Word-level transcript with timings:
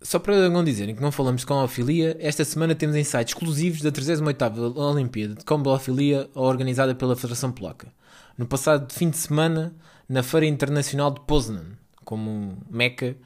Só 0.00 0.18
para 0.18 0.48
não 0.48 0.62
dizerem 0.62 0.94
que 0.94 1.02
não 1.02 1.10
falamos 1.10 1.40
de 1.40 1.46
combofilia, 1.46 2.16
esta 2.20 2.44
semana 2.44 2.74
temos 2.74 2.94
insights 2.94 3.34
exclusivos 3.34 3.80
da 3.80 3.90
38ª 3.90 4.76
Olimpíada 4.76 5.34
de 5.34 5.44
combofilia 5.44 6.30
organizada 6.34 6.94
pela 6.94 7.16
Federação 7.16 7.50
Polaca. 7.50 7.88
No 8.36 8.46
passado 8.46 8.92
fim 8.92 9.10
de 9.10 9.16
semana, 9.16 9.74
na 10.08 10.22
Feira 10.22 10.46
Internacional 10.46 11.10
de 11.10 11.20
Poznan, 11.22 11.76
como 12.04 12.56
meca 12.70 13.16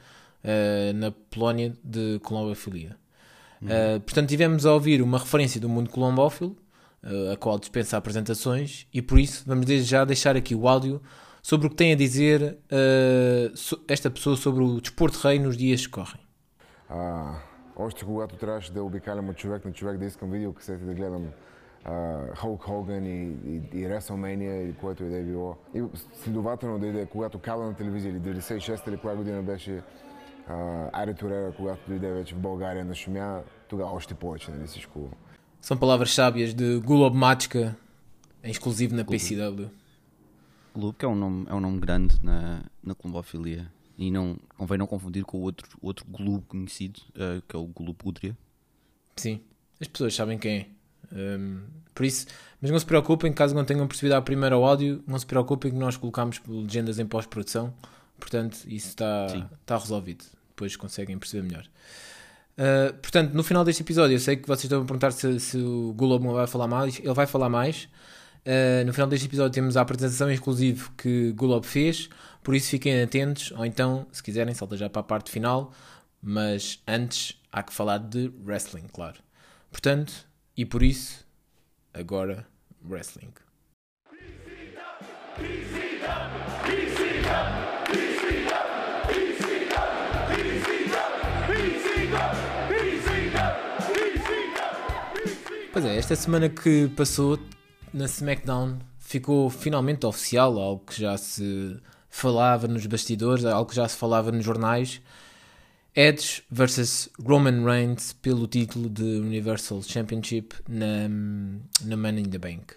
uh, 0.42 0.92
na 0.94 1.10
Polónia 1.10 1.74
de 1.84 2.18
combofilia. 2.22 2.96
Uh, 3.62 4.00
portanto, 4.00 4.30
tivemos 4.30 4.64
a 4.64 4.72
ouvir 4.72 5.02
uma 5.02 5.18
referência 5.18 5.60
do 5.60 5.68
mundo 5.68 5.90
colombófilo, 5.90 6.56
uh, 7.04 7.32
a 7.32 7.36
qual 7.36 7.58
dispensa 7.58 7.98
apresentações, 7.98 8.86
e 8.92 9.02
por 9.02 9.18
isso 9.18 9.44
vamos 9.46 9.66
desde 9.66 9.90
já 9.90 10.06
deixar 10.06 10.36
aqui 10.36 10.54
o 10.54 10.66
áudio 10.66 11.02
sobre 11.42 11.66
o 11.66 11.70
que 11.70 11.76
tem 11.76 11.92
a 11.92 11.96
dizer 11.96 12.56
esta 13.88 14.08
pessoa 14.08 14.36
sobre 14.36 14.62
o 14.62 14.80
desporto 14.80 15.18
rei 15.18 15.40
nos 15.40 15.56
dias 15.56 15.86
que 15.86 15.92
correm. 15.92 16.21
А, 16.94 17.24
още 17.76 18.04
когато 18.04 18.36
трябваше 18.36 18.72
да 18.72 18.82
обикалям 18.82 19.28
от 19.28 19.36
човек 19.36 19.64
на 19.64 19.72
човек, 19.72 19.98
да 19.98 20.04
искам 20.04 20.30
видеокасети 20.30 20.84
да 20.84 20.94
гледам 20.94 21.26
Холк 22.36 22.62
Хоган 22.62 23.06
и, 23.06 23.22
и, 23.46 23.56
и 23.72 23.86
WrestleMania 23.86 24.62
или 24.62 24.74
което 24.80 25.04
и 25.04 25.08
да 25.08 25.16
е 25.16 25.22
било. 25.22 25.56
И 25.74 25.82
следователно 26.22 26.78
да 26.78 26.86
иде, 26.86 27.06
когато 27.06 27.38
кабел 27.38 27.64
на 27.64 27.74
телевизия 27.74 28.10
или 28.10 28.20
96 28.20 28.88
или 28.88 28.96
коя 28.96 29.16
година 29.16 29.42
беше 29.42 29.82
Ари 30.92 31.14
Торера, 31.14 31.52
когато 31.56 31.80
дойде 31.88 32.12
вече 32.12 32.34
в 32.34 32.38
България 32.38 32.84
на 32.84 32.94
шумя, 32.94 33.40
тогава 33.68 33.90
още 33.90 34.14
повече, 34.14 34.50
нали 34.50 34.66
всичко. 34.66 35.10
São 35.62 35.78
palavras 35.78 36.10
sábias 36.10 36.54
de 36.54 36.68
Gulob 36.88 37.14
Machka, 37.14 37.76
exclusivo 38.42 38.96
na 38.96 39.04
PCW. 39.04 39.70
Globo, 40.74 40.94
que 40.98 41.04
é 41.04 41.08
um 41.08 41.14
nome, 41.14 41.46
é 41.50 41.54
um 41.54 41.60
nome 41.60 41.78
grande 41.78 42.14
na, 42.28 42.38
na 42.82 42.94
colombofilia. 42.96 43.62
E 44.02 44.10
não 44.10 44.36
convém 44.58 44.76
não 44.76 44.86
confundir 44.88 45.24
com 45.24 45.38
o 45.38 45.42
outro, 45.42 45.78
outro 45.80 46.04
globo 46.08 46.44
conhecido, 46.48 47.00
uh, 47.10 47.40
que 47.48 47.54
é 47.54 47.58
o 47.58 47.66
globo 47.66 47.96
Udria. 48.04 48.36
Sim, 49.14 49.40
as 49.80 49.86
pessoas 49.86 50.12
sabem 50.12 50.38
quem 50.38 50.56
é. 50.58 50.66
Um, 51.14 51.60
por 51.94 52.04
isso, 52.04 52.26
mas 52.60 52.72
não 52.72 52.78
se 52.80 52.84
preocupem, 52.84 53.32
caso 53.32 53.54
não 53.54 53.64
tenham 53.64 53.86
percebido 53.86 54.16
a 54.16 54.22
primeira 54.22 54.58
o 54.58 54.64
áudio, 54.64 55.04
não 55.06 55.16
se 55.16 55.24
preocupem 55.24 55.70
que 55.70 55.78
nós 55.78 55.96
colocamos 55.96 56.40
legendas 56.48 56.98
em 56.98 57.06
pós-produção, 57.06 57.72
portanto, 58.18 58.58
isso 58.66 58.88
está, 58.88 59.26
está 59.60 59.78
resolvido. 59.78 60.24
Depois 60.48 60.74
conseguem 60.74 61.16
perceber 61.16 61.46
melhor. 61.46 61.64
Uh, 62.58 62.92
portanto, 62.94 63.32
no 63.34 63.44
final 63.44 63.64
deste 63.64 63.82
episódio, 63.82 64.16
eu 64.16 64.20
sei 64.20 64.34
que 64.34 64.48
vocês 64.48 64.64
estão 64.64 64.82
a 64.82 64.84
perguntar 64.84 65.12
se, 65.12 65.38
se 65.38 65.58
o 65.58 65.94
Gulob 65.96 66.26
vai 66.26 66.48
falar 66.48 66.66
mais, 66.66 66.98
ele 66.98 67.14
vai 67.14 67.26
falar 67.26 67.48
mais. 67.48 67.88
Uh, 68.44 68.84
no 68.84 68.92
final 68.92 69.08
deste 69.08 69.26
episódio 69.26 69.52
temos 69.52 69.76
a 69.76 69.82
apresentação 69.82 70.28
exclusiva 70.28 70.90
que 70.98 71.30
Gulob 71.32 71.64
fez, 71.64 72.08
por 72.42 72.54
isso 72.54 72.70
fiquem 72.70 73.02
atentos, 73.02 73.52
ou 73.52 73.64
então, 73.64 74.06
se 74.12 74.22
quiserem, 74.22 74.54
salta 74.54 74.76
já 74.76 74.90
para 74.90 75.00
a 75.00 75.04
parte 75.04 75.30
final, 75.30 75.72
mas 76.20 76.82
antes 76.86 77.40
há 77.50 77.62
que 77.62 77.72
falar 77.72 77.98
de 77.98 78.32
wrestling, 78.44 78.88
claro. 78.92 79.20
Portanto, 79.70 80.26
e 80.56 80.64
por 80.64 80.82
isso, 80.82 81.24
agora, 81.94 82.46
wrestling. 82.84 83.32
Pois 95.72 95.84
é, 95.86 95.96
esta 95.96 96.14
semana 96.14 96.50
que 96.50 96.88
passou 96.88 97.38
na 97.94 98.04
SmackDown 98.04 98.78
ficou 98.98 99.48
finalmente 99.48 100.04
oficial, 100.04 100.58
algo 100.58 100.84
que 100.84 101.00
já 101.00 101.16
se 101.16 101.80
falava 102.12 102.68
nos 102.68 102.84
bastidores, 102.86 103.44
algo 103.44 103.70
que 103.70 103.74
já 103.74 103.88
se 103.88 103.96
falava 103.96 104.30
nos 104.30 104.44
jornais. 104.44 105.00
Edge 105.96 106.44
versus 106.50 107.08
Roman 107.18 107.64
Reigns 107.64 108.12
pelo 108.12 108.46
título 108.46 108.88
de 108.88 109.02
Universal 109.02 109.82
Championship 109.82 110.54
na, 110.68 111.08
na 111.84 111.96
Money 111.96 112.22
in 112.22 112.30
the 112.30 112.38
Bank. 112.38 112.74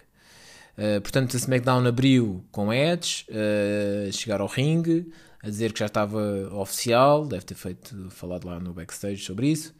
Uh, 0.76 1.00
portanto, 1.00 1.36
a 1.36 1.38
SmackDown 1.38 1.86
abriu 1.86 2.44
com 2.50 2.72
Edge 2.72 3.24
uh, 3.30 4.12
chegar 4.12 4.40
ao 4.40 4.46
ringue, 4.46 5.12
a 5.42 5.48
dizer 5.48 5.72
que 5.72 5.78
já 5.78 5.86
estava 5.86 6.18
oficial, 6.52 7.26
deve 7.26 7.44
ter 7.44 7.54
feito 7.54 8.10
falado 8.10 8.46
lá 8.46 8.58
no 8.58 8.72
backstage 8.72 9.22
sobre 9.22 9.48
isso 9.48 9.74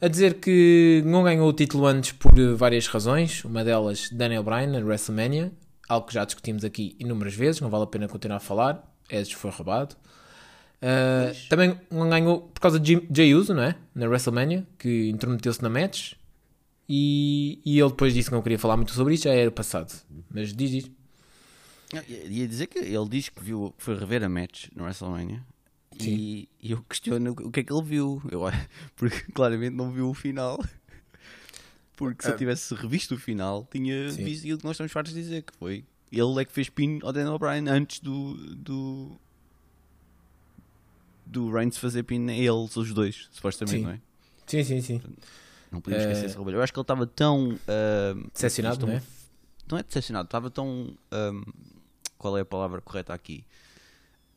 a 0.00 0.06
dizer 0.06 0.34
que 0.34 1.02
não 1.04 1.24
ganhou 1.24 1.48
o 1.48 1.52
título 1.52 1.86
antes 1.86 2.12
por 2.12 2.32
várias 2.54 2.86
razões, 2.86 3.44
uma 3.44 3.64
delas 3.64 4.08
Daniel 4.12 4.44
Bryan 4.44 4.68
na 4.68 4.78
WrestleMania, 4.78 5.50
algo 5.88 6.06
que 6.06 6.14
já 6.14 6.24
discutimos 6.24 6.64
aqui 6.64 6.96
inúmeras 6.98 7.34
vezes, 7.34 7.60
não 7.60 7.70
vale 7.70 7.84
a 7.84 7.86
pena 7.86 8.08
continuar 8.08 8.36
a 8.36 8.40
falar, 8.40 8.94
Edge 9.10 9.34
foi 9.34 9.50
roubado. 9.50 9.96
Uh, 10.80 11.34
também 11.48 11.80
não 11.90 12.08
ganhou 12.08 12.42
por 12.42 12.60
causa 12.60 12.78
de 12.78 13.02
Jay 13.12 13.34
Uso, 13.34 13.52
não 13.54 13.62
é? 13.62 13.76
Na 13.94 14.06
WrestleMania, 14.06 14.66
que 14.78 15.08
intrometeu-se 15.08 15.62
na 15.62 15.68
match. 15.68 16.12
E, 16.88 17.60
e 17.64 17.78
ele 17.78 17.88
depois 17.90 18.14
disse 18.14 18.28
que 18.28 18.34
não 18.34 18.42
queria 18.42 18.58
falar 18.58 18.76
muito 18.76 18.92
sobre 18.92 19.14
isso, 19.14 19.24
já 19.24 19.34
era 19.34 19.50
passado. 19.50 19.92
Mas 20.30 20.54
diz 20.54 20.72
isso. 20.72 20.90
Ia 22.28 22.46
dizer 22.46 22.66
que 22.66 22.78
ele 22.78 23.08
diz 23.08 23.28
que 23.28 23.42
viu, 23.42 23.74
foi 23.78 23.98
rever 23.98 24.22
a 24.22 24.28
match 24.28 24.68
no 24.74 24.84
WrestleMania 24.84 25.42
e, 26.00 26.48
e, 26.60 26.70
eu 26.70 26.82
questiono 26.82 27.32
o 27.32 27.50
que 27.50 27.60
é 27.60 27.62
que 27.62 27.72
ele 27.72 27.82
viu. 27.82 28.22
Eu, 28.30 28.42
porque 28.96 29.32
claramente 29.32 29.74
não 29.74 29.90
viu 29.90 30.08
o 30.10 30.14
final. 30.14 30.58
Porque 31.98 32.22
se 32.22 32.28
eu 32.28 32.34
ah. 32.34 32.38
tivesse 32.38 32.72
revisto 32.76 33.16
o 33.16 33.18
final, 33.18 33.66
tinha 33.68 34.12
Sim. 34.12 34.22
visto 34.22 34.42
aquilo 34.42 34.58
que 34.58 34.64
nós 34.64 34.74
estamos 34.76 34.92
fartos 34.92 35.12
de 35.12 35.20
dizer, 35.20 35.42
que 35.42 35.52
foi 35.56 35.84
ele 36.12 36.40
é 36.40 36.44
que 36.44 36.52
fez 36.52 36.68
pin 36.70 37.00
ao 37.02 37.12
Daniel 37.12 37.36
Bryan 37.40 37.68
antes 37.68 37.98
do 37.98 38.34
do, 38.54 39.20
do 41.26 41.50
Reigns 41.50 41.76
fazer 41.76 42.04
pin 42.04 42.28
a 42.28 42.32
eles, 42.32 42.76
os 42.76 42.94
dois, 42.94 43.28
supostamente, 43.32 43.78
sim. 43.78 43.82
não 43.82 43.90
é? 43.90 44.00
Sim, 44.46 44.62
sim, 44.62 44.80
sim. 44.80 45.02
Não 45.72 45.80
podemos 45.80 46.04
esquecer 46.04 46.22
uh, 46.22 46.26
esse 46.26 46.34
trabalho. 46.36 46.56
Eu 46.56 46.62
acho 46.62 46.72
que 46.72 46.78
ele 46.78 46.84
estava 46.84 47.04
tão. 47.04 47.48
Uh, 47.48 48.30
decepcionado, 48.32 48.86
não 48.86 48.94
é? 48.94 49.02
Não 49.68 49.78
é 49.78 49.82
decepcionado, 49.82 50.26
estava 50.26 50.50
tão. 50.50 50.96
Um, 51.12 51.42
qual 52.16 52.38
é 52.38 52.42
a 52.42 52.44
palavra 52.44 52.80
correta 52.80 53.12
aqui? 53.12 53.44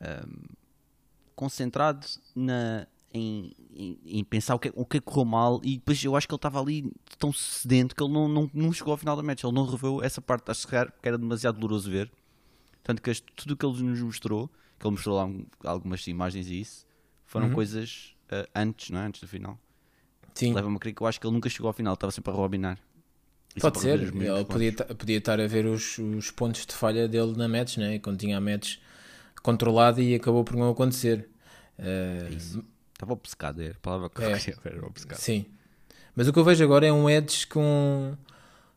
Um, 0.01 0.55
concentrado 1.35 2.07
na, 2.35 2.87
em, 3.13 3.53
em, 3.73 3.99
em, 4.05 4.23
pensar 4.23 4.55
o 4.55 4.59
que, 4.59 4.71
o 4.75 4.85
que 4.85 4.99
correu 4.99 5.25
mal 5.25 5.61
e 5.63 5.75
depois 5.77 6.03
eu 6.03 6.15
acho 6.15 6.27
que 6.27 6.33
ele 6.33 6.37
estava 6.37 6.59
ali 6.59 6.91
tão 7.17 7.31
sedento 7.31 7.95
que 7.95 8.03
ele 8.03 8.11
não, 8.11 8.27
não, 8.27 8.49
não 8.53 8.73
chegou 8.73 8.91
ao 8.91 8.97
final 8.97 9.15
da 9.15 9.23
match, 9.23 9.43
ele 9.43 9.53
não 9.53 9.65
reveu 9.65 10.03
essa 10.03 10.21
parte, 10.21 10.49
acho 10.51 10.67
que 10.67 10.75
era 10.75 11.17
demasiado 11.17 11.59
doloroso 11.59 11.89
ver. 11.89 12.11
Tanto 12.83 13.01
que 13.01 13.13
tudo 13.35 13.53
o 13.53 13.57
que 13.57 13.65
ele 13.65 13.83
nos 13.83 14.01
mostrou, 14.01 14.49
que 14.79 14.85
ele 14.85 14.91
mostrou 14.91 15.15
lá 15.15 15.29
algumas 15.69 16.05
imagens 16.07 16.47
e 16.47 16.61
isso, 16.61 16.85
foram 17.25 17.47
uhum. 17.47 17.53
coisas 17.53 18.15
uh, 18.31 18.49
antes, 18.55 18.89
não 18.89 19.01
é? 19.01 19.05
Antes 19.05 19.21
do 19.21 19.27
final. 19.27 19.57
Sim. 20.33 20.53
Leva-me 20.53 20.75
a 20.75 20.79
crer 20.79 20.93
que 20.93 21.01
eu 21.01 21.07
acho 21.07 21.19
que 21.19 21.27
ele 21.27 21.33
nunca 21.33 21.49
chegou 21.49 21.67
ao 21.67 21.73
final, 21.73 21.93
estava 21.93 22.11
sempre 22.11 22.31
a 22.31 22.35
robinar. 22.35 22.79
Pode 23.59 23.79
ser, 23.79 23.99
ele 23.99 24.45
podia, 24.45 24.71
podia 24.73 25.17
estar 25.17 25.39
a 25.39 25.45
ver 25.45 25.65
os, 25.65 25.97
os 25.97 26.31
pontos 26.31 26.65
de 26.65 26.73
falha 26.73 27.07
dele 27.07 27.33
na 27.35 27.49
match, 27.49 27.77
né? 27.77 27.99
quando 27.99 28.17
tinha 28.17 28.37
a 28.37 28.41
match 28.41 28.77
controlada 29.43 30.01
e 30.01 30.15
acabou 30.15 30.43
por 30.43 30.55
não 30.55 30.69
acontecer. 30.69 31.29
Uh, 31.77 32.63
Estava 33.01 33.13
obcecado, 33.13 33.63
é 33.63 33.69
a 33.69 33.75
palavra 33.81 34.09
que 34.09 34.21
é, 34.21 34.29
era 34.63 34.85
obcecado. 34.85 35.17
Sim. 35.17 35.45
Mas 36.15 36.27
o 36.27 36.33
que 36.33 36.37
eu 36.37 36.43
vejo 36.43 36.63
agora 36.63 36.85
é 36.85 36.93
um 36.93 37.09
Edge 37.09 37.47
com, 37.47 38.15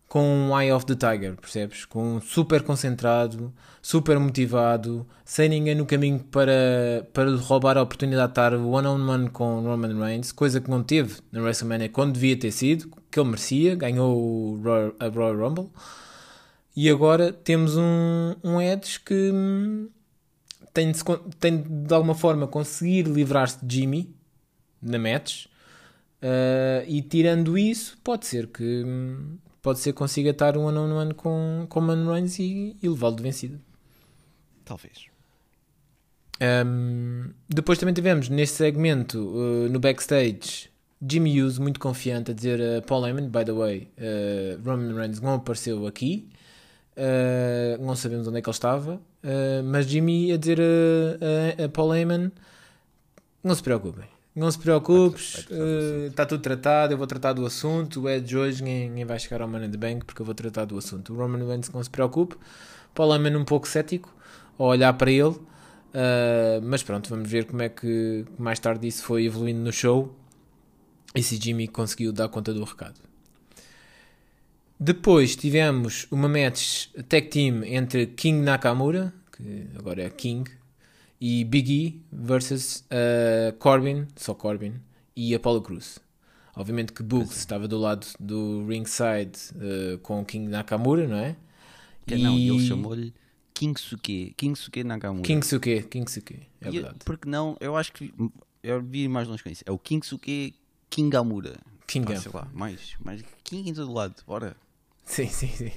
com 0.08 0.22
um 0.22 0.58
Eye 0.58 0.72
of 0.72 0.86
the 0.86 0.94
Tiger, 0.94 1.36
percebes? 1.36 1.84
Com 1.84 2.18
super 2.22 2.62
concentrado, 2.62 3.52
super 3.82 4.18
motivado, 4.18 5.06
sem 5.26 5.50
ninguém 5.50 5.74
no 5.74 5.84
caminho 5.84 6.20
para, 6.20 7.06
para 7.12 7.36
roubar 7.36 7.76
a 7.76 7.82
oportunidade 7.82 8.28
de 8.28 8.32
estar 8.32 8.54
one-on-one 8.54 9.02
-on 9.02 9.24
-one 9.26 9.30
com 9.30 9.60
Roman 9.60 10.02
Reigns, 10.02 10.32
coisa 10.32 10.58
que 10.58 10.70
não 10.70 10.82
teve 10.82 11.20
na 11.30 11.42
WrestleMania 11.42 11.90
quando 11.90 12.14
devia 12.14 12.38
ter 12.38 12.50
sido, 12.50 12.88
que 13.10 13.20
ele 13.20 13.28
merecia, 13.28 13.74
ganhou 13.74 14.58
a 14.98 15.08
Royal 15.08 15.36
Rumble. 15.36 15.70
E 16.74 16.88
agora 16.88 17.30
temos 17.30 17.76
um, 17.76 18.34
um 18.42 18.58
Edge 18.58 19.00
que 19.00 19.30
tem 20.74 20.90
de, 20.90 21.02
tem 21.38 21.62
de, 21.62 21.68
de 21.68 21.94
alguma 21.94 22.14
forma 22.14 22.48
conseguir 22.48 23.04
livrar-se 23.04 23.64
de 23.64 23.76
Jimmy 23.76 24.14
na 24.82 24.98
match. 24.98 25.46
Uh, 26.20 26.84
e 26.88 27.02
tirando 27.02 27.56
isso 27.56 27.98
pode 28.02 28.26
ser 28.26 28.46
que 28.48 28.82
pode 29.60 29.78
ser 29.78 29.92
que 29.92 29.98
consiga 29.98 30.30
estar 30.30 30.56
um 30.56 30.66
ano 30.66 30.98
a 30.98 31.02
ano 31.02 31.14
com, 31.14 31.66
com 31.68 31.80
Reigns 31.80 32.38
e, 32.38 32.76
e 32.82 32.88
levá-lo 32.88 33.16
de 33.16 33.22
vencida. 33.22 33.60
Talvez. 34.64 35.06
Um, 36.66 37.30
depois 37.48 37.78
também 37.78 37.94
tivemos 37.94 38.28
neste 38.28 38.56
segmento 38.56 39.18
uh, 39.18 39.68
no 39.68 39.78
backstage 39.78 40.68
Jimmy 41.00 41.40
Hughes 41.40 41.58
muito 41.58 41.78
confiante 41.78 42.32
a 42.32 42.34
dizer 42.34 42.60
a 42.60 42.78
uh, 42.78 42.82
Paul 42.82 43.06
Heyman 43.06 43.28
by 43.28 43.44
the 43.44 43.52
way 43.52 43.88
uh, 43.98 44.60
Roman 44.68 44.94
Reigns 44.94 45.20
não 45.20 45.34
apareceu 45.34 45.86
aqui. 45.86 46.28
Não 47.80 47.96
sabemos 47.96 48.28
onde 48.28 48.38
é 48.38 48.42
que 48.42 48.48
ele 48.48 48.54
estava. 48.54 49.00
Uh, 49.24 49.64
mas 49.64 49.86
Jimmy 49.86 50.30
a 50.32 50.36
dizer 50.36 50.60
a, 50.60 51.62
a, 51.62 51.64
a 51.64 51.68
Paul 51.70 51.94
Heyman: 51.94 52.30
não 53.42 53.54
se 53.54 53.62
preocupem. 53.62 54.04
Não 54.36 54.50
se 54.50 54.58
preocupes, 54.58 55.46
uh, 55.48 56.08
está 56.08 56.26
tudo 56.26 56.42
tratado. 56.42 56.92
Eu 56.92 56.98
vou 56.98 57.06
tratar 57.06 57.32
do 57.32 57.46
assunto. 57.46 58.02
O 58.02 58.10
Edge 58.10 58.36
hoje 58.36 58.62
ninguém, 58.62 58.88
ninguém 58.88 59.04
vai 59.04 59.18
chegar 59.18 59.40
ao 59.40 59.48
Money 59.48 59.68
in 59.68 59.70
the 59.70 59.78
Bank 59.78 60.04
porque 60.04 60.20
eu 60.20 60.26
vou 60.26 60.34
tratar 60.34 60.64
do 60.64 60.76
assunto. 60.76 61.14
O 61.14 61.16
Roman 61.16 61.46
Reigns 61.46 61.70
não 61.70 61.82
se 61.82 61.88
preocupe. 61.88 62.36
Paul 62.94 63.14
Heyman 63.14 63.36
um 63.36 63.44
pouco 63.44 63.66
cético 63.66 64.14
ao 64.58 64.66
olhar 64.66 64.92
para 64.94 65.10
ele. 65.10 65.28
Uh, 65.94 66.60
mas 66.62 66.82
pronto, 66.82 67.08
vamos 67.08 67.30
ver 67.30 67.44
como 67.44 67.62
é 67.62 67.68
que 67.68 68.24
mais 68.36 68.58
tarde 68.58 68.88
isso 68.88 69.04
foi 69.04 69.26
evoluindo 69.26 69.60
no 69.60 69.72
show 69.72 70.12
e 71.14 71.22
se 71.22 71.36
Jimmy 71.36 71.68
conseguiu 71.68 72.12
dar 72.12 72.28
conta 72.28 72.52
do 72.52 72.64
recado. 72.64 73.00
Depois 74.84 75.34
tivemos 75.34 76.06
uma 76.10 76.28
match 76.28 76.88
tag 77.08 77.28
team 77.28 77.64
entre 77.64 78.06
King 78.06 78.42
Nakamura, 78.42 79.14
que 79.34 79.66
agora 79.78 80.02
é 80.02 80.10
King, 80.10 80.50
e 81.18 81.42
Big 81.42 81.72
E 81.72 82.02
versus 82.12 82.84
uh, 82.90 83.56
Corbin, 83.58 84.06
só 84.14 84.34
Corbin, 84.34 84.74
e 85.16 85.34
Apollo 85.34 85.62
Cruz. 85.62 85.98
Obviamente 86.54 86.92
que 86.92 87.02
Boogs 87.02 87.38
estava 87.38 87.66
do 87.66 87.78
lado 87.78 88.06
do 88.20 88.66
ringside 88.68 89.32
uh, 89.54 89.96
com 90.00 90.22
King 90.22 90.48
Nakamura, 90.48 91.08
não 91.08 91.16
é? 91.16 91.34
Que, 92.06 92.16
e... 92.16 92.22
Não, 92.22 92.36
ele 92.36 92.68
chamou-lhe 92.68 93.14
Kingsuke, 93.54 94.34
Kingsuke 94.36 94.84
Nakamura. 94.84 95.22
Kingsuke, 95.22 95.82
Kingsuke, 95.84 96.42
é 96.60 96.68
e, 96.68 96.72
verdade. 96.72 96.98
Porque 97.06 97.26
não, 97.26 97.56
eu 97.58 97.74
acho 97.74 97.90
que 97.90 98.12
eu 98.62 98.82
vi 98.82 99.08
mais 99.08 99.26
longe 99.28 99.42
com 99.42 99.48
isso. 99.48 99.64
É 99.64 99.72
o 99.72 99.78
Kingsuke 99.78 100.54
Kingamura. 100.90 101.56
Kingam. 101.86 102.16
Ah, 102.16 102.20
sei 102.20 102.32
lá, 102.34 102.50
mais, 102.52 102.94
mais 103.02 103.22
King 103.42 103.70
em 103.70 103.72
todo 103.72 103.90
lado, 103.90 104.22
bora. 104.26 104.54
Sim, 105.06 105.28
sim, 105.28 105.48
sim. 105.48 105.72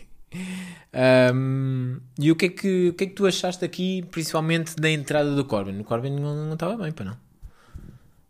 Um, 1.34 2.00
e 2.20 2.32
o 2.32 2.36
que, 2.36 2.46
é 2.46 2.50
que, 2.50 2.90
o 2.90 2.94
que 2.94 3.04
é 3.04 3.08
que 3.08 3.14
tu 3.14 3.26
achaste 3.26 3.64
aqui, 3.64 4.04
principalmente 4.12 4.76
da 4.76 4.90
entrada 4.90 5.36
do 5.36 5.46
Corbin? 5.46 5.80
O 5.80 5.84
Corbin 5.84 6.12
não 6.12 6.54
estava 6.54 6.78
bem, 6.78 6.92
para 6.92 7.06
não? 7.06 7.18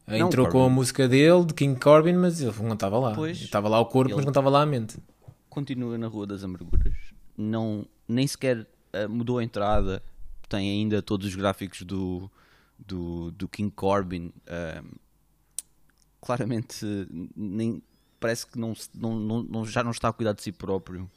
não 0.07 0.27
Entrou 0.27 0.45
Corbin. 0.45 0.59
com 0.59 0.65
a 0.65 0.69
música 0.69 1.07
dele, 1.07 1.45
de 1.45 1.53
King 1.53 1.79
Corbin, 1.79 2.13
mas 2.13 2.41
ele 2.41 2.53
não 2.61 2.73
estava 2.73 2.99
lá. 2.99 3.13
Pois, 3.13 3.39
estava 3.41 3.67
lá 3.67 3.79
o 3.79 3.85
corpo, 3.85 4.15
mas 4.15 4.25
não 4.25 4.31
estava 4.31 4.49
lá 4.49 4.61
a 4.61 4.65
mente. 4.65 4.97
Continua 5.49 5.97
na 5.97 6.07
Rua 6.07 6.27
das 6.27 6.43
Amarguras, 6.43 6.93
não, 7.37 7.85
nem 8.07 8.25
sequer 8.27 8.59
uh, 8.59 9.09
mudou 9.09 9.39
a 9.39 9.43
entrada, 9.43 10.03
tem 10.49 10.69
ainda 10.69 11.01
todos 11.01 11.27
os 11.27 11.35
gráficos 11.35 11.81
do, 11.81 12.29
do, 12.77 13.31
do 13.31 13.47
King 13.47 13.71
Corbin. 13.71 14.31
Uh, 14.47 14.97
claramente, 16.21 16.85
nem, 17.35 17.81
parece 18.19 18.47
que 18.47 18.59
não, 18.59 18.73
não, 18.93 19.43
não, 19.43 19.65
já 19.65 19.83
não 19.83 19.91
está 19.91 20.09
a 20.09 20.13
cuidar 20.13 20.33
de 20.33 20.41
si 20.41 20.51
próprio. 20.51 21.09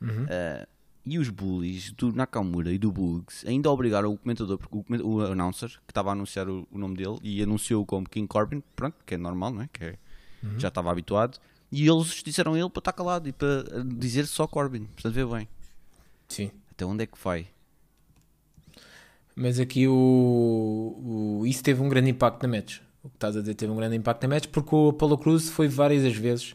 Uhum. 0.00 0.24
Uh, 0.24 0.66
e 1.04 1.18
os 1.18 1.28
bullies 1.30 1.92
do 1.92 2.12
Nakamura 2.12 2.72
e 2.72 2.78
do 2.78 2.92
Bugs 2.92 3.44
ainda 3.46 3.70
obrigaram 3.70 4.12
o 4.12 4.18
comentador, 4.18 4.58
o, 4.70 4.84
o 5.02 5.20
announcer, 5.22 5.70
que 5.86 5.90
estava 5.90 6.10
a 6.10 6.12
anunciar 6.12 6.48
o, 6.48 6.68
o, 6.70 6.78
nome 6.78 6.96
dele 6.96 7.18
e 7.22 7.42
anunciou 7.42 7.84
como 7.86 8.08
King 8.08 8.28
Corbin, 8.28 8.62
pronto, 8.76 8.96
que 9.04 9.14
é 9.14 9.18
normal, 9.18 9.50
não 9.50 9.62
é? 9.62 9.68
Que 9.72 9.84
é, 9.84 9.98
uhum. 10.42 10.58
já 10.58 10.68
estava 10.68 10.90
habituado. 10.90 11.38
E 11.72 11.88
eles 11.88 12.22
disseram 12.22 12.54
a 12.54 12.58
ele 12.58 12.68
para 12.68 12.80
estar 12.80 12.92
calado 12.92 13.28
e 13.28 13.32
para 13.32 13.64
dizer 13.84 14.26
só 14.26 14.46
Corbin. 14.46 14.84
Portanto, 14.84 15.14
vê 15.14 15.24
bem. 15.24 15.48
Sim. 16.28 16.50
Até 16.70 16.84
onde 16.84 17.04
é 17.04 17.06
que 17.06 17.18
vai? 17.22 17.46
Mas 19.34 19.58
aqui 19.58 19.86
o, 19.86 21.40
o, 21.42 21.46
isso 21.46 21.62
teve 21.62 21.80
um 21.80 21.88
grande 21.88 22.10
impacto 22.10 22.42
na 22.42 22.56
match. 22.56 22.80
O 23.02 23.08
que 23.08 23.16
estás 23.16 23.36
a 23.36 23.40
dizer 23.40 23.54
teve 23.54 23.72
um 23.72 23.76
grande 23.76 23.96
impacto 23.96 24.22
na 24.22 24.34
match 24.34 24.46
porque 24.48 24.74
o 24.74 24.90
Apollo 24.90 25.18
Cruz 25.18 25.48
foi 25.48 25.68
várias 25.68 26.04
as 26.04 26.14
vezes 26.14 26.52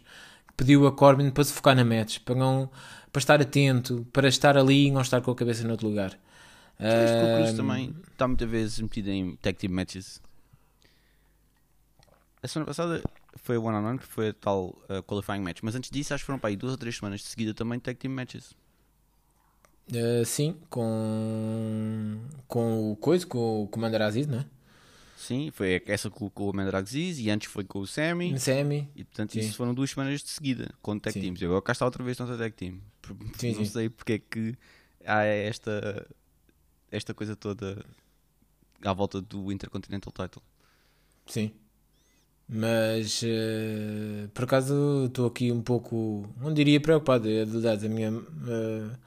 que 0.47 0.53
pediu 0.55 0.85
a 0.85 0.91
Corbin 0.91 1.31
para 1.31 1.43
se 1.43 1.53
focar 1.53 1.75
na 1.75 1.83
match, 1.83 2.19
para, 2.19 2.35
não, 2.35 2.69
para 3.11 3.19
estar 3.19 3.41
atento, 3.41 4.05
para 4.13 4.27
estar 4.27 4.57
ali 4.57 4.87
e 4.87 4.91
não 4.91 5.01
estar 5.01 5.21
com 5.21 5.31
a 5.31 5.35
cabeça 5.35 5.67
noutro 5.67 5.87
lugar. 5.87 6.17
Acho 6.77 7.13
que 7.13 7.23
o 7.23 7.37
Cruz 7.37 7.53
também 7.53 7.95
está 8.11 8.27
muitas 8.27 8.49
vezes 8.49 8.79
metido 8.79 9.09
em 9.09 9.35
tag 9.37 9.57
team 9.57 9.73
matches. 9.73 10.21
A 12.43 12.47
semana 12.47 12.67
passada 12.67 13.01
foi 13.37 13.57
o 13.57 13.63
one 13.63 13.77
on 13.77 13.89
one, 13.89 13.97
que 13.97 14.05
foi 14.05 14.29
a 14.29 14.33
tal 14.33 14.75
uh, 14.89 15.01
qualifying 15.03 15.39
match, 15.39 15.59
mas 15.63 15.75
antes 15.75 15.89
disso 15.89 16.13
acho 16.13 16.23
que 16.23 16.27
foram 16.27 16.37
para 16.37 16.49
aí 16.49 16.55
duas 16.55 16.73
ou 16.73 16.77
três 16.77 16.97
semanas 16.97 17.21
de 17.21 17.27
seguida 17.27 17.53
também 17.53 17.79
tag 17.79 17.97
team 17.97 18.13
matches. 18.13 18.53
Uh, 19.89 20.25
sim, 20.25 20.55
com, 20.69 22.19
com 22.47 22.91
o 22.91 22.95
coisa, 22.97 23.25
com 23.25 23.63
o 23.63 23.67
Commander 23.67 24.01
Aziz, 24.01 24.27
não 24.27 24.39
é? 24.39 24.45
Sim, 25.25 25.49
foi 25.49 25.81
essa 25.87 26.07
com, 26.07 26.29
com 26.29 26.51
o 26.51 26.55
Mandraxis 26.55 27.17
e 27.17 27.31
antes 27.31 27.51
foi 27.51 27.63
com 27.63 27.79
o 27.79 27.87
Sammy. 27.87 28.39
Sammy. 28.39 28.87
E 28.95 29.03
portanto 29.03 29.33
sim. 29.33 29.39
isso 29.39 29.55
foram 29.55 29.73
duas 29.73 29.89
semanas 29.89 30.21
de 30.21 30.29
seguida 30.29 30.69
com 30.83 30.99
tag 30.99 31.13
sim. 31.13 31.21
teams. 31.21 31.41
E 31.41 31.45
agora 31.45 31.63
cá 31.63 31.71
está 31.71 31.83
outra 31.83 32.03
vez 32.03 32.15
no 32.19 32.37
tag 32.37 32.51
team. 32.51 32.79
Sim, 33.35 33.55
não 33.55 33.65
sei 33.65 33.89
porque 33.89 34.13
é 34.13 34.19
que 34.19 34.55
há 35.03 35.23
esta, 35.23 36.07
esta 36.91 37.11
coisa 37.15 37.35
toda 37.35 37.83
à 38.83 38.93
volta 38.93 39.19
do 39.19 39.51
Intercontinental 39.51 40.13
Title. 40.13 40.43
Sim. 41.25 41.51
Mas 42.47 43.23
uh, 43.23 44.29
por 44.31 44.43
acaso 44.43 45.05
estou 45.07 45.25
aqui 45.25 45.51
um 45.51 45.63
pouco, 45.63 46.31
não 46.39 46.53
diria 46.53 46.79
preocupado, 46.79 47.27
é 47.27 47.43
verdade, 47.43 47.87
a 47.87 47.89
minha 47.89 48.11
uh, 48.11 48.97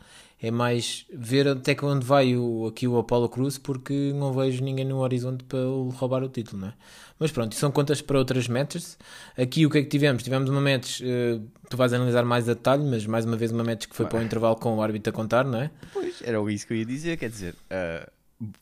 é 0.40 0.50
mais 0.50 1.04
ver 1.12 1.48
até 1.48 1.74
que 1.74 1.84
onde 1.84 2.06
vai 2.06 2.36
o, 2.36 2.66
aqui 2.66 2.86
o 2.86 2.96
Apollo 2.96 3.28
Cruz 3.28 3.58
porque 3.58 4.12
não 4.14 4.32
vejo 4.32 4.62
ninguém 4.62 4.84
no 4.84 4.98
horizonte 4.98 5.42
para 5.44 5.58
roubar 5.94 6.22
o 6.22 6.28
título, 6.28 6.62
não 6.62 6.68
é? 6.68 6.74
Mas 7.18 7.32
pronto, 7.32 7.54
são 7.56 7.72
contas 7.72 8.00
para 8.00 8.16
outras 8.16 8.46
matches. 8.46 8.96
Aqui 9.36 9.66
o 9.66 9.70
que 9.70 9.78
é 9.78 9.82
que 9.82 9.88
tivemos? 9.88 10.22
Tivemos 10.22 10.48
uma 10.48 10.60
match, 10.60 11.00
uh, 11.00 11.44
tu 11.68 11.76
vais 11.76 11.92
analisar 11.92 12.24
mais 12.24 12.48
a 12.48 12.54
detalhe, 12.54 12.84
mas 12.84 13.04
mais 13.06 13.24
uma 13.24 13.36
vez 13.36 13.50
uma 13.50 13.64
match 13.64 13.86
que 13.86 13.96
foi 13.96 14.06
para 14.06 14.20
o 14.20 14.22
intervalo 14.22 14.54
com 14.54 14.76
o 14.76 14.82
árbitro 14.82 15.10
a 15.10 15.12
contar, 15.12 15.44
não 15.44 15.60
é? 15.60 15.70
Pois, 15.92 16.22
era 16.22 16.38
isso 16.52 16.66
que 16.66 16.72
eu 16.72 16.76
ia 16.76 16.86
dizer, 16.86 17.16
quer 17.16 17.28
dizer, 17.28 17.54
uh, 17.54 18.08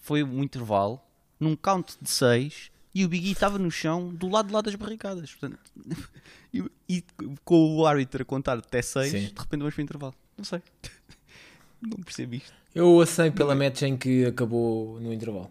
foi 0.01 0.23
um 0.23 0.43
intervalo 0.43 0.99
num 1.39 1.55
count 1.55 1.97
de 2.01 2.09
6 2.09 2.71
e 2.95 3.05
o 3.05 3.09
Biggie 3.11 3.33
estava 3.33 3.59
no 3.59 3.71
chão 3.71 4.09
do 4.09 4.27
lado 4.27 4.47
de 4.47 4.55
lá 4.55 4.63
das 4.63 4.75
barricadas. 4.75 5.35
Portanto, 5.35 5.61
e, 6.55 6.65
e, 6.89 7.05
com 7.45 7.77
o 7.77 7.87
árbitro 7.87 8.23
a 8.23 8.25
contar 8.25 8.57
até 8.57 8.81
6, 8.81 9.13
de 9.13 9.19
repente 9.39 9.59
vamos 9.59 9.75
para 9.75 9.83
o 9.83 9.85
intervalo. 9.85 10.15
Não 10.39 10.45
sei. 10.47 10.63
Não 11.81 12.03
percebi 12.03 12.39
isto. 12.39 12.55
Eu 12.75 13.01
assei 13.01 13.31
pela 13.31 13.55
não. 13.55 13.65
match 13.65 13.83
em 13.83 13.97
que 13.97 14.25
acabou 14.25 15.01
no 15.01 15.13
intervalo. 15.13 15.51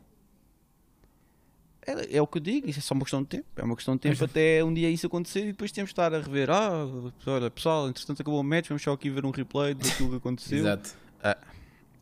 É, 1.85 2.17
é, 2.17 2.21
o 2.21 2.25
que 2.25 2.37
eu 2.37 2.41
digo, 2.41 2.69
isso 2.69 2.79
é 2.79 2.81
só 2.81 2.95
uma 2.95 3.03
questão 3.03 3.21
de 3.21 3.29
tempo. 3.29 3.45
É 3.55 3.63
uma 3.63 3.75
questão 3.75 3.95
de 3.95 4.01
tempo 4.01 4.23
até 4.23 4.63
um 4.63 4.73
dia 4.73 4.89
isso 4.89 5.05
acontecer 5.05 5.41
e 5.41 5.47
depois 5.47 5.71
temos 5.71 5.89
de 5.89 5.93
estar 5.93 6.13
a 6.13 6.19
rever. 6.19 6.49
Ah, 6.49 6.87
olha, 7.27 7.51
pessoal, 7.51 7.87
entretanto 7.87 8.21
acabou 8.21 8.39
o 8.39 8.43
match, 8.43 8.67
vamos 8.67 8.81
só 8.81 8.91
aqui 8.91 9.09
ver 9.09 9.25
um 9.25 9.29
replay 9.29 9.75
daquilo 9.75 10.09
que 10.09 10.15
aconteceu. 10.15 10.59
Exato. 10.59 10.95
Ah, 11.23 11.37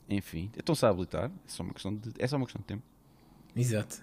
enfim, 0.09 0.49
estão-se 0.57 0.85
a 0.85 0.89
habilitar. 0.89 1.25
É 1.25 1.49
só, 1.49 1.63
uma 1.63 1.73
questão 1.73 1.93
de, 1.93 2.11
é 2.17 2.27
só 2.27 2.37
uma 2.37 2.45
questão 2.45 2.61
de 2.61 2.67
tempo. 2.67 2.83
Exato. 3.55 4.01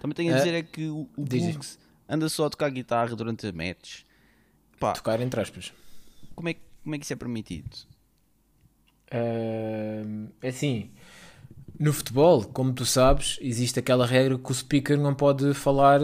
Também 0.00 0.14
tenho 0.14 0.34
a 0.34 0.38
dizer 0.38 0.54
é 0.54 0.62
que 0.62 0.86
o, 0.86 1.08
o 1.16 1.24
Bugs 1.24 1.78
anda 2.08 2.28
só 2.28 2.46
a 2.46 2.50
tocar 2.50 2.70
guitarra 2.70 3.16
durante 3.16 3.46
a 3.46 3.52
match. 3.52 4.02
Pá, 4.78 4.92
tocar 4.92 5.20
entre 5.20 5.40
aspas. 5.40 5.72
Como 6.34 6.48
é, 6.48 6.56
como 6.82 6.94
é 6.94 6.98
que 6.98 7.04
isso 7.04 7.12
é 7.12 7.16
permitido? 7.16 7.70
Uh, 9.12 10.32
assim, 10.42 10.90
no 11.78 11.92
futebol, 11.92 12.44
como 12.44 12.72
tu 12.72 12.86
sabes, 12.86 13.38
existe 13.42 13.78
aquela 13.78 14.06
regra 14.06 14.38
que 14.38 14.50
o 14.50 14.54
speaker 14.54 14.98
não 14.98 15.14
pode 15.14 15.52
falar 15.52 16.00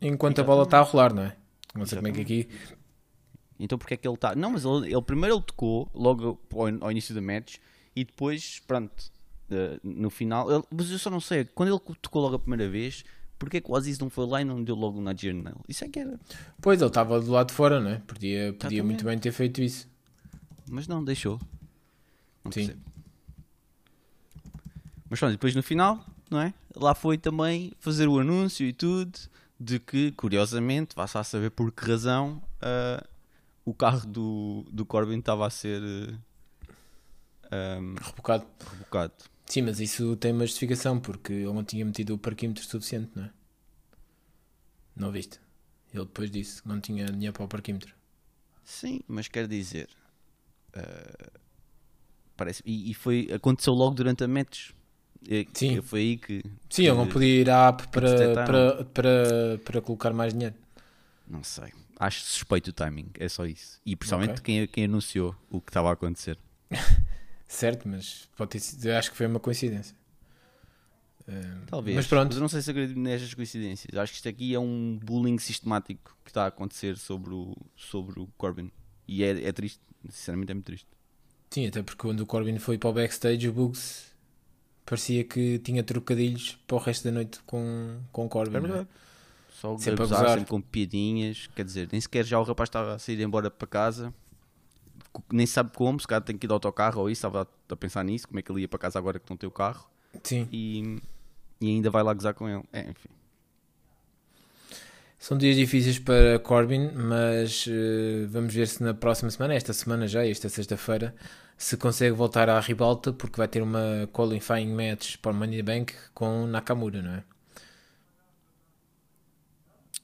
enquanto 0.00 0.38
Exatamente. 0.38 0.40
a 0.40 0.44
bola 0.44 0.62
está 0.62 0.78
a 0.78 0.82
rolar, 0.82 1.12
não 1.12 1.22
é? 1.22 1.36
Não 1.74 1.86
sei 1.86 1.98
Exatamente. 1.98 2.12
como 2.12 2.22
é 2.22 2.24
que 2.24 2.40
aqui. 2.42 2.48
Então 3.58 3.78
porque 3.78 3.94
é 3.94 3.96
que 3.96 4.06
ele 4.06 4.14
está. 4.14 4.34
Não, 4.34 4.50
mas 4.50 4.64
ele, 4.64 4.92
ele, 4.92 5.02
primeiro 5.02 5.36
ele 5.36 5.42
tocou 5.42 5.88
logo 5.94 6.40
ao, 6.52 6.84
ao 6.84 6.90
início 6.90 7.14
do 7.14 7.22
match 7.22 7.56
e 7.94 8.04
depois, 8.04 8.60
pronto, 8.66 8.92
uh, 9.50 9.80
no 9.82 10.10
final. 10.10 10.50
Ele, 10.50 10.64
mas 10.70 10.90
eu 10.90 10.98
só 10.98 11.10
não 11.10 11.20
sei, 11.20 11.44
quando 11.44 11.70
ele 11.70 11.96
tocou 12.00 12.22
logo 12.22 12.36
a 12.36 12.38
primeira 12.38 12.68
vez, 12.68 13.04
porque 13.38 13.56
é 13.56 13.60
que 13.60 13.70
o 13.70 13.76
Aziz 13.76 13.98
não 13.98 14.10
foi 14.10 14.26
lá 14.26 14.40
e 14.40 14.44
não 14.44 14.62
deu 14.62 14.76
logo 14.76 15.00
na 15.00 15.12
Nigerian 15.12 15.52
Isso 15.68 15.84
é 15.84 15.88
que 15.88 15.98
era. 15.98 16.18
Pois, 16.60 16.80
ele 16.80 16.88
estava 16.88 17.20
do 17.20 17.30
lado 17.30 17.48
de 17.48 17.54
fora, 17.54 17.80
não 17.80 17.90
é? 17.90 17.98
Podia, 18.06 18.52
podia 18.52 18.84
muito 18.84 19.04
bem 19.04 19.18
ter 19.18 19.32
feito 19.32 19.62
isso. 19.62 19.88
Mas 20.70 20.86
não, 20.86 21.04
deixou. 21.04 21.40
Não 22.44 22.52
Sim. 22.52 22.66
Percebo. 22.66 22.92
Mas 25.08 25.18
pronto, 25.18 25.32
depois 25.32 25.54
no 25.54 25.62
final, 25.62 26.04
não 26.30 26.40
é? 26.40 26.54
Lá 26.74 26.94
foi 26.94 27.18
também 27.18 27.72
fazer 27.78 28.08
o 28.08 28.18
anúncio 28.18 28.66
e 28.66 28.72
tudo 28.72 29.12
de 29.60 29.78
que, 29.78 30.10
curiosamente, 30.12 30.96
vá-se 30.96 31.18
a 31.18 31.22
saber 31.22 31.50
por 31.50 31.70
que 31.70 31.84
razão 31.84 32.42
uh, 32.62 33.06
o 33.64 33.72
carro 33.72 34.06
do, 34.06 34.66
do 34.72 34.84
Corbin 34.84 35.18
estava 35.18 35.46
a 35.46 35.50
ser 35.50 35.82
uh, 35.82 36.18
ah, 37.50 37.78
um, 37.78 37.94
rebocado. 37.94 38.46
rebocado. 38.70 39.12
Sim, 39.46 39.62
mas 39.62 39.78
isso 39.80 40.16
tem 40.16 40.32
uma 40.32 40.46
justificação 40.46 40.98
porque 40.98 41.32
ele 41.32 41.52
não 41.52 41.62
tinha 41.62 41.84
metido 41.84 42.14
o 42.14 42.18
parquímetro 42.18 42.64
suficiente, 42.64 43.10
não 43.14 43.24
é? 43.24 43.30
Não 44.96 45.12
viste? 45.12 45.38
Ele 45.92 46.04
depois 46.04 46.30
disse 46.30 46.62
que 46.62 46.68
não 46.68 46.80
tinha 46.80 47.06
dinheiro 47.06 47.34
para 47.34 47.44
o 47.44 47.48
parquímetro. 47.48 47.94
Sim, 48.64 49.00
mas 49.06 49.28
quer 49.28 49.46
dizer, 49.46 49.90
uh, 50.74 51.40
parece. 52.36 52.62
E, 52.64 52.90
e, 52.90 52.94
foi, 52.94 53.28
aconteceu 53.32 53.72
logo 53.72 53.94
durante 53.94 54.24
a 54.24 54.28
match. 54.28 54.70
Sim. 55.54 55.80
Foi 55.82 56.00
aí 56.00 56.16
que. 56.16 56.42
Sim, 56.68 56.86
ele 56.86 56.96
não 56.96 57.06
podia 57.06 57.40
ir 57.40 57.50
à 57.50 57.68
app 57.68 57.86
para, 57.88 58.34
para, 58.44 58.84
para, 58.84 59.58
para 59.64 59.80
colocar 59.80 60.12
mais 60.12 60.32
dinheiro. 60.32 60.54
Não 61.26 61.44
sei. 61.44 61.72
Acho 61.98 62.22
suspeito 62.22 62.70
o 62.70 62.72
timing, 62.72 63.10
é 63.18 63.28
só 63.28 63.46
isso. 63.46 63.80
E 63.86 63.94
principalmente 63.94 64.40
okay. 64.40 64.58
quem, 64.58 64.66
quem 64.66 64.84
anunciou 64.84 65.36
o 65.48 65.60
que 65.60 65.70
estava 65.70 65.90
a 65.90 65.92
acontecer. 65.92 66.36
certo, 67.46 67.88
mas 67.88 68.28
pode 68.36 68.50
ter 68.50 68.60
sido, 68.60 68.88
acho 68.88 69.10
que 69.10 69.16
foi 69.16 69.26
uma 69.26 69.38
coincidência. 69.38 69.94
Talvez. 71.66 71.96
Mas 71.96 72.06
pronto. 72.06 72.28
Mas 72.28 72.36
eu 72.36 72.40
não 72.40 72.48
sei 72.48 72.60
se 72.60 72.70
acredito 72.70 72.98
nestas 72.98 73.34
coincidências. 73.34 73.96
Acho 73.96 74.12
que 74.12 74.16
isto 74.16 74.28
aqui 74.28 74.54
é 74.54 74.58
um 74.58 74.98
bullying 75.02 75.38
sistemático 75.38 76.16
que 76.24 76.30
está 76.30 76.44
a 76.44 76.48
acontecer 76.48 76.96
sobre 76.96 77.32
o, 77.32 77.56
sobre 77.76 78.20
o 78.20 78.26
Corbin. 78.36 78.70
E 79.06 79.22
é, 79.22 79.44
é 79.44 79.52
triste. 79.52 79.80
Sinceramente 80.08 80.50
é 80.50 80.54
muito 80.54 80.66
triste. 80.66 80.88
Sim, 81.52 81.66
até 81.66 81.82
porque 81.82 82.00
quando 82.00 82.20
o 82.20 82.26
Corbin 82.26 82.58
foi 82.58 82.78
para 82.78 82.88
o 82.88 82.92
backstage, 82.94 83.46
o 83.46 83.52
Bugs 83.52 84.10
parecia 84.86 85.22
que 85.22 85.58
tinha 85.58 85.82
trocadilhos 85.82 86.58
para 86.66 86.76
o 86.76 86.78
resto 86.80 87.04
da 87.04 87.10
noite 87.12 87.40
com, 87.44 87.98
com 88.10 88.26
Corbin. 88.26 88.56
É 88.56 88.60
não 88.60 88.66
é? 88.66 88.68
verdade. 88.68 88.88
Só 89.50 89.76
Sempre 89.76 90.02
abusar, 90.02 90.20
gozar. 90.22 90.38
sempre 90.38 90.50
com 90.50 90.60
piadinhas. 90.62 91.48
Quer 91.54 91.64
dizer, 91.66 91.88
nem 91.92 92.00
sequer 92.00 92.24
já 92.24 92.40
o 92.40 92.42
rapaz 92.42 92.68
estava 92.68 92.94
a 92.94 92.98
sair 92.98 93.20
embora 93.20 93.50
para 93.50 93.68
casa. 93.68 94.14
Nem 95.30 95.44
sabe 95.46 95.72
como, 95.76 96.00
se 96.00 96.06
calhar 96.06 96.22
tem 96.22 96.38
que 96.38 96.46
ir 96.46 96.48
de 96.48 96.54
autocarro 96.54 97.02
ou 97.02 97.10
isso. 97.10 97.18
Estava 97.18 97.46
a- 97.68 97.76
pensar 97.76 98.02
nisso, 98.02 98.26
como 98.26 98.38
é 98.40 98.42
que 98.42 98.50
ele 98.50 98.62
ia 98.62 98.68
para 98.68 98.78
casa 98.78 98.98
agora 98.98 99.18
que 99.20 99.28
não 99.28 99.36
tem 99.36 99.46
o 99.46 99.52
carro. 99.52 99.86
Sim. 100.24 100.48
E, 100.50 100.98
e 101.60 101.66
ainda 101.68 101.90
vai 101.90 102.02
lá 102.02 102.14
gozar 102.14 102.32
com 102.32 102.48
ele. 102.48 102.62
É, 102.72 102.80
enfim. 102.80 103.10
São 105.18 105.38
dias 105.38 105.54
difíceis 105.54 105.98
para 106.00 106.38
Corbin, 106.40 106.90
mas 106.92 107.66
eh, 107.68 108.26
vamos 108.28 108.52
ver 108.52 108.66
se 108.66 108.82
na 108.82 108.92
próxima 108.92 109.30
semana, 109.30 109.54
esta 109.54 109.72
semana 109.72 110.08
já, 110.08 110.26
esta 110.26 110.48
sexta-feira, 110.48 111.14
se 111.62 111.76
consegue 111.76 112.10
voltar 112.10 112.50
à 112.50 112.58
ribalta, 112.58 113.12
porque 113.12 113.36
vai 113.36 113.46
ter 113.46 113.62
uma 113.62 114.08
qualifying 114.12 114.74
match 114.74 115.16
para 115.18 115.30
o 115.30 115.34
Money 115.34 115.62
Bank 115.62 115.94
com 116.12 116.44
Nakamura, 116.44 117.00
não 117.00 117.12
é? 117.14 117.24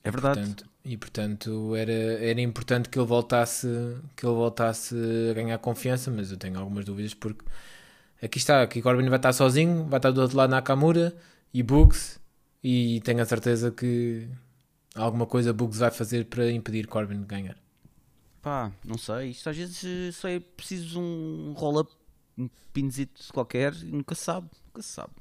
É 0.05 0.11
verdade. 0.11 0.39
Portanto, 0.39 0.71
e 0.85 0.97
portanto 0.97 1.75
era, 1.75 1.93
era 1.93 2.41
importante 2.41 2.89
que 2.89 2.97
ele 2.97 3.07
voltasse 3.07 3.67
que 4.15 4.25
ele 4.25 4.37
voltasse 4.37 4.95
a 5.31 5.35
ganhar 5.35 5.59
confiança, 5.59 6.13
mas 6.13 6.31
eu 6.31 6.37
tenho 6.37 6.57
algumas 6.61 6.85
dúvidas 6.85 7.13
porque 7.13 7.45
aqui 8.23 8.39
está, 8.39 8.63
aqui 8.63 8.81
Corbin 8.81 9.09
vai 9.09 9.19
estar 9.19 9.33
sozinho, 9.33 9.85
vai 9.87 9.99
estar 9.99 10.13
do 10.13 10.21
outro 10.23 10.37
lado 10.37 10.51
Nakamura 10.51 11.13
e 11.53 11.61
Bugs 11.65 12.21
e 12.63 13.01
tenho 13.01 13.21
a 13.21 13.25
certeza 13.27 13.73
que 13.73 14.29
alguma 14.95 15.27
coisa 15.27 15.53
Bugs 15.53 15.81
vai 15.81 15.91
fazer 15.91 16.27
para 16.27 16.49
impedir 16.53 16.87
Corbin 16.87 17.21
de 17.21 17.27
ganhar. 17.27 17.57
Pá, 18.43 18.73
não 18.85 18.97
sei. 18.97 19.31
Isto 19.31 19.51
às 19.51 19.57
vezes 19.57 19.85
eh, 19.85 20.13
só 20.13 20.29
é 20.29 20.39
preciso 20.41 21.01
um 21.01 21.53
roll-up, 21.57 21.93
um 22.37 22.49
pinzito 22.73 23.33
qualquer 23.33 23.75
e 23.75 23.91
nunca 23.91 24.15
sabe. 24.15 24.49
Nunca 24.67 24.83
sabe. 24.83 25.13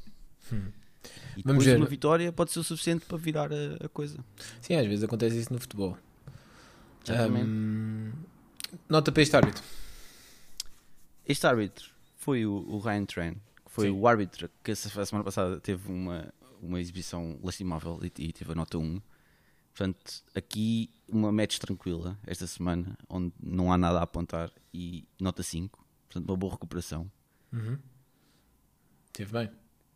E 0.52 1.42
Vamos 1.44 1.64
depois 1.64 1.66
ver. 1.66 1.78
uma 1.78 1.86
vitória 1.86 2.32
pode 2.32 2.52
ser 2.52 2.60
o 2.60 2.64
suficiente 2.64 3.06
para 3.06 3.18
virar 3.18 3.50
a, 3.52 3.86
a 3.86 3.90
coisa. 3.90 4.18
Sim, 4.62 4.76
às 4.76 4.86
vezes 4.86 5.04
acontece 5.04 5.38
isso 5.40 5.52
no 5.54 5.60
futebol. 5.60 5.98
Exatamente. 7.06 7.46
Ahm, 7.46 8.12
nota 8.90 9.12
para 9.12 9.22
este 9.24 9.36
árbitro. 9.36 9.64
Este 11.26 11.46
árbitro 11.48 11.90
foi 12.16 12.46
o, 12.46 12.54
o 12.68 12.80
Ryan 12.80 13.06
Tran, 13.06 13.34
que 13.34 13.72
foi 13.72 13.86
Sim. 13.88 13.92
o 13.92 14.08
árbitro 14.08 14.50
que 14.64 14.72
a 14.72 14.76
semana 14.76 15.24
passada 15.24 15.60
teve 15.60 15.92
uma, 15.92 16.34
uma 16.62 16.80
exibição 16.80 17.40
lastimável 17.44 18.00
e, 18.04 18.12
e 18.24 18.34
teve 18.34 18.52
a 18.52 18.56
nota 18.56 18.78
1. 18.78 19.02
Portanto, 19.78 20.24
aqui 20.34 20.90
uma 21.08 21.32
match 21.32 21.60
tranquila 21.60 22.18
esta 22.26 22.48
semana, 22.48 22.98
onde 23.08 23.32
não 23.40 23.72
há 23.72 23.78
nada 23.78 24.00
a 24.00 24.02
apontar 24.02 24.52
e 24.74 25.08
nota 25.22 25.44
5. 25.44 25.86
Portanto, 26.08 26.28
uma 26.28 26.36
boa 26.36 26.54
recuperação. 26.54 27.12
Teve 29.14 29.32
bem, 29.32 29.52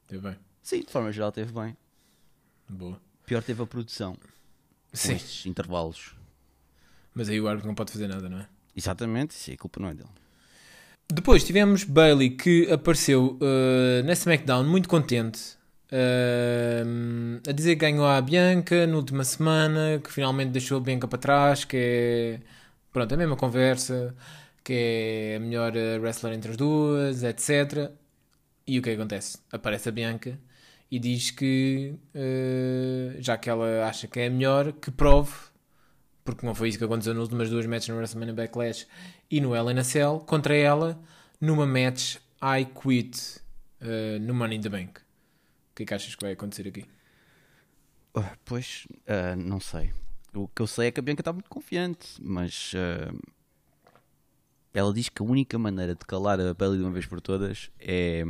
teve 0.07 0.21
bem. 0.21 0.37
Sim, 0.61 0.81
de 0.81 0.91
forma 0.91 1.11
geral 1.11 1.31
teve 1.31 1.51
bem. 1.51 1.75
Boa. 2.69 3.01
Pior 3.25 3.41
teve 3.41 3.63
a 3.63 3.65
produção, 3.65 4.15
Sim, 4.93 5.13
estes 5.15 5.47
intervalos. 5.47 6.13
mas 7.15 7.27
aí 7.27 7.41
o 7.41 7.47
árbitro 7.47 7.67
não 7.67 7.73
pode 7.73 7.91
fazer 7.91 8.07
nada, 8.07 8.29
não 8.29 8.37
é? 8.37 8.47
Exatamente, 8.75 9.33
sim, 9.33 9.53
a 9.53 9.57
culpa 9.57 9.79
não 9.79 9.89
é 9.89 9.95
dele. 9.95 10.09
Depois 11.11 11.43
tivemos 11.43 11.83
Bailey 11.85 12.29
que 12.37 12.71
apareceu 12.71 13.39
uh, 13.41 14.03
na 14.05 14.13
SmackDown 14.13 14.63
muito 14.63 14.87
contente 14.87 15.57
uh, 15.91 17.41
a 17.47 17.51
dizer 17.51 17.75
que 17.75 17.81
ganhou 17.81 18.05
a 18.05 18.21
Bianca 18.21 18.87
na 18.87 18.95
última 18.95 19.23
semana, 19.23 19.99
que 20.03 20.11
finalmente 20.11 20.51
deixou 20.51 20.77
a 20.77 20.81
Bianca 20.81 21.07
para 21.07 21.19
trás, 21.19 21.65
que 21.65 21.77
é 21.77 22.39
pronto, 22.91 23.13
a 23.13 23.17
mesma 23.17 23.35
conversa, 23.35 24.15
que 24.63 24.73
é 24.73 25.35
a 25.37 25.39
melhor 25.39 25.73
uh, 25.75 26.01
wrestler 26.01 26.33
entre 26.33 26.51
as 26.51 26.57
duas, 26.57 27.23
etc. 27.23 27.91
E 28.67 28.79
o 28.79 28.81
que 28.81 28.89
é 28.89 28.95
que 28.95 29.01
acontece? 29.01 29.39
Aparece 29.51 29.89
a 29.89 29.91
Bianca 29.91 30.39
e 30.89 30.99
diz 30.99 31.31
que 31.31 31.95
uh, 32.15 33.21
já 33.21 33.37
que 33.37 33.49
ela 33.49 33.87
acha 33.87 34.07
que 34.07 34.19
é 34.19 34.27
a 34.27 34.29
melhor, 34.29 34.73
que 34.73 34.91
prove 34.91 35.51
porque 36.23 36.45
não 36.45 36.53
foi 36.53 36.69
isso 36.69 36.77
que 36.77 36.83
aconteceu 36.83 37.13
nas 37.13 37.23
últimas 37.23 37.49
duas 37.49 37.65
matches 37.65 37.89
no 37.89 37.95
WrestleMania 37.95 38.33
Backlash 38.33 38.87
e 39.29 39.41
no 39.41 39.53
a 39.53 39.83
Cell, 39.83 40.19
contra 40.25 40.55
ela 40.55 40.99
numa 41.39 41.65
match 41.65 42.17
I 42.41 42.65
Quit 42.65 43.41
uh, 43.81 44.19
no 44.19 44.33
Money 44.33 44.57
in 44.57 44.61
the 44.61 44.69
Bank. 44.69 45.01
O 45.71 45.75
que 45.75 45.83
é 45.83 45.85
que 45.85 45.93
achas 45.93 46.15
que 46.15 46.23
vai 46.23 46.33
acontecer 46.33 46.67
aqui? 46.67 46.85
Ah, 48.13 48.35
Pois, 48.45 48.87
ah, 49.07 49.35
não 49.35 49.59
sei. 49.59 49.93
O 50.33 50.47
que 50.47 50.61
eu 50.61 50.67
sei 50.67 50.87
é 50.87 50.91
que 50.91 50.99
a 50.99 51.03
Bianca 51.03 51.21
está 51.21 51.33
muito 51.33 51.49
confiante, 51.49 52.07
mas 52.21 52.73
ah, 52.75 53.13
ela 54.73 54.93
diz 54.93 55.09
que 55.09 55.21
a 55.21 55.25
única 55.25 55.57
maneira 55.57 55.95
de 55.95 56.05
calar 56.05 56.39
a 56.39 56.53
Bailey 56.53 56.77
de 56.79 56.83
uma 56.83 56.91
vez 56.91 57.05
por 57.05 57.21
todas 57.21 57.69
é, 57.79 58.23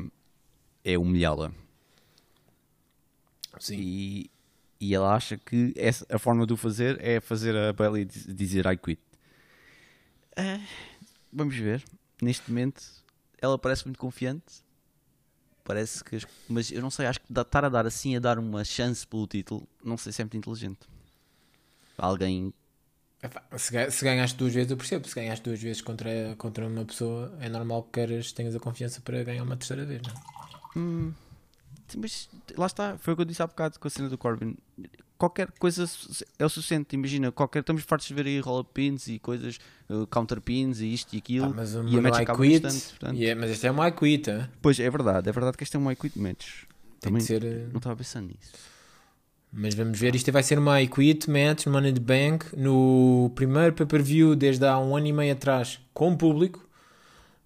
é 0.83 0.97
humilhá-la. 0.97 1.51
Sim. 3.59 3.75
E, 3.77 4.31
e 4.79 4.95
ela 4.95 5.13
acha 5.15 5.37
que 5.37 5.73
essa, 5.75 6.05
a 6.09 6.17
forma 6.17 6.45
de 6.47 6.53
o 6.53 6.57
fazer 6.57 6.99
é 7.03 7.19
fazer 7.19 7.55
a 7.55 7.73
Bailey 7.73 8.05
diz- 8.05 8.25
dizer 8.35 8.65
I 8.65 8.77
quit. 8.77 9.01
Vamos 11.31 11.55
ver. 11.55 11.83
Neste 12.21 12.49
momento, 12.49 12.83
ela 13.39 13.57
parece 13.57 13.85
muito 13.85 13.97
confiante. 13.99 14.63
Parece 15.63 16.03
que. 16.03 16.15
as- 16.15 16.27
Mas 16.49 16.71
eu 16.71 16.81
não 16.81 16.89
sei, 16.89 17.05
acho 17.05 17.19
que 17.21 17.31
estar 17.31 17.65
a 17.65 17.69
dar 17.69 17.85
assim, 17.85 18.15
a 18.15 18.19
dar 18.19 18.37
uma 18.39 18.63
chance 18.63 19.05
pelo 19.05 19.27
título, 19.27 19.67
não 19.83 19.97
sei 19.97 20.11
se 20.11 20.21
é 20.21 20.25
muito 20.25 20.37
inteligente. 20.37 20.79
Alguém. 21.97 22.53
Epá, 23.21 23.43
Se, 23.57 23.71
ga- 23.71 23.91
se 23.91 24.03
ganhaste 24.03 24.35
duas 24.37 24.53
vezes, 24.53 24.71
eu 24.71 24.77
percebo. 24.77 25.07
Se 25.07 25.13
ganhaste 25.15 25.43
duas 25.45 25.61
vezes 25.61 25.81
contra, 25.81 26.09
contra 26.37 26.67
uma 26.67 26.83
pessoa, 26.85 27.31
é 27.39 27.47
normal 27.49 27.83
que 27.83 27.91
queiras, 27.93 28.31
tenhas 28.31 28.55
a 28.55 28.59
confiança 28.59 28.99
para 29.01 29.23
ganhar 29.23 29.43
uma 29.43 29.55
terceira 29.55 29.85
vez, 29.85 30.01
não 30.01 30.11
é? 30.11 30.15
Sim, 30.73 31.15
Mas 31.97 32.29
lá 32.57 32.65
está, 32.65 32.97
foi 32.97 33.13
o 33.13 33.15
que 33.15 33.21
eu 33.21 33.25
disse 33.25 33.41
há 33.41 33.47
bocado 33.47 33.79
com 33.79 33.87
a 33.87 33.91
cena 33.91 34.09
do 34.09 34.17
Corbin. 34.17 34.55
Qualquer 35.17 35.51
coisa 35.51 35.85
é 36.39 36.45
o 36.45 36.49
suficiente. 36.49 36.95
Imagina, 36.95 37.31
qualquer, 37.31 37.59
estamos 37.59 37.83
fartos 37.83 38.07
de 38.07 38.13
ver 38.13 38.25
aí 38.25 38.39
roll 38.39 38.63
pins 38.63 39.07
e 39.07 39.19
coisas, 39.19 39.59
uh, 39.89 40.07
counter 40.07 40.41
pins 40.41 40.79
e 40.79 40.93
isto 40.93 41.13
e 41.13 41.19
aquilo. 41.19 41.49
Pá, 41.49 41.57
mas 41.57 41.73
e 41.73 41.77
a 41.77 42.01
match 42.01 42.17
I 42.17 42.21
acaba 42.23 42.39
Quit, 42.43 42.65
instante, 42.65 42.89
portanto. 42.89 43.17
e 43.17 43.25
é- 43.27 43.35
mas 43.35 43.51
este 43.51 43.67
é 43.67 43.71
uma 43.71 43.87
I 43.87 43.91
Quit, 43.91 44.29
hein? 44.31 44.49
Pois 44.61 44.79
é 44.79 44.89
verdade, 44.89 45.29
é 45.29 45.31
verdade 45.31 45.57
que 45.57 45.63
este 45.63 45.75
é 45.75 45.79
um 45.79 45.91
I 45.91 45.95
quit 45.95 46.17
match. 46.17 46.63
Também 46.99 47.21
ser. 47.21 47.43
uh, 47.43 47.69
não 47.69 47.77
estava 47.77 47.95
pensando 47.95 48.27
nisso. 48.27 48.51
Mas 49.53 49.75
vamos 49.75 49.99
ver, 49.99 50.15
isto 50.15 50.31
vai 50.31 50.41
ser 50.43 50.57
uma 50.57 50.81
I 50.81 50.87
Quit 50.87 51.29
match 51.29 51.67
Money 51.67 51.91
in 51.91 51.93
the 51.95 51.99
Bank 51.99 52.45
no 52.57 53.31
primeiro 53.35 53.73
pay-per-view 53.73 54.35
desde 54.35 54.65
há 54.65 54.79
um 54.79 54.95
ano 54.95 55.07
e 55.07 55.13
meio 55.13 55.33
atrás 55.33 55.79
com 55.93 56.13
o 56.13 56.17
público. 56.17 56.67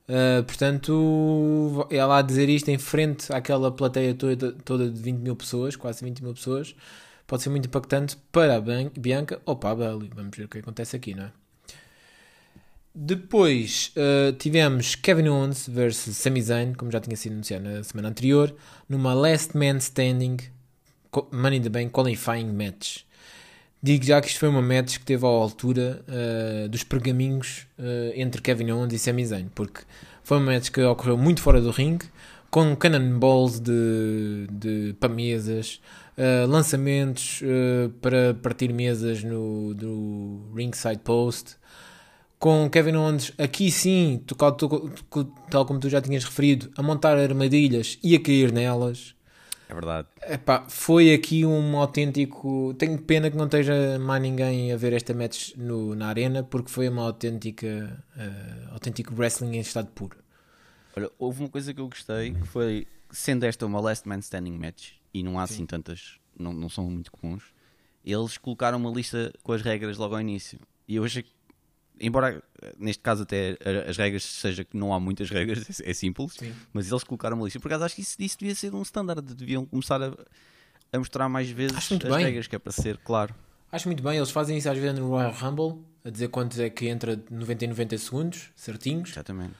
Uh, 0.07 0.43
portanto, 0.43 1.87
ela 1.89 2.19
a 2.19 2.21
dizer 2.21 2.47
isto 2.47 2.69
em 2.69 2.77
frente 2.77 3.33
àquela 3.33 3.71
plateia 3.71 4.13
toda, 4.13 4.51
toda 4.51 4.89
de 4.89 5.01
20 5.01 5.17
mil 5.19 5.35
pessoas, 5.35 5.75
quase 5.75 6.05
20 6.05 6.23
mil 6.23 6.33
pessoas, 6.33 6.75
pode 7.25 7.41
ser 7.41 7.49
muito 7.49 7.65
impactante 7.65 8.15
para 8.31 8.55
a 8.55 8.61
Bianca 8.61 9.41
ou 9.45 9.55
para 9.55 9.71
a 9.71 9.75
Bailey. 9.75 10.11
Vamos 10.13 10.37
ver 10.37 10.43
o 10.43 10.47
que 10.47 10.59
acontece 10.59 10.95
aqui, 10.95 11.15
não 11.15 11.23
é? 11.23 11.31
Depois 12.97 13.91
uh, 13.97 14.31
tivemos 14.33 14.95
Kevin 14.95 15.27
Owens 15.27 15.67
versus 15.67 16.15
Sami 16.15 16.41
Zayn, 16.41 16.73
como 16.73 16.89
já 16.91 17.01
tinha 17.01 17.17
sido 17.17 17.33
anunciado 17.33 17.65
na 17.65 17.83
semana 17.83 18.07
anterior, 18.07 18.55
numa 18.87 19.13
Last 19.13 19.57
Man 19.57 19.77
Standing 19.77 20.37
Money 21.31 21.57
in 21.57 21.63
the 21.63 21.69
Bank 21.69 21.91
Qualifying 21.91 22.53
Match. 22.53 22.99
Digo 23.85 24.03
já 24.03 24.19
que 24.19 24.29
isto 24.29 24.39
foi 24.39 24.49
uma 24.49 24.63
match 24.63 24.97
que 24.97 25.05
teve 25.05 25.23
à 25.23 25.29
altura 25.29 26.03
uh, 26.07 26.67
dos 26.67 26.83
pergaminhos 26.83 27.67
uh, 27.77 28.13
entre 28.15 28.41
Kevin 28.41 28.71
Owens 28.71 28.91
e 28.93 28.97
Sami 28.97 29.23
Zayn, 29.23 29.47
porque 29.53 29.81
foi 30.23 30.37
uma 30.37 30.53
match 30.53 30.71
que 30.71 30.81
ocorreu 30.81 31.15
muito 31.15 31.39
fora 31.39 31.61
do 31.61 31.69
ringue, 31.69 32.07
com 32.49 32.75
cannonballs 32.75 33.59
de, 33.59 34.47
de, 34.49 34.95
para 34.99 35.07
mesas, 35.07 35.79
uh, 36.17 36.49
lançamentos 36.49 37.43
uh, 37.43 37.91
para 38.01 38.33
partir 38.33 38.73
mesas 38.73 39.23
no 39.23 39.75
do 39.75 40.49
ringside 40.55 41.01
post, 41.03 41.55
com 42.39 42.67
Kevin 42.67 42.95
Owens 42.95 43.33
aqui 43.37 43.69
sim, 43.69 44.19
tal 45.51 45.63
como 45.63 45.79
tu 45.79 45.89
já 45.91 46.01
tinhas 46.01 46.23
referido, 46.23 46.71
a 46.75 46.81
montar 46.81 47.19
armadilhas 47.19 47.99
e 48.01 48.15
a 48.15 48.19
cair 48.19 48.51
nelas. 48.51 49.14
É 49.67 49.73
verdade. 49.73 50.07
Epá, 50.29 50.65
foi 50.69 51.13
aqui 51.13 51.45
um 51.45 51.77
autêntico. 51.77 52.73
Tenho 52.75 53.01
pena 53.01 53.31
que 53.31 53.37
não 53.37 53.45
esteja 53.45 53.97
mais 53.99 54.21
ninguém 54.21 54.71
a 54.71 54.77
ver 54.77 54.93
esta 54.93 55.13
match 55.13 55.55
no, 55.55 55.95
na 55.95 56.07
arena, 56.07 56.43
porque 56.43 56.69
foi 56.69 56.87
uma 56.87 57.03
autêntica. 57.03 58.03
eh, 58.15 58.67
autêntico 58.71 59.13
wrestling 59.15 59.57
em 59.57 59.59
estado 59.59 59.87
puro. 59.87 60.17
Olha, 60.95 61.09
houve 61.17 61.41
uma 61.41 61.49
coisa 61.49 61.73
que 61.73 61.81
eu 61.81 61.87
gostei 61.87 62.33
que 62.33 62.47
foi, 62.47 62.87
sendo 63.11 63.43
esta 63.43 63.65
uma 63.65 63.81
Last 63.81 64.07
Man 64.07 64.19
Standing 64.19 64.57
match, 64.57 64.93
e 65.13 65.23
não 65.23 65.37
há 65.39 65.43
assim 65.43 65.65
tantas, 65.65 66.19
não, 66.37 66.53
não 66.53 66.69
são 66.69 66.89
muito 66.89 67.11
comuns, 67.11 67.43
eles 68.05 68.37
colocaram 68.37 68.77
uma 68.77 68.91
lista 68.91 69.33
com 69.43 69.51
as 69.51 69.61
regras 69.61 69.97
logo 69.97 70.15
ao 70.15 70.21
início. 70.21 70.59
E 70.87 70.95
eu 70.95 71.03
achei 71.03 71.23
que, 71.23 71.31
embora 71.99 72.43
neste 72.77 73.01
caso 73.01 73.23
até 73.23 73.57
as 73.87 73.97
regras 73.97 74.23
seja 74.23 74.63
que 74.63 74.75
não 74.75 74.93
há 74.93 74.99
muitas 74.99 75.29
regras, 75.29 75.79
é, 75.83 75.93
simples, 75.93 76.33
Sim. 76.33 76.53
mas 76.73 76.89
eles 76.91 77.03
colocaram 77.03 77.37
uma 77.37 77.45
lista. 77.45 77.59
Por 77.59 77.67
acaso 77.67 77.85
acho 77.85 77.95
que 77.95 78.01
isso, 78.01 78.15
isso 78.19 78.37
devia 78.39 78.55
ser 78.55 78.73
um 78.73 78.81
standard, 78.81 79.21
deviam 79.33 79.65
começar 79.65 80.01
a, 80.01 80.13
a 80.91 80.97
mostrar 80.97 81.29
mais 81.29 81.49
vezes 81.49 81.77
Acho 81.77 81.93
as 81.95 81.99
bem. 81.99 82.25
regras, 82.25 82.47
que 82.47 82.55
é 82.55 82.59
para 82.59 82.71
ser 82.71 82.97
claro. 82.97 83.33
Acho 83.71 83.87
muito 83.87 84.01
bem, 84.03 84.17
eles 84.17 84.31
fazem 84.31 84.57
isso 84.57 84.69
às 84.69 84.77
vezes 84.77 84.97
no 84.97 85.09
Royal 85.09 85.33
Rumble, 85.33 85.81
a 86.03 86.09
dizer 86.09 86.29
quantos 86.29 86.59
é 86.59 86.69
que 86.69 86.87
entra 86.87 87.15
de 87.17 87.33
90 87.33 87.65
em 87.65 87.67
90 87.69 87.97
segundos, 87.97 88.49
certinhos. 88.55 89.09
Exatamente. 89.09 89.53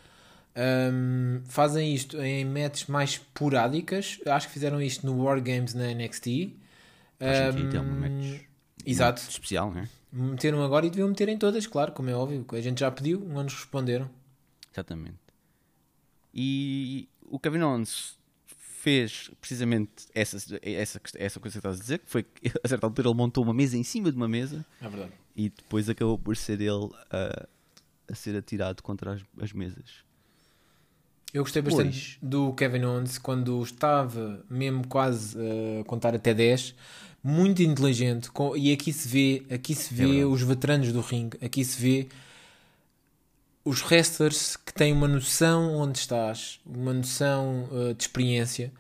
Um, 0.58 1.42
fazem 1.50 1.94
isto 1.94 2.22
em 2.22 2.46
matches 2.46 2.88
mais 2.88 3.12
esporádicas. 3.12 4.20
Acho 4.25 4.48
que 4.48 4.54
fizeram 4.54 4.82
isto 4.82 5.06
no 5.06 5.22
War 5.22 5.42
Games 5.42 5.74
na 5.74 5.94
NXT. 5.94 6.56
Faz 7.20 7.54
sentido, 7.56 7.77
é 7.77 7.82
um 7.82 8.00
match 8.00 8.42
Exato. 8.86 9.22
muito 9.22 9.32
especial, 9.32 9.72
não 9.72 9.82
é? 9.82 9.89
Meteram 10.17 10.63
agora 10.63 10.86
e 10.86 10.89
deviam 10.89 11.10
meter 11.10 11.27
em 11.27 11.38
todas, 11.38 11.67
claro, 11.67 11.91
como 11.91 12.10
é 12.10 12.15
óbvio. 12.15 12.45
A 12.53 12.62
gente 12.62 12.79
já 12.79 12.89
pediu, 12.89 13.19
não 13.19 13.43
nos 13.43 13.53
responderam. 13.53 14.10
Exatamente. 14.74 15.17
E 16.34 17.10
o 17.29 17.38
Kevin 17.38 17.62
Owens 17.62 18.17
fez 18.86 19.29
precisamente 19.41 19.91
essa, 20.13 20.38
essa, 20.62 21.01
essa 21.15 21.39
coisa 21.39 21.53
que 21.53 21.57
estás 21.57 21.77
a 21.77 21.81
dizer, 21.81 22.00
que 22.00 22.10
foi 22.10 22.24
que 22.24 22.51
a 22.63 22.67
certa 22.67 22.86
altura 22.86 23.10
ele 23.10 23.17
montou 23.17 23.43
uma 23.43 23.53
mesa 23.53 23.75
em 23.75 23.84
cima 23.84 24.10
de 24.12 24.15
uma 24.15 24.27
mesa 24.27 24.65
É 24.81 24.88
verdade. 24.88 25.12
e 25.36 25.50
depois 25.50 25.89
acabou 25.89 26.17
por 26.17 26.38
ser 26.38 26.62
ele 26.62 26.89
a, 27.12 27.48
a 28.10 28.15
ser 28.15 28.38
atirado 28.38 28.84
contra 28.84 29.13
as, 29.13 29.22
as 29.41 29.51
mesas. 29.51 30.05
Eu 31.34 31.43
gostei 31.43 31.62
bastante 31.62 32.17
do 32.22 32.53
Kevin 32.53 32.86
Owens 32.86 33.17
quando 33.17 33.62
estava 33.62 34.45
mesmo 34.50 34.88
quase 34.88 35.38
a 35.81 35.84
contar 35.84 36.15
até 36.15 36.34
10, 36.34 36.74
muito 37.27 37.63
inteligente, 37.63 38.29
com- 38.32 38.55
e 38.55 38.72
aqui 38.72 38.94
se 38.94 39.08
vê, 39.08 39.44
aqui 39.53 39.74
se 39.74 39.91
vê 39.94 40.05
verdade. 40.05 40.25
os 40.25 40.41
veteranos 40.44 40.91
do 40.94 41.01
ringue, 41.01 41.38
aqui 41.44 41.65
se 41.65 41.82
vê 41.82 42.08
os 43.63 43.82
wrestlers 43.82 44.55
que 44.58 44.72
têm 44.74 44.94
uma 44.94 45.08
noção 45.08 45.74
onde 45.75 45.98
estás, 45.98 46.60
uma 46.65 46.94
noção 46.94 47.67
uh, 47.72 47.94
de 47.96 48.03
experiência, 48.03 48.72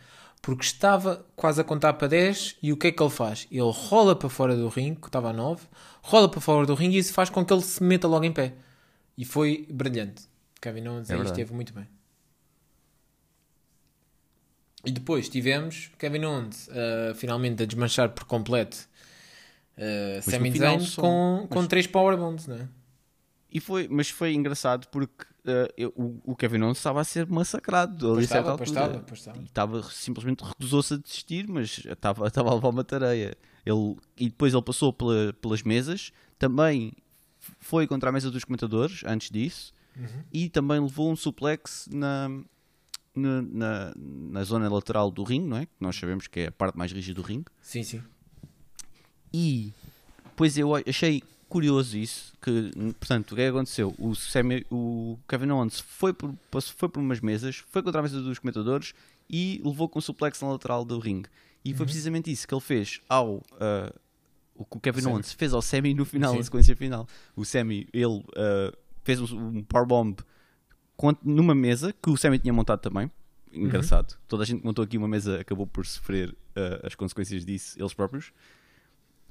porque 0.43 0.63
estava 0.63 1.25
quase 1.35 1.59
a 1.59 1.63
contar 1.63 1.93
para 1.93 2.07
10 2.07 2.55
e 2.61 2.71
o 2.71 2.77
que 2.77 2.87
é 2.87 2.91
que 2.91 3.01
ele 3.01 3.09
faz? 3.09 3.47
Ele 3.49 3.61
rola 3.73 4.15
para 4.15 4.29
fora 4.29 4.55
do 4.55 4.67
ringue, 4.67 5.01
que 5.01 5.07
estava 5.07 5.31
a 5.31 5.33
9, 5.33 5.63
rola 6.03 6.29
para 6.29 6.39
fora 6.39 6.67
do 6.67 6.75
ringue 6.75 6.97
e 6.97 6.99
isso 6.99 7.13
faz 7.13 7.31
com 7.31 7.43
que 7.43 7.51
ele 7.51 7.63
se 7.63 7.81
meta 7.81 8.07
logo 8.07 8.25
em 8.25 8.31
pé. 8.31 8.53
E 9.17 9.25
foi 9.25 9.65
brilhante. 9.71 10.23
Kevin 10.61 10.87
Owens 10.87 11.09
É 11.09 11.15
aí 11.15 11.19
esteve 11.23 11.51
muito 11.53 11.73
bem. 11.73 11.87
E 14.85 14.91
depois 14.91 15.27
tivemos 15.29 15.89
Kevin 15.97 16.25
Owens 16.25 16.67
uh, 16.67 17.15
finalmente 17.15 17.63
a 17.63 17.65
desmanchar 17.65 18.09
por 18.09 18.25
completo 18.25 18.87
uh, 19.77 20.21
Sami 20.21 20.51
Zayn 20.51 20.79
só- 20.81 21.01
com, 21.01 21.47
com 21.49 21.59
mas- 21.59 21.67
três 21.67 21.87
powerbombs, 21.87 22.47
não 22.47 22.55
é? 22.57 22.67
E 23.51 23.59
foi, 23.61 23.87
mas 23.87 24.09
foi 24.09 24.33
engraçado 24.33 24.87
porque 24.89 25.25
eh, 25.47 25.73
eu- 25.77 25.93
o, 25.95 26.19
o 26.31 26.35
Kevin 26.35 26.61
Owens 26.63 26.77
estava 26.77 26.99
a 26.99 27.03
ser 27.05 27.25
massacrado 27.25 28.11
ali 28.13 28.27
certa 28.27 28.39
estava, 28.51 28.57
pois 28.57 28.69
altura. 28.69 28.85
estava, 28.87 29.03
pois 29.07 29.19
estava. 29.19 29.37
E 29.39 29.43
estava, 29.45 29.83
simplesmente 29.83 30.43
recusou-se 30.43 30.93
a 30.93 30.97
desistir, 30.97 31.47
mas 31.47 31.77
estava, 31.85 32.27
estava 32.27 32.49
a 32.51 32.53
levar 32.55 32.67
uma 32.69 32.83
tareia. 32.83 33.37
Ele, 33.65 33.95
e 34.17 34.25
depois 34.27 34.53
ele 34.53 34.61
passou 34.61 34.91
pela- 34.91 35.31
pelas 35.41 35.63
mesas, 35.63 36.11
também 36.37 36.91
foi 37.61 37.87
contra 37.87 38.09
a 38.09 38.11
mesa 38.11 38.29
dos 38.29 38.43
comentadores, 38.43 39.03
antes 39.05 39.29
disso, 39.31 39.73
Uhum. 39.97 40.23
e 40.33 40.49
também 40.49 40.81
levou 40.81 41.09
um 41.09 41.15
suplex 41.15 41.87
na, 41.89 42.29
na, 43.19 43.41
na, 43.41 43.93
na 43.95 44.43
zona 44.43 44.67
lateral 44.69 45.09
do 45.11 45.23
ringue, 45.23 45.47
não 45.47 45.57
é? 45.57 45.65
Que 45.65 45.71
nós 45.79 45.95
sabemos 45.95 46.27
que 46.27 46.41
é 46.41 46.47
a 46.47 46.51
parte 46.51 46.77
mais 46.77 46.91
rígida 46.91 47.21
do 47.21 47.25
ringue. 47.25 47.45
Sim, 47.61 47.83
sim. 47.83 48.01
E 49.33 49.73
pois 50.35 50.57
eu 50.57 50.73
achei 50.75 51.21
curioso 51.49 51.97
isso, 51.97 52.33
que 52.41 52.71
portanto, 52.99 53.31
o 53.31 53.35
que 53.35 53.41
é 53.41 53.45
que 53.45 53.49
aconteceu? 53.55 53.93
O, 53.97 54.15
Sami- 54.15 54.65
o 54.71 55.17
Kevin 55.27 55.51
Owens 55.51 55.79
foi 55.79 56.13
por, 56.13 56.33
foi 56.75 56.89
por 56.89 56.99
umas 56.99 57.19
mesas, 57.21 57.57
foi 57.69 57.81
contra 57.83 57.99
a 57.99 58.03
mesa 58.03 58.21
dos 58.21 58.39
comentadores 58.39 58.93
e 59.29 59.61
levou 59.63 59.87
com 59.87 59.99
um 59.99 60.01
suplex 60.01 60.41
na 60.41 60.49
lateral 60.49 60.83
do 60.83 60.99
ringue. 60.99 61.29
E 61.63 61.71
Uhum. 61.71 61.77
foi 61.77 61.85
precisamente 61.85 62.31
isso 62.31 62.47
que 62.47 62.53
ele 62.53 62.61
fez 62.61 62.99
ao 63.09 63.41
ah, 63.59 63.91
o 64.55 64.63
que 64.65 64.77
o 64.77 64.79
Kevin. 64.79 65.07
Owens 65.07 65.33
fez 65.33 65.53
ao 65.53 65.61
Sami 65.61 65.93
no 65.93 66.05
final, 66.05 66.31
Sim. 66.31 66.37
na 66.39 66.43
sequência 66.43 66.75
final. 66.75 67.07
O 67.35 67.43
Sami, 67.45 67.87
ele 67.93 68.23
ah, 68.35 68.71
fez 69.03 69.19
um, 69.21 69.47
um 69.57 69.63
powerbomb 69.63 70.17
numa 71.23 71.53
mesa 71.55 71.93
que 71.93 72.09
o 72.09 72.17
Sami 72.17 72.39
tinha 72.39 72.53
montado 72.53 72.79
também. 72.79 73.11
Engraçado. 73.51 74.17
Toda 74.27 74.43
a 74.43 74.45
gente 74.45 74.59
que 74.59 74.65
montou 74.65 74.83
aqui 74.83 74.97
uma 74.97 75.07
mesa 75.07 75.39
acabou 75.39 75.65
por 75.65 75.85
sofrer 75.85 76.35
ah, 76.55 76.81
as 76.87 76.95
consequências 76.95 77.45
disso 77.45 77.77
eles 77.79 77.93
próprios 77.93 78.31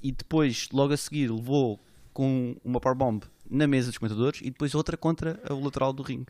e 0.01 0.11
depois, 0.11 0.67
logo 0.73 0.93
a 0.93 0.97
seguir, 0.97 1.31
levou 1.31 1.79
com 2.13 2.55
uma 2.63 2.79
powerbomb 2.79 3.23
na 3.49 3.67
mesa 3.67 3.89
dos 3.89 3.97
comentadores 3.97 4.41
e 4.41 4.45
depois 4.45 4.73
outra 4.75 4.95
contra 4.97 5.39
o 5.49 5.63
lateral 5.63 5.91
do 5.93 6.01
ringue. 6.03 6.27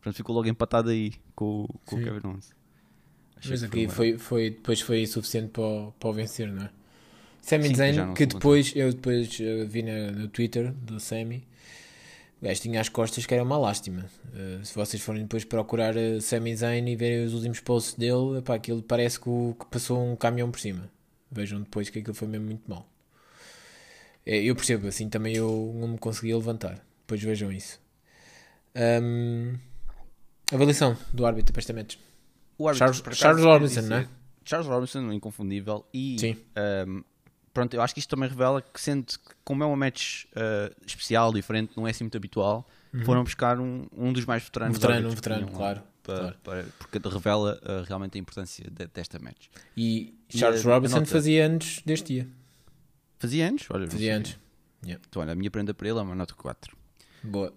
Portanto, 0.00 0.16
ficou 0.16 0.34
logo 0.34 0.48
empatado 0.48 0.90
aí 0.90 1.12
com, 1.34 1.62
o- 1.64 1.78
com 1.84 1.96
o. 1.96 2.02
Kevin 2.04 2.26
Owens. 2.26 2.50
Mas 3.48 3.62
aqui 3.62 3.88
foi, 3.88 4.18
foi, 4.18 4.50
depois 4.50 4.80
foi 4.80 5.06
suficiente 5.06 5.48
para, 5.50 5.62
o- 5.62 5.92
para 5.92 6.08
o 6.08 6.12
vencer, 6.12 6.50
não 6.52 6.64
é? 6.64 6.70
Sami 7.40 7.68
Sim, 7.68 7.74
Zayn, 7.76 8.14
que 8.14 8.26
depois, 8.26 8.72
eu 8.76 8.92
depois 8.92 9.40
eh, 9.40 9.64
vi 9.64 9.82
na- 9.82 10.10
no 10.10 10.28
Twitter 10.28 10.72
do 10.72 10.98
Sami, 11.00 11.46
o 12.40 12.44
gajo 12.44 12.60
tinha 12.60 12.80
as 12.80 12.88
costas 12.88 13.26
que 13.26 13.34
era 13.34 13.42
uma 13.42 13.58
lástima. 13.58 14.06
Eh, 14.34 14.60
se 14.62 14.74
vocês 14.74 15.02
forem 15.02 15.22
depois 15.22 15.44
procurar 15.44 15.96
uh, 15.96 16.20
Sami 16.20 16.54
Zayn 16.56 16.86
e 16.88 16.94
verem 16.96 17.24
os 17.24 17.34
últimos 17.34 17.60
posts 17.60 17.94
dele, 17.94 18.38
epá, 18.38 18.54
aquilo 18.54 18.82
parece 18.82 19.18
que, 19.20 19.28
o- 19.28 19.56
que 19.58 19.66
passou 19.66 20.00
um 20.12 20.14
caminhão 20.16 20.50
por 20.50 20.60
cima. 20.60 20.90
Vejam 21.30 21.60
depois 21.60 21.90
que 21.90 21.98
aquilo 21.98 22.14
foi 22.14 22.28
mesmo 22.28 22.46
muito 22.46 22.68
mal. 22.70 22.88
Eh, 24.24 24.42
Eu 24.44 24.54
percebo, 24.54 24.86
assim 24.88 25.08
também 25.08 25.34
eu 25.36 25.72
não 25.76 25.88
me 25.88 25.98
conseguia 25.98 26.36
levantar. 26.36 26.78
Depois 27.00 27.22
vejam 27.22 27.50
isso. 27.50 27.80
Ahm, 28.74 29.56
avaliação 30.52 30.96
do 31.12 31.26
árbitro 31.26 31.52
para. 31.52 31.98
O 32.58 32.68
árbitro, 32.68 32.94
Charles- 33.02 33.18
Charles 33.18 33.44
Robinson, 33.44 33.80
não 33.82 33.96
é? 33.98 34.08
Charles 34.44 34.66
Robinson, 34.68 35.12
inconfundível. 35.12 35.84
E 35.92 36.16
Sim. 36.18 36.36
ahm, 36.56 37.02
pronto, 37.52 37.74
eu 37.74 37.82
acho 37.82 37.94
que 37.94 38.00
isto 38.00 38.08
também 38.10 38.28
revela 38.28 38.60
que, 38.62 38.80
sendo 38.80 39.04
que, 39.06 39.18
como 39.44 39.62
é 39.62 39.66
uma 39.66 39.76
match 39.76 40.24
ah, 40.34 40.70
especial, 40.86 41.32
diferente, 41.32 41.72
não 41.76 41.86
é 41.86 41.90
assim 41.90 42.04
muito 42.04 42.16
habitual, 42.16 42.66
foram 43.04 43.22
buscar 43.24 43.58
um, 43.60 43.86
um 43.96 44.12
dos 44.12 44.24
mais 44.24 44.42
Um 44.42 44.46
veteranos. 44.46 44.76
veterano, 44.78 45.00
um 45.00 45.10
árbitros 45.10 45.14
que 45.20 45.28
veterano, 45.28 45.46
tinham 45.46 45.58
claro. 45.58 45.82
para- 46.02 46.18
claro. 46.18 46.38
para- 46.42 46.64
porque 46.78 47.08
revela 47.08 47.60
ah, 47.62 47.84
realmente 47.86 48.16
a 48.16 48.20
importância 48.20 48.64
de- 48.70 48.86
desta 48.88 49.18
match. 49.18 49.48
E 49.76 50.14
E 50.32 50.38
Charles 50.38 50.64
a- 50.66 50.70
a 50.70 50.74
Robinson 50.74 50.96
nota? 51.00 51.10
fazia 51.10 51.46
anos 51.46 51.82
deste 51.84 52.14
dia. 52.14 52.28
Fazia 53.18 53.48
anos? 53.48 53.66
Olha, 53.70 53.90
Fazia 53.90 54.16
anos. 54.16 54.38
Yeah. 54.84 55.04
Então, 55.08 55.20
olha, 55.20 55.32
a 55.32 55.34
minha 55.34 55.50
prenda 55.50 55.74
para 55.74 55.88
ele 55.88 55.98
é 55.98 56.02
uma 56.02 56.14
nota 56.14 56.34
4. 56.34 56.76
Boa. 57.22 57.52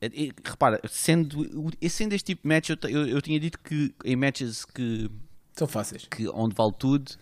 É- 0.00 0.06
é- 0.06 0.32
repara, 0.44 0.80
sendo, 0.88 1.48
sendo 1.88 2.12
este 2.12 2.26
tipo 2.26 2.42
de 2.42 2.48
match, 2.54 2.70
eu, 2.70 2.76
eu, 2.90 3.06
eu 3.08 3.22
tinha 3.22 3.38
dito 3.38 3.58
que 3.60 3.94
em 4.04 4.16
matches 4.16 4.64
que, 4.64 5.08
São 5.54 5.66
fáceis. 5.68 6.06
que 6.10 6.28
onde 6.28 6.54
vale 6.54 6.72
tudo, 6.78 7.12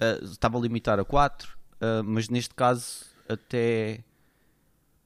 ah, 0.00 0.18
estava 0.24 0.58
a 0.58 0.60
limitar 0.60 0.98
a 0.98 1.04
4, 1.04 1.56
ah, 1.80 2.02
mas 2.04 2.28
neste 2.28 2.54
caso 2.54 3.04
até 3.28 4.00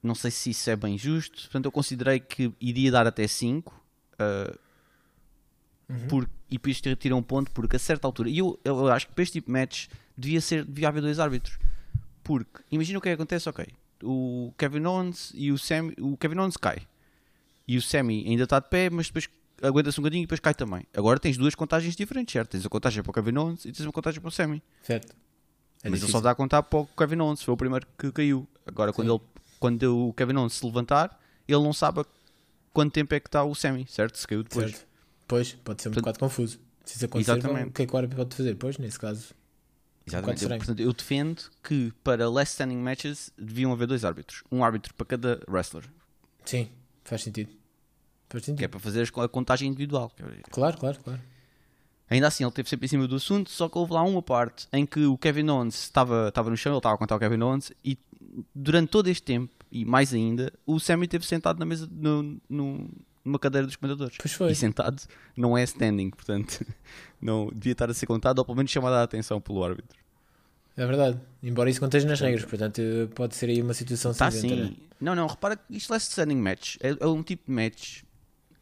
não 0.01 0.15
sei 0.15 0.31
se 0.31 0.49
isso 0.51 0.69
é 0.69 0.75
bem 0.75 0.97
justo, 0.97 1.41
portanto 1.43 1.65
eu 1.65 1.71
considerei 1.71 2.19
que 2.19 2.51
iria 2.61 2.91
dar 2.91 3.05
até 3.07 3.27
5 3.27 3.73
ah, 4.17 4.55
por- 6.07 6.29
e 6.49 6.53
depois 6.53 6.75
isto 6.77 6.95
tira 6.95 7.15
um 7.15 7.23
ponto 7.23 7.51
porque 7.51 7.75
a 7.75 7.79
certa 7.79 8.07
altura, 8.07 8.29
e 8.29 8.37
eu, 8.39 8.59
eu 8.63 8.87
acho 8.91 9.07
que 9.07 9.13
para 9.13 9.23
este 9.23 9.33
tipo 9.33 9.47
de 9.47 9.51
match 9.53 9.87
devia, 10.17 10.39
ser, 10.41 10.63
devia 10.65 10.87
haver 10.87 11.01
dois 11.01 11.19
árbitros, 11.19 11.57
porque 12.23 12.61
imagina 12.71 12.99
o 12.99 13.01
que 13.01 13.09
é 13.09 13.11
que 13.11 13.15
acontece, 13.21 13.49
ok, 13.49 13.65
o 14.03 14.53
Kevin 14.57 14.85
Owens 14.85 15.31
e 15.35 15.51
o 15.51 15.57
Sam, 15.57 15.91
o 15.99 16.15
Kevin 16.17 16.37
Owens 16.39 16.57
cai 16.57 16.87
e 17.67 17.77
o 17.77 17.81
Sammy 17.81 18.23
ainda 18.27 18.43
está 18.43 18.59
de 18.59 18.69
pé, 18.69 18.89
mas 18.89 19.07
depois 19.07 19.29
aguenta-se 19.61 19.99
um 19.99 20.03
bocadinho 20.03 20.21
e 20.21 20.25
depois 20.25 20.39
cai 20.39 20.53
também. 20.53 20.83
Agora 20.95 21.19
tens 21.19 21.37
duas 21.37 21.55
contagens 21.55 21.95
diferentes, 21.95 22.33
certo? 22.33 22.51
Tens 22.51 22.65
a 22.65 22.69
contagem 22.69 23.03
para 23.03 23.11
o 23.11 23.13
Kevin 23.13 23.37
Owens 23.37 23.65
e 23.65 23.71
tens 23.71 23.85
uma 23.85 23.91
contagem 23.91 24.19
para 24.19 24.27
o 24.27 24.31
Sammy. 24.31 24.61
Certo. 24.83 25.15
É 25.83 25.89
mas 25.89 26.01
ele 26.01 26.11
só 26.11 26.19
dá 26.19 26.31
a 26.31 26.35
contar 26.35 26.63
para 26.63 26.79
o 26.79 26.87
Kevin 26.87 27.19
Owens, 27.21 27.41
foi 27.41 27.53
o 27.53 27.57
primeiro 27.57 27.87
que 27.97 28.11
caiu. 28.11 28.47
Agora, 28.65 28.91
quando, 28.91 29.13
ele, 29.13 29.21
quando 29.59 30.09
o 30.09 30.13
Kevin 30.13 30.35
Owens 30.35 30.53
se 30.53 30.65
levantar, 30.65 31.19
ele 31.47 31.61
não 31.63 31.73
sabe 31.73 32.05
quanto 32.73 32.93
tempo 32.93 33.13
é 33.13 33.19
que 33.19 33.27
está 33.27 33.43
o 33.43 33.55
Sammy, 33.55 33.85
certo? 33.87 34.17
Se 34.17 34.27
caiu 34.27 34.43
depois. 34.43 34.71
Certo. 34.71 34.87
Pois, 35.27 35.53
pode 35.53 35.81
ser 35.81 35.89
um 35.89 35.91
bocado 35.93 36.19
confuso. 36.19 36.59
Se 36.83 36.95
isso 36.95 37.05
acontecer, 37.05 37.31
Exatamente. 37.37 37.69
o 37.69 37.71
que 37.71 37.83
é 37.83 37.85
que 37.85 37.93
o 37.93 37.97
árbitro 37.97 38.17
pode 38.17 38.35
fazer? 38.35 38.55
Pois, 38.55 38.77
nesse 38.77 38.99
caso. 38.99 39.33
Exatamente. 40.07 40.37
estranho. 40.37 40.55
Eu, 40.55 40.59
portanto, 40.59 40.79
eu 40.79 40.93
defendo 40.93 41.43
que 41.63 41.93
para 42.03 42.27
last 42.29 42.53
standing 42.53 42.77
matches 42.77 43.31
deviam 43.37 43.71
haver 43.71 43.87
dois 43.87 44.03
árbitros. 44.03 44.43
Um 44.51 44.63
árbitro 44.63 44.93
para 44.95 45.05
cada 45.05 45.39
wrestler, 45.47 45.83
Sim, 46.43 46.69
faz 47.03 47.21
sentido. 47.21 47.51
Faz 48.29 48.43
que 48.45 48.51
é 48.51 48.53
sentido. 48.53 48.69
para 48.69 48.79
fazer 48.79 49.09
a 49.15 49.27
contagem 49.27 49.67
individual. 49.69 50.11
Claro, 50.51 50.77
claro, 50.77 50.99
claro. 51.03 51.19
Ainda 52.09 52.27
assim, 52.27 52.43
ele 52.43 52.49
esteve 52.49 52.69
sempre 52.69 52.85
em 52.85 52.89
cima 52.89 53.07
do 53.07 53.15
assunto, 53.15 53.49
só 53.51 53.69
que 53.69 53.77
houve 53.77 53.93
lá 53.93 54.01
uma 54.03 54.21
parte 54.21 54.67
em 54.73 54.85
que 54.85 55.05
o 55.05 55.17
Kevin 55.17 55.47
Owens 55.49 55.75
estava, 55.83 56.29
estava 56.29 56.49
no 56.49 56.57
chão, 56.57 56.71
ele 56.73 56.79
estava 56.79 56.95
a 56.95 56.97
contar 56.97 57.15
o 57.15 57.19
Kevin 57.19 57.41
Owens, 57.41 57.71
e 57.85 57.97
durante 58.55 58.89
todo 58.89 59.07
este 59.09 59.21
tempo, 59.23 59.51
e 59.71 59.85
mais 59.85 60.11
ainda, 60.13 60.51
o 60.65 60.79
Sammy 60.79 61.05
esteve 61.05 61.25
sentado 61.25 61.59
na 61.59 61.65
mesa, 61.65 61.87
no, 61.91 62.39
no- 62.49 62.89
numa 63.23 63.37
cadeira 63.37 63.67
dos 63.67 63.75
comentadores. 63.75 64.17
Pois 64.19 64.33
foi. 64.33 64.51
E 64.51 64.55
sentado 64.55 64.99
não 65.37 65.55
é 65.55 65.63
standing, 65.63 66.09
portanto, 66.09 66.65
não 67.21 67.51
devia 67.53 67.73
estar 67.73 67.89
a 67.91 67.93
ser 67.93 68.07
contado, 68.07 68.39
ou 68.39 68.45
pelo 68.45 68.55
menos 68.57 68.71
chamada 68.71 68.97
a 69.01 69.03
atenção 69.03 69.39
pelo 69.39 69.63
árbitro. 69.63 69.95
É 70.75 70.85
verdade. 70.87 71.19
Embora 71.43 71.69
isso 71.69 71.79
conteja 71.79 72.07
nas 72.07 72.19
regras, 72.21 72.45
portanto 72.45 72.79
eh, 72.81 73.05
pode 73.13 73.35
ser 73.35 73.49
aí 73.49 73.61
uma 73.61 73.73
situação 73.73 74.13
cinzenta, 74.13 74.53
assim. 74.55 74.63
né? 74.71 74.73
Não, 74.99 75.13
não, 75.13 75.27
repara 75.27 75.57
que 75.57 75.75
isto 75.75 75.91
last 75.91 76.09
standing 76.09 76.37
match 76.37 76.77
é, 76.79 76.95
é 76.99 77.05
um 77.07 77.21
tipo 77.21 77.43
de 77.47 77.51
match 77.51 78.01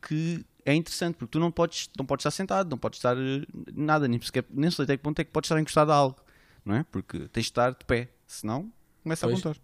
que 0.01 0.45
é 0.65 0.73
interessante, 0.75 1.15
porque 1.15 1.31
tu 1.31 1.39
não 1.39 1.51
podes, 1.51 1.89
não 1.97 2.05
podes 2.05 2.21
estar 2.21 2.31
sentado, 2.31 2.69
não 2.69 2.77
podes 2.77 2.99
estar 2.99 3.15
eh, 3.17 3.45
nada, 3.73 4.07
nem, 4.07 4.19
sequer, 4.21 4.45
nem 4.49 4.69
sei 4.69 4.83
até 4.83 4.97
que 4.97 5.03
ponto 5.03 5.19
é 5.19 5.23
que 5.23 5.31
podes 5.31 5.47
estar 5.49 5.59
encostado 5.59 5.91
a 5.91 5.95
algo, 5.95 6.17
não 6.65 6.75
é? 6.75 6.83
Porque 6.83 7.19
tens 7.29 7.43
de 7.43 7.49
estar 7.49 7.71
de 7.71 7.85
pé, 7.85 8.09
senão 8.25 8.71
começa 9.03 9.25
Pois. 9.27 9.39
a 9.39 9.43
contar. 9.43 9.61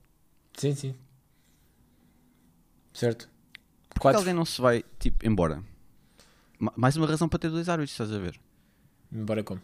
Sim, 0.58 0.74
sim. 0.76 0.96
Certo. 2.93 3.30
Porque 3.89 4.00
Quatro. 4.02 4.19
alguém 4.19 4.34
não 4.34 4.46
se 4.46 4.62
vai 4.62 4.84
tipo, 5.00 5.26
embora. 5.28 5.63
Ma- 6.60 6.74
Mais 6.76 6.96
uma 6.96 7.08
razão 7.08 7.28
para 7.28 7.39
ter 7.39 7.50
dois 7.50 7.67
árbitros, 7.69 7.91
estás 7.91 8.12
a 8.12 8.19
ver? 8.19 8.39
Embora 9.12 9.43
como? 9.43 9.62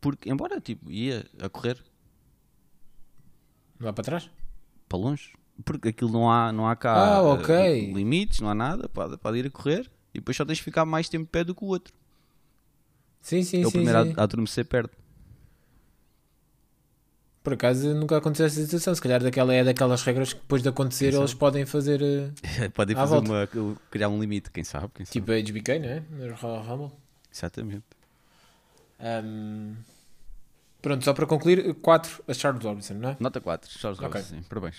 Porque, 0.00 0.30
embora, 0.30 0.60
tipo, 0.60 0.90
ia 0.90 1.26
a 1.40 1.48
correr 1.48 1.82
vai 3.78 3.92
para 3.92 4.04
trás? 4.04 4.30
para 4.88 4.98
longe. 4.98 5.32
Porque 5.64 5.88
aquilo 5.88 6.10
não 6.12 6.30
há, 6.30 6.52
não 6.52 6.68
há 6.68 6.76
cá 6.76 6.94
Ah, 6.94 7.18
eh, 7.18 7.20
ok. 7.22 7.92
limites, 7.92 8.40
não 8.40 8.48
há 8.50 8.54
nada, 8.54 8.88
pode, 8.88 9.16
pode 9.16 9.38
ir 9.38 9.46
a 9.46 9.50
correr 9.50 9.90
e 10.14 10.18
depois 10.18 10.36
só 10.36 10.44
tens 10.44 10.58
de 10.58 10.64
ficar 10.64 10.84
mais 10.84 11.08
tempo 11.08 11.24
de 11.24 11.30
pé 11.30 11.42
do 11.44 11.54
que 11.54 11.64
o 11.64 11.68
outro. 11.68 11.92
Sim, 13.22 13.42
sim, 13.42 13.62
é 13.62 13.66
o 13.66 13.70
sim. 13.70 13.78
primeiro 13.78 14.04
sim. 14.04 14.14
a, 14.16 14.20
a 14.20 14.24
adormecer 14.24 14.64
perde. 14.66 14.90
Por 17.42 17.52
acaso 17.52 17.94
nunca 17.94 18.16
aconteceu 18.16 18.46
essa 18.46 18.60
situação. 18.60 18.94
Se 18.94 19.00
calhar 19.00 19.22
daquela 19.22 19.54
é 19.54 19.62
daquelas 19.62 20.02
regras 20.02 20.32
que 20.32 20.40
depois 20.40 20.62
de 20.62 20.68
acontecer 20.68 21.14
eles 21.14 21.32
podem 21.32 21.64
fazer 21.64 22.02
eh, 22.42 22.68
Podem 22.74 22.96
À 22.96 23.00
fazer 23.06 23.18
uma, 23.18 23.48
criar 23.90 24.08
um 24.08 24.18
limite, 24.20 24.50
quem 24.50 24.64
sabe? 24.64 24.88
Quem 24.94 25.06
sabe. 25.06 25.12
tipo 25.12 25.30
a 25.32 25.36
HBK, 25.40 25.78
não 25.78 25.88
é? 25.88 26.02
No 26.10 26.34
Royal 26.34 26.62
Rumble. 26.64 26.92
Exatamente. 27.32 27.84
Ahm, 28.98 29.74
Pronto, 30.82 31.04
só 31.04 31.12
para 31.12 31.26
concluir, 31.26 31.74
4 31.76 32.22
a 32.28 32.34
Charles 32.34 32.62
Robinson, 32.64 32.94
não 32.94 33.08
é? 33.10 33.16
Nota 33.18 33.40
4, 33.40 33.70
Charles 33.70 33.98
Ok. 33.98 34.08
Robinson, 34.08 34.36
sim, 34.36 34.42
parabéns. 34.48 34.76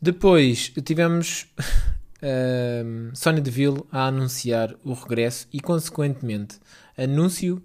Depois 0.00 0.72
tivemos 0.84 1.46
ahm, 2.22 3.14
Sonya 3.14 3.40
Deville 3.40 3.84
a 3.90 4.06
anunciar 4.06 4.74
o 4.84 4.92
regresso 4.92 5.46
e, 5.52 5.60
consequentemente, 5.60 6.58
anúncio 6.96 7.62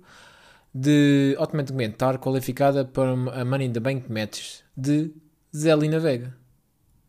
de 0.73 1.35
automaticamente 1.39 1.93
estar 1.93 2.19
qualificada 2.19 2.85
para 2.85 3.11
a 3.11 3.45
Money 3.45 3.67
in 3.67 3.73
the 3.73 3.79
Bank 3.79 4.11
Matches 4.11 4.63
de 4.75 5.11
Zelina 5.55 5.99
Vega. 5.99 6.35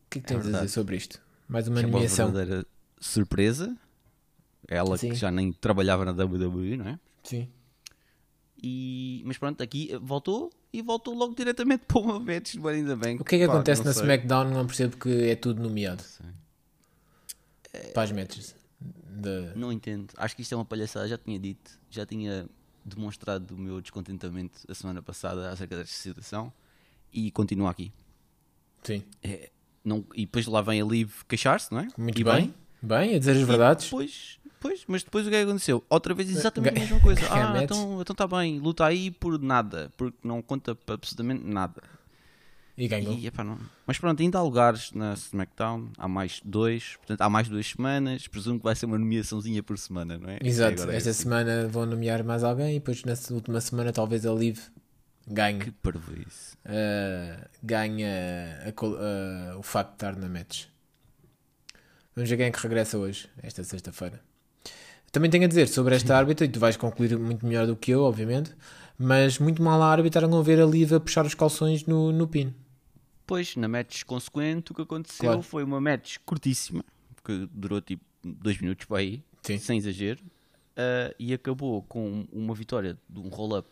O 0.06 0.10
que 0.10 0.18
é 0.18 0.22
que 0.22 0.28
tens 0.28 0.38
a 0.38 0.42
verdade. 0.42 0.64
dizer 0.64 0.74
sobre 0.74 0.96
isto? 0.96 1.20
Mais 1.48 1.68
uma 1.68 1.80
Isso 1.80 2.20
é 2.20 2.24
uma 2.24 2.32
verdadeira 2.32 2.66
surpresa. 2.98 3.76
Ela 4.66 4.96
Sim. 4.96 5.10
que 5.10 5.16
já 5.16 5.30
nem 5.30 5.52
trabalhava 5.52 6.04
na 6.04 6.12
WWE, 6.12 6.76
não 6.76 6.88
é? 6.88 6.98
Sim. 7.22 7.48
E, 8.62 9.22
mas 9.24 9.36
pronto, 9.36 9.62
aqui 9.62 9.90
voltou 10.00 10.50
e 10.72 10.82
voltou 10.82 11.14
logo 11.14 11.34
diretamente 11.34 11.84
para 11.88 11.98
uma 12.00 12.18
match 12.20 12.54
do 12.54 12.60
Money 12.62 12.80
in 12.80 12.86
the 12.86 12.96
Bank. 12.96 13.20
O 13.22 13.24
que 13.24 13.36
é 13.36 13.38
que 13.40 13.46
Pá, 13.46 13.54
acontece 13.54 13.84
na 13.84 13.92
sei. 13.92 14.02
SmackDown? 14.02 14.50
Não 14.50 14.66
percebo 14.66 14.96
que 14.96 15.28
é 15.30 15.36
tudo 15.36 15.62
nomeado 15.62 16.02
Sei. 16.02 17.90
para 17.92 18.02
as 18.02 18.12
matches. 18.12 18.54
De... 18.80 19.52
Não 19.56 19.70
entendo. 19.72 20.12
Acho 20.16 20.34
que 20.34 20.42
isto 20.42 20.52
é 20.52 20.56
uma 20.56 20.64
palhaçada. 20.64 21.06
Já 21.08 21.18
tinha 21.18 21.38
dito, 21.38 21.78
já 21.90 22.06
tinha 22.06 22.46
demonstrado 22.84 23.54
o 23.54 23.58
meu 23.58 23.80
descontentamento 23.80 24.60
a 24.68 24.74
semana 24.74 25.02
passada 25.02 25.50
acerca 25.50 25.76
desta 25.76 25.94
situação 25.94 26.52
e 27.12 27.30
continua 27.30 27.70
aqui. 27.70 27.92
Sim. 28.82 29.02
É, 29.22 29.50
não, 29.84 30.04
e 30.14 30.24
depois 30.24 30.46
lá 30.46 30.62
vem 30.62 30.80
a 30.80 30.84
Liv 30.84 31.12
queixar-se, 31.28 31.70
não 31.72 31.80
é? 31.80 31.88
Muito 31.98 32.20
E 32.20 32.24
bem. 32.24 32.54
Bem, 32.82 33.14
a 33.14 33.18
dizer 33.18 33.32
as 33.32 33.38
E 33.38 33.44
verdades. 33.44 33.84
Depois, 33.84 34.39
depois, 34.60 34.84
mas 34.86 35.02
depois 35.02 35.26
o 35.26 35.30
que 35.30 35.36
é 35.36 35.42
que 35.44 35.48
aconteceu? 35.48 35.82
Outra 35.88 36.12
vez 36.14 36.28
exatamente 36.30 36.76
a 36.76 36.80
mesma 36.80 37.00
coisa. 37.00 37.20
Ah, 37.30 37.62
então 37.62 38.02
está 38.02 38.26
bem, 38.26 38.58
luta 38.60 38.84
aí 38.84 39.10
por 39.10 39.40
nada, 39.40 39.90
porque 39.96 40.18
não 40.22 40.42
conta 40.42 40.74
para 40.74 40.94
absolutamente 40.96 41.44
nada. 41.44 41.82
E 42.76 42.88
ganhou. 42.88 43.12
E, 43.14 43.26
epá, 43.26 43.44
não- 43.44 43.58
Mas 43.86 43.98
pronto, 43.98 44.22
ainda 44.22 44.38
há 44.38 44.42
lugares 44.42 44.90
na 44.92 45.12
SmackDown, 45.14 45.90
há 45.98 46.08
mais 46.08 46.40
dois, 46.44 46.96
portanto 46.96 47.20
há 47.20 47.28
mais 47.28 47.46
duas 47.48 47.66
semanas, 47.66 48.26
presumo 48.26 48.58
que 48.58 48.64
vai 48.64 48.74
ser 48.74 48.86
uma 48.86 48.98
nomeaçãozinha 48.98 49.62
por 49.62 49.76
semana, 49.78 50.16
não 50.18 50.30
é? 50.30 50.38
Exato. 50.42 50.90
É 50.90 50.96
Esta 50.96 51.10
assim. 51.10 51.22
semana 51.24 51.68
vão 51.68 51.84
nomear 51.84 52.24
mais 52.24 52.42
alguém 52.42 52.76
e 52.76 52.78
depois 52.78 53.02
na 53.04 53.14
última 53.34 53.60
semana 53.60 53.92
talvez 53.92 54.24
a 54.24 54.32
Liv 54.32 54.58
ganhe. 55.26 55.58
Que 55.60 55.70
parvoíce. 55.72 56.54
uh, 56.64 57.48
ganha 57.62 58.62
a 58.66 58.72
col- 58.72 58.94
uh, 58.96 59.58
o 59.58 59.62
facto 59.62 59.90
de 59.90 59.94
estar 59.96 60.16
na 60.16 60.28
match. 60.28 60.64
Vamos 62.16 62.30
ver 62.30 62.36
quem 62.38 62.46
é 62.46 62.50
que 62.50 62.60
regressa 62.62 62.96
hoje, 62.98 63.28
esta 63.42 63.62
sexta-feira. 63.62 64.20
Também 65.12 65.30
tenho 65.30 65.44
a 65.44 65.48
dizer 65.48 65.68
sobre 65.68 65.94
esta 65.94 66.16
árbitra, 66.16 66.46
e 66.46 66.48
tu 66.48 66.60
vais 66.60 66.76
concluir 66.76 67.18
muito 67.18 67.44
melhor 67.44 67.66
do 67.66 67.74
que 67.74 67.90
eu, 67.90 68.02
obviamente, 68.02 68.54
mas 68.96 69.38
muito 69.38 69.62
mal 69.62 69.82
a 69.82 69.90
árbitra 69.90 70.28
não 70.28 70.42
ver 70.42 70.60
a 70.60 70.66
Liv 70.66 70.92
a 70.92 71.00
puxar 71.00 71.26
os 71.26 71.34
calções 71.34 71.84
no, 71.84 72.12
no 72.12 72.28
pin. 72.28 72.54
Depois, 73.20 73.56
na 73.56 73.66
match 73.68 74.04
consequente, 74.04 74.72
o 74.72 74.74
que 74.74 74.82
aconteceu 74.82 75.24
Claro. 75.24 75.42
foi 75.42 75.64
uma 75.64 75.80
match 75.80 76.18
curtíssima, 76.24 76.84
que 77.24 77.48
durou 77.52 77.80
tipo 77.80 78.04
dois 78.22 78.60
minutos 78.60 78.86
para 78.86 78.98
aí, 78.98 79.22
Sim. 79.42 79.58
sem 79.58 79.78
exagero, 79.78 80.20
ah, 80.76 81.12
e 81.18 81.32
acabou 81.34 81.82
com 81.82 82.26
uma 82.32 82.54
vitória 82.54 82.96
de 83.08 83.18
um 83.18 83.28
roll-up 83.28 83.68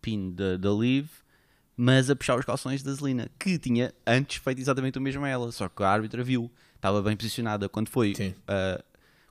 pin 0.00 0.32
da, 0.32 0.56
da 0.56 0.70
Liv, 0.70 1.08
mas 1.76 2.10
a 2.10 2.16
puxar 2.16 2.38
os 2.38 2.44
calções 2.44 2.82
da 2.82 2.92
Zelina, 2.92 3.30
que 3.38 3.58
tinha 3.58 3.94
antes 4.06 4.36
feito 4.36 4.60
exatamente 4.60 4.98
o 4.98 5.00
mesmo 5.00 5.24
a 5.24 5.28
ela, 5.28 5.50
só 5.52 5.68
que 5.68 5.82
a 5.82 5.88
árbitra 5.88 6.22
viu, 6.22 6.50
estava 6.76 7.00
bem 7.00 7.16
posicionada 7.16 7.68
quando 7.68 7.88
foi. 7.88 8.14
Sim. 8.14 8.34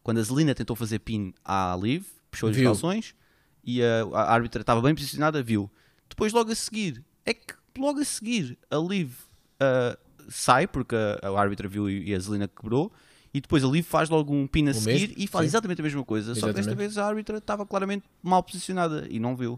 Quando 0.04 0.20
a 0.20 0.24
Zelina 0.24 0.56
tentou 0.56 0.76
fazer 0.76 1.00
pin 1.00 1.34
à 1.44 1.78
Liv, 1.82 2.06
puxou 2.30 2.52
Viu. 2.52 2.66
calções 2.66 3.16
e 3.64 3.82
a, 3.84 4.04
a 4.14 4.34
árbitra 4.34 4.62
estava 4.62 4.82
bem 4.82 4.96
posicionada, 4.96 5.42
viu. 5.44 5.70
Depois, 6.10 6.34
logo 6.34 6.52
a 6.52 6.56
seguir, 6.56 7.04
é 7.26 7.34
que 7.34 7.54
logo 7.78 8.00
a 8.00 8.06
seguir 8.06 8.58
a 8.70 8.78
Liv 8.78 9.14
ah, 9.62 9.98
sai, 10.28 10.68
porque 10.68 10.96
a, 10.96 11.28
a 11.30 11.40
árbitra 11.40 11.68
viu 11.68 11.90
e, 11.90 12.14
a 12.14 12.20
Zelina 12.20 12.48
quebrou. 12.48 12.92
E 13.34 13.40
depois 13.40 13.64
a 13.64 13.68
Liv 13.68 13.86
faz 13.86 14.10
logo 14.10 14.34
um 14.34 14.46
pin 14.46 14.68
a 14.68 14.72
O 14.72 14.74
seguir 14.74 15.10
mesmo, 15.10 15.16
e 15.18 15.28
faz 15.28 15.44
sim. 15.44 15.48
exatamente 15.48 15.80
a 15.80 15.84
mesma 15.84 16.04
coisa. 16.04 16.36
Só 16.36 16.48
que 16.48 16.54
desta 16.54 16.72
Exatamente. 16.72 16.78
vez 16.78 16.98
a 16.98 17.06
árbitra 17.06 17.38
estava 17.38 17.66
claramente 17.66 18.04
mal 18.22 18.44
posicionada 18.44 19.08
e 19.10 19.20
não 19.20 19.36
viu. 19.36 19.58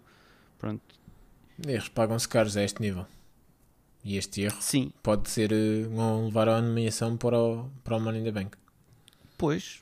Pronto. 0.59 0.81
Erros 1.65 1.89
pagam-se 1.89 2.27
caros 2.27 2.55
a 2.55 2.63
este 2.63 2.81
nível. 2.81 3.07
E 4.03 4.17
este 4.17 4.41
erro 4.41 4.57
Sim, 4.59 4.91
pode 5.01 5.29
ser 5.29 5.51
uh, 5.53 6.25
levar 6.25 6.49
a 6.49 6.61
nomeação 6.61 7.15
para 7.15 7.39
o, 7.39 7.69
para 7.83 7.95
o 7.95 8.01
Money 8.01 8.19
in 8.21 8.23
the 8.25 8.31
Bank. 8.31 8.57
pois 9.37 9.81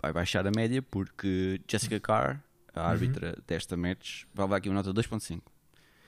vai 0.00 0.12
baixar 0.12 0.46
a 0.46 0.50
média 0.54 0.82
porque 0.82 1.60
Jessica 1.68 1.98
Carr, 2.00 2.42
a 2.74 2.88
árbitra 2.88 3.36
desta 3.46 3.76
match, 3.76 4.24
vai 4.34 4.46
levar 4.46 4.56
aqui 4.56 4.68
uma 4.68 4.76
nota 4.76 4.92
2.5. 4.92 5.40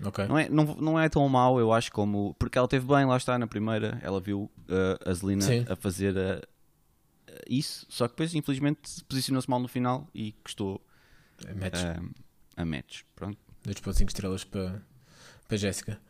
Ok? 0.05 0.27
Não 0.27 0.39
é, 0.39 0.49
não, 0.49 0.65
não 0.77 1.01
é 1.01 1.09
tão 1.09 1.29
mau, 1.29 1.61
eu 1.61 1.73
acho, 1.73 1.93
como. 1.93 2.35
Porque 2.39 2.57
ela 2.57 2.67
teve 2.67 2.87
bem, 2.87 3.05
lá 3.05 3.17
está, 3.17 3.39
na 3.39 3.47
primeira. 3.47 3.99
Ela 4.03 4.21
viu 4.21 4.51
uh, 4.69 5.09
a 5.09 5.13
Zelina 5.13 5.43
Sim. 5.43 5.67
a 5.69 5.77
fazer 5.77 6.17
uh, 6.17 6.39
uh, 6.39 7.41
isso. 7.49 7.87
Só 7.89 8.07
que 8.09 8.15
depois, 8.15 8.35
infelizmente, 8.35 9.05
posicionou-se 9.07 9.51
mal 9.51 9.61
no 9.61 9.69
final 9.69 10.09
e 10.15 10.33
custou 10.43 10.81
Match. 11.55 11.83
um, 11.83 12.11
a 12.57 12.65
match. 12.65 13.03
Pronto. 13.15 13.39
2.5 13.67 14.09
estrelas 14.09 14.45
para, 14.45 14.83
para 15.47 15.57
Jéssica. 15.57 16.01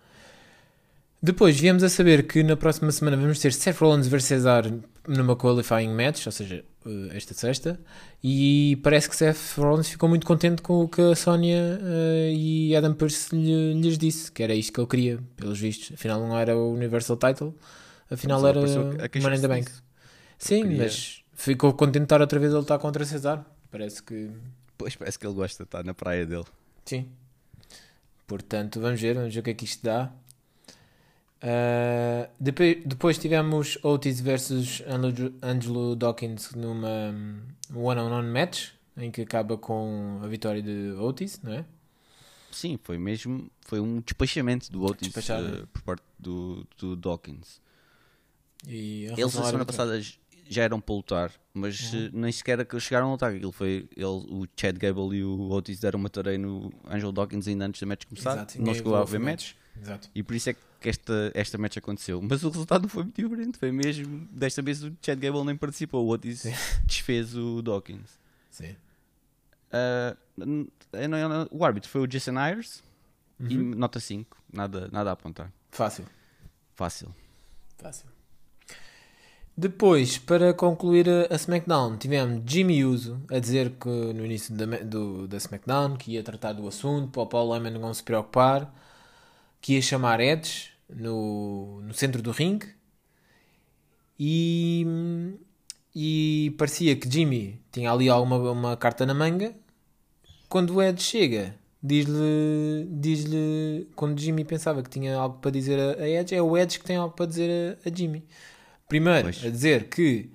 Depois 1.23 1.59
viemos 1.59 1.83
a 1.83 1.89
saber 1.89 2.27
que 2.27 2.43
na 2.43 2.57
próxima 2.57 2.91
semana 2.93 3.17
vamos 3.17 3.41
ter 3.41 3.53
Seth 3.53 3.79
Rollins 3.79 4.07
versus 4.07 4.29
Cesar 4.29 4.65
numa 5.07 5.37
qualifying 5.37 5.93
match, 5.93 6.27
ou 6.27 6.33
seja, 6.33 6.65
esta 7.13 7.35
sexta, 7.35 7.79
e 8.25 8.79
parece 8.83 9.09
que 9.09 9.15
Seth 9.17 9.37
Rollins 9.59 9.89
ficou 9.89 10.09
muito 10.09 10.27
contente 10.27 10.63
com 10.63 10.81
o 10.85 10.89
que 10.89 11.01
a 11.03 11.15
Sonya 11.15 11.79
eh, 11.83 12.33
e 12.35 12.75
Adam 12.77 12.95
Pearce 12.95 13.35
lhe- 13.37 13.75
lhes 13.75 13.99
disse, 13.99 14.33
que 14.33 14.43
era 14.43 14.55
isto 14.55 14.73
que 14.73 14.81
ele 14.81 14.87
queria, 14.89 15.19
pelos 15.37 15.59
vistos. 15.61 15.93
Afinal 15.93 16.21
não 16.27 16.39
era 16.39 16.57
o 16.57 16.73
Universal 16.73 17.17
Title, 17.19 17.55
afinal 18.11 18.47
era 18.47 18.61
a 18.61 19.21
Money 19.23 19.39
in 19.39 19.41
the 19.43 19.49
Bank. 19.49 19.65
disso. 19.67 19.83
Sim, 20.39 20.63
Queria- 20.63 20.83
mas 20.85 21.23
ficou 21.35 21.73
contente 21.75 21.99
de 22.01 22.05
estar 22.05 22.21
outra 22.21 22.39
vez 22.39 22.55
a 22.55 22.59
lutar 22.59 22.79
contra 22.79 23.05
Cesar. 23.05 23.45
Parece 23.71 24.03
que 24.03 24.31
Pois 24.79 24.97
parece 24.97 25.19
que 25.19 25.27
ele 25.27 25.35
gosta 25.35 25.63
de 25.65 25.67
estar 25.69 25.85
na 25.85 25.93
praia 25.93 26.25
dele. 26.25 26.45
Sim. 26.87 27.07
Portanto, 28.27 28.81
vamos 28.81 29.01
ver, 29.01 29.15
vamos 29.15 29.35
ver 29.35 29.41
o 29.41 29.43
que 29.43 29.51
é 29.51 29.55
que 29.55 29.65
isto 29.65 29.83
dá. 29.85 30.11
Ah, 31.43 32.29
depois, 32.39 32.79
depois 32.85 33.19
tivemos 33.19 33.79
Otis 33.83 34.21
versus 34.21 34.83
Angelo- 35.43 35.97
Dawkins 35.97 36.53
numa 36.55 37.15
one-on-one 37.75 38.29
match 38.29 38.71
em 38.97 39.11
que 39.11 39.23
acaba 39.23 39.57
com 39.57 40.21
a 40.23 40.27
vitória 40.29 40.63
de 40.63 40.93
Otis, 40.99 41.41
não 41.43 41.53
é? 41.55 41.65
Sim, 42.51 42.79
foi 42.83 42.99
mesmo. 42.99 43.51
Foi 43.63 43.81
um 43.81 44.01
despachamento 44.01 44.71
do 44.71 44.83
Otis 44.85 45.09
uh, 45.09 45.67
por 45.73 45.83
parte 45.83 46.03
do, 46.19 46.67
do 46.77 46.97
Dawkins. 46.97 47.61
E 48.67 49.05
Eles 49.17 49.35
na 49.35 49.45
semana 49.45 49.65
passada 49.65 50.01
já 50.49 50.65
eram 50.65 50.81
para 50.81 50.95
lutar, 50.95 51.33
mas 51.55 51.93
Uhum. 51.95 52.07
eh, 52.07 52.11
nem 52.13 52.33
sequer 52.33 52.67
que 52.67 52.79
chegaram 52.81 53.09
a 53.09 53.13
lutar. 53.13 53.33
Aquilo 53.33 53.53
foi 53.53 53.89
ele, 53.97 54.05
o 54.05 54.47
Chad 54.61 54.77
Gable 54.77 55.17
e 55.17 55.25
o 55.25 55.49
Otis 55.51 55.79
deram 55.79 56.01
uma 56.01 56.11
tareia 56.11 56.37
no 56.37 56.71
Angelo 56.91 57.13
Dawkins 57.13 57.47
ainda 57.47 57.67
antes 57.67 57.81
da 57.81 57.87
match 57.87 58.05
começar. 58.05 58.33
Exato, 58.33 58.61
não 58.61 58.75
chegou 58.75 58.97
a 58.97 59.01
haver 59.03 59.21
match. 59.21 59.53
match. 59.53 59.60
Exato. 59.81 60.09
E 60.15 60.23
por 60.23 60.35
isso 60.35 60.51
é 60.51 60.55
que 60.55 60.89
esta, 60.89 61.31
esta 61.35 61.59
match 61.59 61.77
aconteceu. 61.77 62.21
Mas 62.23 62.43
o 62.43 62.49
resultado 62.49 62.83
não 62.83 62.89
foi 62.89 63.03
muito 63.05 63.23
diferente. 63.23 63.59
Foi 63.59 63.71
mesmo. 63.73 64.27
Desta 64.31 64.63
vez 64.63 64.83
o 64.83 64.93
Chad 65.03 65.19
Gable 65.19 65.45
nem 65.45 65.57
participou. 65.57 66.07
O 66.07 66.11
Otis 66.11 66.45
desfez 66.85 67.35
o 67.37 67.63
Dawkins. 67.63 68.19
Sim. 68.51 68.75
Não- 70.37 71.29
não- 71.29 71.49
o 71.51 71.65
árbitro 71.65 71.89
foi 71.89 72.01
o 72.01 72.07
Jason 72.07 72.37
Ayers 72.39 72.83
e 73.39 73.57
Uhum. 73.57 73.75
nota 73.75 74.01
5. 74.01 74.37
Nada, 74.53 74.89
nada 74.93 75.11
a 75.11 75.13
apontar. 75.13 75.53
Fácil. 75.71 76.05
Fácil. 76.75 77.15
Fácil. 77.79 78.07
Depois, 79.57 80.17
para 80.17 80.55
concluir 80.55 81.07
a 81.31 81.35
SmackDown, 81.35 81.97
tivemos 81.99 82.43
Jimmy 82.51 82.85
Uso 82.85 83.21
a 83.31 83.39
dizer 83.39 83.73
que 83.73 83.89
no 83.89 84.25
início 84.25 84.55
da, 84.55 84.65
do, 84.79 85.29
da 85.29 85.37
SmackDown 85.37 85.97
que 85.97 86.13
ia 86.13 86.23
tratar 86.23 86.53
do 86.55 86.67
assunto 86.67 87.11
para 87.11 87.23
o 87.23 87.27
Paul 87.27 87.55
Heyman 87.55 87.79
não 87.79 87.93
se 87.93 88.03
preocupar, 88.03 88.73
que 89.61 89.75
ia 89.75 89.83
chamar 89.83 90.21
Edge 90.21 90.71
no, 90.89 91.81
no 91.83 91.95
centro 91.95 92.23
do 92.23 92.31
ringue 92.31 92.67
e, 94.19 94.87
e 95.95 96.55
parecia 96.59 96.95
que 96.95 97.11
Jimmy 97.11 97.61
tinha 97.73 97.91
ali 97.91 98.09
alguma 98.09 98.37
uma 98.51 98.77
carta 98.77 99.07
na 99.07 99.15
manga. 99.15 99.55
Quando 100.49 100.75
o 100.75 100.83
Edge 100.83 101.03
chega, 101.03 101.55
diz-lhe, 101.83 102.87
diz-lhe, 102.91 103.89
quando 103.97 104.21
Jimmy 104.21 104.45
pensava 104.45 104.83
que 104.83 104.91
tinha 104.91 105.17
algo 105.17 105.39
para 105.39 105.51
dizer 105.51 105.79
a, 105.79 106.03
a 106.03 106.09
Edge, 106.09 106.35
é 106.35 106.43
o 106.43 106.59
Edge 106.59 106.79
que 106.79 106.85
tem 106.85 106.97
algo 106.97 107.15
para 107.15 107.25
dizer 107.25 107.79
a, 107.83 107.89
a 107.89 107.95
Jimmy. 107.95 108.25
Primeiro, 108.89 109.23
Pois. 109.23 109.45
a 109.45 109.49
dizer 109.49 109.89
que 109.89 110.31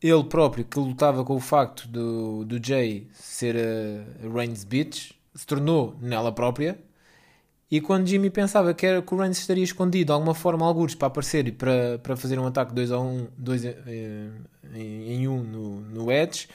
ele 0.00 0.24
próprio, 0.24 0.64
que 0.64 0.78
lutava 0.78 1.24
com 1.24 1.34
o 1.34 1.40
facto 1.40 1.86
do, 1.88 2.44
do 2.44 2.64
Jay 2.64 3.08
ser 3.12 3.56
a, 3.56 4.26
a 4.26 4.32
Reigns 4.32 4.64
Bitch, 4.64 5.12
se 5.34 5.46
tornou 5.46 5.96
nela 6.00 6.32
própria. 6.32 6.78
E 7.72 7.80
quando 7.80 8.06
Jimmy 8.06 8.28
pensava 8.28 8.74
que, 8.74 8.84
era, 8.84 9.00
que 9.00 9.14
o 9.14 9.16
Reigns 9.16 9.38
estaria 9.38 9.64
escondido 9.64 10.08
de 10.08 10.12
alguma 10.12 10.34
forma, 10.34 10.66
alguns 10.66 10.94
para 10.94 11.08
aparecer 11.08 11.48
e 11.48 11.52
para, 11.52 11.98
para 12.00 12.14
fazer 12.14 12.38
um 12.38 12.46
ataque 12.46 12.74
2 12.74 12.92
a 12.92 13.00
1, 13.00 13.02
um, 13.02 13.28
dois, 13.34 13.64
eh, 13.64 14.28
em, 14.74 15.12
em 15.14 15.26
um 15.26 15.42
no, 15.42 15.80
no 15.80 16.12
Edge, 16.12 16.50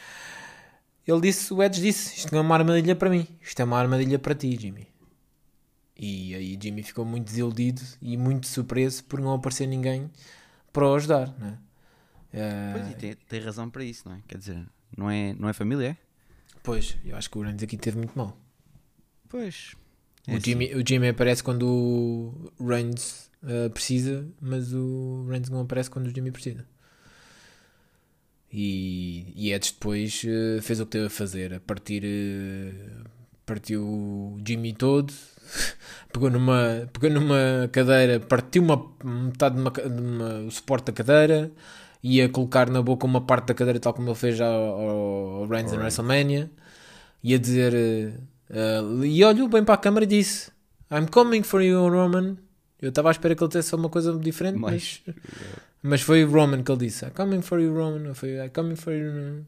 ele 1.08 1.20
disse, 1.22 1.52
o 1.52 1.64
Edge 1.64 1.82
disse, 1.82 2.18
isto 2.18 2.32
não 2.32 2.38
é 2.38 2.42
uma 2.44 2.54
armadilha 2.54 2.96
para 2.96 3.10
mim, 3.10 3.28
isto 3.42 3.60
é 3.60 3.66
uma 3.66 3.80
armadilha 3.80 4.20
para 4.20 4.36
ti, 4.36 4.56
Jimmy. 4.62 4.88
E 5.98 6.36
aí 6.36 6.60
Jimmy 6.62 6.84
ficou 6.84 7.04
muito 7.04 7.26
desiludido 7.26 7.82
e 8.00 8.16
muito 8.16 8.46
surpreso 8.46 9.04
por 9.06 9.20
não 9.20 9.34
aparecer 9.34 9.66
ninguém 9.66 10.12
para 10.72 10.88
o 10.88 10.94
ajudar, 10.94 11.36
né? 11.40 11.58
Pois, 12.74 12.92
e 12.92 12.94
tem, 12.94 13.16
tem 13.28 13.42
razão 13.42 13.72
para 13.72 13.84
isso, 13.84 14.08
não 14.08 14.16
é? 14.16 14.20
Quer 14.28 14.38
dizer, 14.38 14.64
não 14.96 15.10
é, 15.10 15.34
não 15.34 15.50
é 15.50 15.54
família, 15.54 15.88
é? 15.88 15.98
pois, 16.62 16.96
eu 17.04 17.18
acho 17.18 17.28
que 17.28 17.40
o 17.40 17.42
Reigns 17.42 17.64
aqui 17.64 17.76
teve 17.76 17.98
muito 17.98 18.16
mal. 18.16 18.38
Pois. 19.28 19.76
O, 20.28 20.32
É 20.32 20.36
assim. 20.36 20.42
Jimmy, 20.52 20.76
o 20.76 20.84
Jimmy 20.88 21.08
aparece 21.10 21.42
quando 21.44 21.64
o 21.68 22.52
Reigns 22.68 23.30
eh, 23.48 23.70
precisa, 23.70 24.26
mas 24.42 24.74
o 24.74 25.26
Reigns 25.30 25.50
não 25.50 25.62
aparece 25.62 25.90
quando 25.90 26.08
o 26.08 26.14
Jimmy 26.14 26.32
precisa. 26.32 26.66
E, 28.52 29.34
e 29.36 29.52
Edge 29.54 29.74
depois 29.74 30.24
eh, 30.26 30.62
fez 30.62 30.80
o 30.80 30.86
que 30.86 30.92
teve 30.92 31.08
a 31.08 31.10
fazer, 31.10 31.54
a 31.54 31.60
partir 31.60 32.02
eh, 32.06 32.72
partiu 33.46 33.84
o 33.84 34.40
Jimmy 34.46 34.74
todo, 34.74 35.14
pegou 36.14 36.30
numa, 36.30 36.90
pegou 36.94 37.10
numa 37.10 37.70
cadeira, 37.72 38.20
partiu 38.20 38.64
uma, 38.64 38.78
metade 39.04 39.56
de 39.56 39.62
uma, 39.62 39.72
de 39.72 40.02
uma- 40.02 40.40
o 40.48 40.52
suporte 40.52 40.86
da 40.88 40.94
cadeira, 40.94 41.52
ia 42.04 42.30
colocar 42.30 42.70
na 42.70 42.82
boca 42.82 43.06
uma 43.06 43.22
parte 43.22 43.48
da 43.48 43.54
cadeira, 43.54 43.80
tal 43.80 43.94
como 43.94 44.08
ele 44.10 44.16
fez 44.16 44.38
já 44.38 44.48
ao, 44.48 45.42
ao 45.42 45.48
Reigns 45.48 45.72
na 45.74 45.80
WrestleMania, 45.80 46.50
ia 47.24 47.38
dizer, 47.40 48.14
eh, 48.50 48.82
e 49.06 49.24
olhou 49.24 49.48
bem 49.48 49.64
para 49.64 49.76
a 49.76 49.78
câmara 49.78 50.04
e 50.06 50.08
disse: 50.08 50.52
I'm 50.92 51.08
coming 51.08 51.44
for 51.44 51.62
you, 51.62 51.88
Roman. 51.90 52.38
Eu 52.82 52.90
estava 52.90 53.10
à 53.10 53.12
espera 53.12 53.36
que 53.36 53.44
ele 53.44 53.48
dissesse 53.50 53.74
uma 53.76 53.90
coisa 53.90 54.18
diferente, 54.20 54.58
mas, 54.60 55.02
Mas- 55.06 55.16
mas 55.82 56.02
foi 56.02 56.24
o 56.24 56.32
Roman 56.32 56.64
que 56.64 56.72
ele 56.72 56.86
disse: 56.88 57.06
I'm 57.06 57.12
coming 57.12 57.42
for 57.42 57.60
you, 57.60 57.74
Roman. 57.74 58.10
Ou 58.10 58.16
foi 58.16 58.36
I'm 58.38 58.50
coming 58.50 58.76
for 58.76 58.94
you. 58.94 59.46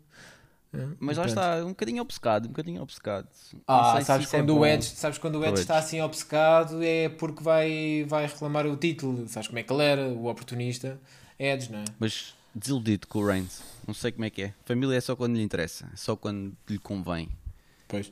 Eh, 0.74 0.88
Mas 1.00 1.18
lá 1.18 1.24
pronto. 1.24 1.40
está, 1.40 1.66
um 1.66 1.70
bocadinho 1.70 2.02
obcecado, 2.02 2.46
um 2.46 2.50
bocadinho 2.50 2.82
obcecado. 2.82 3.28
Ah, 3.68 4.00
sabes 4.04 4.32
é 4.32 4.38
quando, 4.38 4.52
o 4.52 4.56
bom. 4.60 4.66
Edge, 4.66 4.88
sabes 4.90 5.18
quando 5.18 5.36
o 5.36 5.42
Edge 5.44 5.50
Pois. 5.54 5.60
está 5.62 5.78
assim 5.80 6.00
obcecado 6.02 6.84
é 6.84 7.10
porque 7.10 7.44
vai, 7.44 8.06
vai 8.08 8.28
reclamar 8.28 8.68
o 8.68 8.76
título. 8.78 9.28
Sabes 9.28 9.48
como 9.48 9.58
é 9.60 9.64
que 9.64 9.74
ele 9.74 9.84
era, 9.84 10.08
o 10.10 10.28
oportunista? 10.28 11.00
Edge, 11.40 11.72
não 11.72 11.80
é? 11.80 11.86
Mas 12.00 12.36
desiludido 12.54 13.08
com 13.08 13.20
o 13.20 13.26
Reigns. 13.26 13.62
Não 13.88 13.94
sei 13.96 14.12
como 14.12 14.26
é 14.26 14.30
que 14.30 14.44
é. 14.44 14.54
Família 14.66 14.96
é 14.96 15.02
só 15.02 15.16
quando 15.16 15.36
lhe 15.36 15.42
interessa, 15.42 15.90
é 15.92 15.96
só 15.96 16.16
quando 16.16 16.54
lhe 16.70 16.78
convém. 16.78 17.30
Pois. 17.88 18.12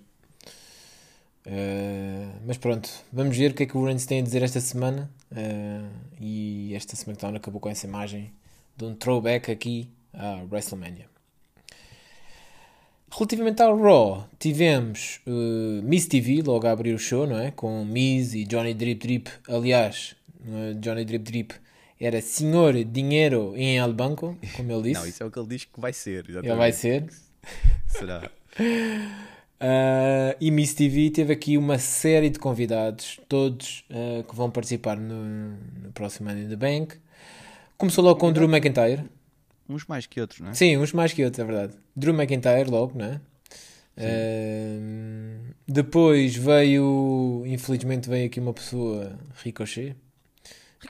Eh, 1.49 2.27
mas 2.45 2.57
pronto, 2.57 2.89
vamos 3.11 3.37
ver 3.37 3.51
o 3.51 3.53
que 3.53 3.63
é 3.63 3.65
que 3.65 3.77
o 3.77 3.85
Reigns 3.85 4.05
tem 4.05 4.19
a 4.19 4.21
dizer 4.21 4.43
esta 4.43 4.59
semana. 4.59 5.09
Eh, 5.33 5.81
e 6.19 6.73
esta 6.75 6.93
SmackDown 6.93 7.35
acabou 7.35 7.61
com 7.61 7.69
essa 7.69 7.87
imagem 7.87 8.31
de 8.75 8.85
um 8.85 8.93
throwback 8.93 9.49
aqui 9.49 9.89
à 10.13 10.43
WrestleMania. 10.51 11.05
Relativamente 13.09 13.61
ao 13.61 13.79
Raw, 13.79 14.27
tivemos 14.37 15.21
eh, 15.25 15.81
Miss 15.81 16.07
TV 16.07 16.41
logo 16.41 16.67
a 16.67 16.71
abrir 16.71 16.93
o 16.93 16.99
show, 16.99 17.25
não 17.25 17.39
é? 17.39 17.51
Com 17.51 17.85
Miz 17.85 18.33
e 18.33 18.43
Johnny 18.43 18.73
Drip 18.73 18.99
Drip. 18.99 19.29
Aliás, 19.47 20.15
Johnny 20.79 21.05
Drip 21.05 21.23
Drip 21.23 21.53
era 21.99 22.21
Senhor 22.21 22.83
Dinheiro 22.83 23.53
em 23.55 23.77
El 23.77 23.93
Banco, 23.93 24.37
como 24.55 24.71
ele 24.71 24.83
disse. 24.91 24.99
Não, 24.99 25.07
isso 25.07 25.23
é 25.23 25.25
o 25.25 25.31
que 25.31 25.39
ele 25.39 25.47
diz 25.47 25.63
que 25.63 25.79
vai 25.79 25.93
ser. 25.93 26.29
Ele 26.29 26.55
vai 26.55 26.73
ser. 26.73 27.05
Será? 27.87 28.29
Uh, 29.59 30.37
e 30.39 30.51
Miss 30.51 30.75
TV 30.75 31.09
teve 31.09 31.33
aqui 31.33 31.57
uma 31.57 31.79
série 31.79 32.29
de 32.29 32.37
convidados, 32.37 33.19
todos 33.27 33.83
uh, 33.89 34.23
que 34.23 34.35
vão 34.35 34.51
participar 34.51 34.97
no, 34.97 35.23
no 35.83 35.91
próximo 35.93 36.29
Money 36.29 36.45
in 36.45 36.49
the 36.49 36.55
Bank. 36.55 36.97
Começou 37.75 38.03
logo 38.03 38.19
com 38.19 38.31
Drew 38.31 38.47
McIntyre. 38.47 39.03
Uns 39.67 39.85
mais 39.85 40.05
que 40.05 40.21
outros, 40.21 40.39
não 40.39 40.51
é? 40.51 40.53
Sim, 40.53 40.77
uns 40.77 40.93
mais 40.93 41.11
que 41.11 41.23
outros, 41.23 41.39
é 41.39 41.43
verdade. 41.43 41.73
Drew 41.95 42.13
McIntyre 42.13 42.69
logo, 42.69 42.97
não 42.97 43.05
é? 43.05 43.21
Uh, 43.97 45.53
depois 45.67 46.35
veio, 46.35 47.43
infelizmente 47.47 48.07
veio 48.07 48.27
aqui 48.27 48.39
uma 48.39 48.53
pessoa, 48.53 49.17
Ricochet. 49.43 49.95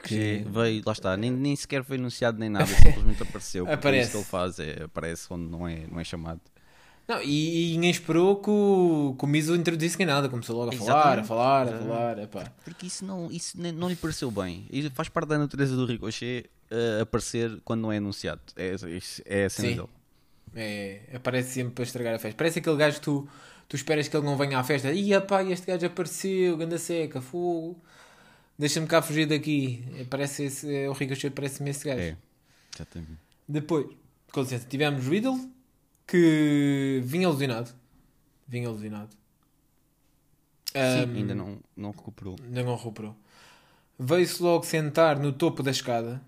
Que 0.04 0.46
veio, 0.46 0.84
lá 0.86 0.92
está, 0.92 1.16
nem, 1.16 1.32
nem 1.32 1.56
sequer 1.56 1.86
foi 1.86 1.96
anunciado 1.98 2.38
nem 2.38 2.50
nada, 2.50 2.66
simplesmente 2.76 3.24
apareceu. 3.24 3.72
Aparece. 3.72 4.04
Isso 4.04 4.12
que 4.12 4.18
ele 4.18 4.26
faz 4.26 4.60
é 4.60 4.84
aparece 4.84 5.26
onde 5.32 5.50
não 5.50 5.66
é, 5.66 5.88
não 5.90 6.00
é 6.00 6.04
chamado. 6.04 6.42
Não, 7.08 7.22
e, 7.22 7.72
e 7.72 7.74
ninguém 7.76 7.90
esperou 7.90 8.36
que 8.42 8.50
o, 8.50 9.16
que 9.18 9.24
o 9.24 9.28
Miz 9.28 9.48
o 9.48 9.56
introduzisse 9.56 10.04
nada. 10.06 10.28
Começou 10.28 10.58
logo 10.58 10.76
a 10.76 10.78
falar, 10.78 11.20
a 11.20 11.24
falar, 11.24 11.68
a 11.74 11.78
falar. 11.78 12.20
Epá. 12.20 12.52
Porque 12.66 12.88
isso 12.88 13.06
não, 13.06 13.32
isso 13.32 13.58
não 13.58 13.88
lhe 13.88 13.96
pareceu 13.96 14.30
bem. 14.30 14.66
E 14.70 14.90
faz 14.90 15.08
parte 15.08 15.30
da 15.30 15.38
natureza 15.38 15.76
do 15.76 15.86
Ricochet 15.86 16.50
eh, 16.70 17.00
aparecer 17.02 17.62
quando 17.64 17.82
não 17.82 17.92
é 17.92 17.98
anunciado. 17.98 18.42
É, 18.58 18.76
é 19.26 19.46
a 19.46 19.50
cena 19.50 19.70
Sim. 19.70 19.76
dele. 19.76 19.88
É, 20.56 21.02
aparece 21.14 21.54
sempre 21.54 21.74
para 21.74 21.84
estragar 21.86 22.16
a 22.16 22.20
festa. 22.20 22.38
Parece 22.38 22.60
aquele 22.60 22.76
gajo 22.76 22.96
que 22.98 23.02
tu, 23.04 23.30
tu 23.70 23.76
esperas 23.76 24.08
que 24.10 24.18
ele 24.18 24.26
não 24.26 24.36
venha 24.36 24.60
à 24.60 24.64
festa. 24.64 24.92
Ih, 24.92 25.20
pá, 25.22 25.44
este 25.44 25.66
gajo 25.68 25.86
apareceu, 25.86 26.58
ganda 26.58 26.78
seca, 26.78 27.22
fogo. 27.22 27.82
Deixa-me 28.60 28.88
cá 28.88 29.02
fugir 29.02 29.28
daqui. 29.28 29.84
É, 29.96 30.04
Parece 30.04 30.44
esse, 30.44 30.76
é, 30.76 30.90
o 30.90 30.94
Ricochet 30.94 31.30
parece-me 31.30 31.70
esse 31.70 31.86
gajo. 31.88 32.02
É, 32.02 32.18
exatamente. 32.76 33.20
Depois, 33.48 33.88
com 34.34 34.42
licença, 34.42 34.66
tivemos 34.68 35.08
Riddle, 35.08 35.40
que 36.08 37.02
vinha 37.04 37.28
alucinado. 37.28 37.72
Vinha 38.48 38.68
alucinado. 38.68 39.10
Sim, 40.72 40.80
Ahm, 40.80 41.16
ainda 41.18 41.36
não, 41.36 41.58
não 41.76 41.92
recuperou. 41.92 42.36
Ainda 42.44 42.64
não 42.64 42.76
recuperou. 42.76 43.16
Veio-se 44.00 44.42
logo 44.42 44.64
sentar 44.64 45.20
no 45.20 45.32
topo 45.34 45.64
da 45.64 45.72
escada. 45.72 46.22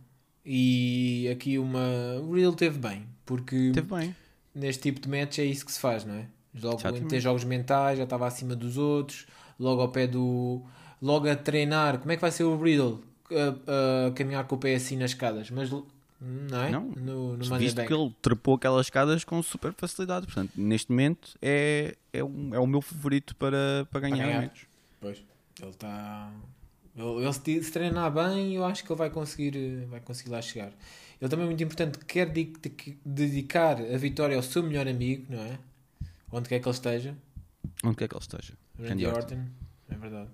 E 0.46 1.30
aqui 1.32 1.58
uma. 1.60 1.80
O 2.24 2.34
Riddle 2.34 2.56
teve 2.56 2.80
bem, 2.80 3.06
porque 3.26 3.72
Teve 3.74 3.88
bem. 3.96 4.16
neste 4.56 4.82
tipo 4.84 5.00
de 5.00 5.08
match 5.08 5.38
é 5.40 5.44
isso 5.46 5.66
que 5.66 5.72
se 5.72 5.80
faz, 5.80 6.04
não 6.06 6.16
é? 6.16 6.26
Logo 6.62 6.82
ter 7.08 7.20
jogos 7.20 7.44
mentais, 7.44 7.98
já 8.00 8.06
estava 8.06 8.26
acima 8.26 8.56
dos 8.56 8.76
outros, 8.78 9.28
logo 9.60 9.82
ao 9.82 9.90
pé 9.90 10.08
do. 10.08 10.64
Logo 11.02 11.30
a 11.30 11.36
treinar. 11.36 12.00
Como 12.00 12.12
é 12.12 12.16
que 12.16 12.22
vai 12.22 12.32
ser 12.32 12.44
o 12.44 12.60
Riddle? 12.60 13.04
A, 13.32 14.08
a 14.08 14.12
caminhar 14.12 14.46
com 14.48 14.56
o 14.56 14.58
pé 14.58 14.74
assim 14.74 14.98
nas 14.98 15.12
escadas, 15.12 15.52
mas 15.52 15.70
não 16.22 16.62
é? 16.62 16.70
Não. 16.70 16.86
No, 16.92 17.38
no 17.38 17.58
Visto 17.58 17.76
Bank. 17.78 17.88
que 17.88 17.94
ele 17.94 18.14
trepou 18.22 18.56
aquelas 18.56 18.86
escadas 18.88 19.24
com 19.24 19.42
super 19.42 19.74
facilidade. 19.74 20.26
Portanto, 20.26 20.52
neste 20.56 20.92
momento 20.92 21.38
é, 21.42 21.96
é, 22.12 22.24
um, 22.24 22.54
é 22.54 22.60
o 22.60 22.68
meu 22.68 22.82
favorito 22.82 23.36
para, 23.36 23.88
para 23.92 24.02
ganhar. 24.02 24.26
ganhar. 24.26 24.42
matches. 24.42 24.68
Pois. 25.00 25.24
Ele 25.62 25.70
está. 25.72 26.32
Ele, 26.96 27.24
ele 27.24 27.34
se, 27.34 27.64
se 27.64 27.72
treinar 27.72 28.12
bem, 28.12 28.56
eu 28.56 28.66
acho 28.66 28.84
que 28.84 28.92
ele 28.92 28.98
vai 28.98 29.10
conseguir, 29.10 29.56
eh, 29.56 29.86
vai 29.88 30.00
conseguir 30.02 30.30
lá 30.32 30.42
chegar. 30.42 30.72
Ele 31.22 31.30
também 31.30 31.46
é 31.46 31.48
muito 31.50 31.64
importante, 31.64 32.00
quer 32.06 32.30
de- 32.30 32.46
de- 32.46 32.98
dedicar 33.06 33.78
a 33.82 33.98
vitória 33.98 34.36
ao 34.38 34.44
seu 34.44 34.64
melhor 34.64 34.88
amigo, 34.88 35.26
não 35.30 35.40
é? 35.40 35.58
Onde 36.32 36.48
quer 36.50 36.60
que 36.60 36.68
ele 36.68 36.76
esteja. 36.76 37.16
Onde 37.84 37.96
quer 37.98 38.08
que 38.08 38.16
ele 38.16 38.22
esteja. 38.22 38.54
Randy 38.82 39.06
Orton. 39.06 39.46
É 39.90 39.96
verdade. 39.96 40.30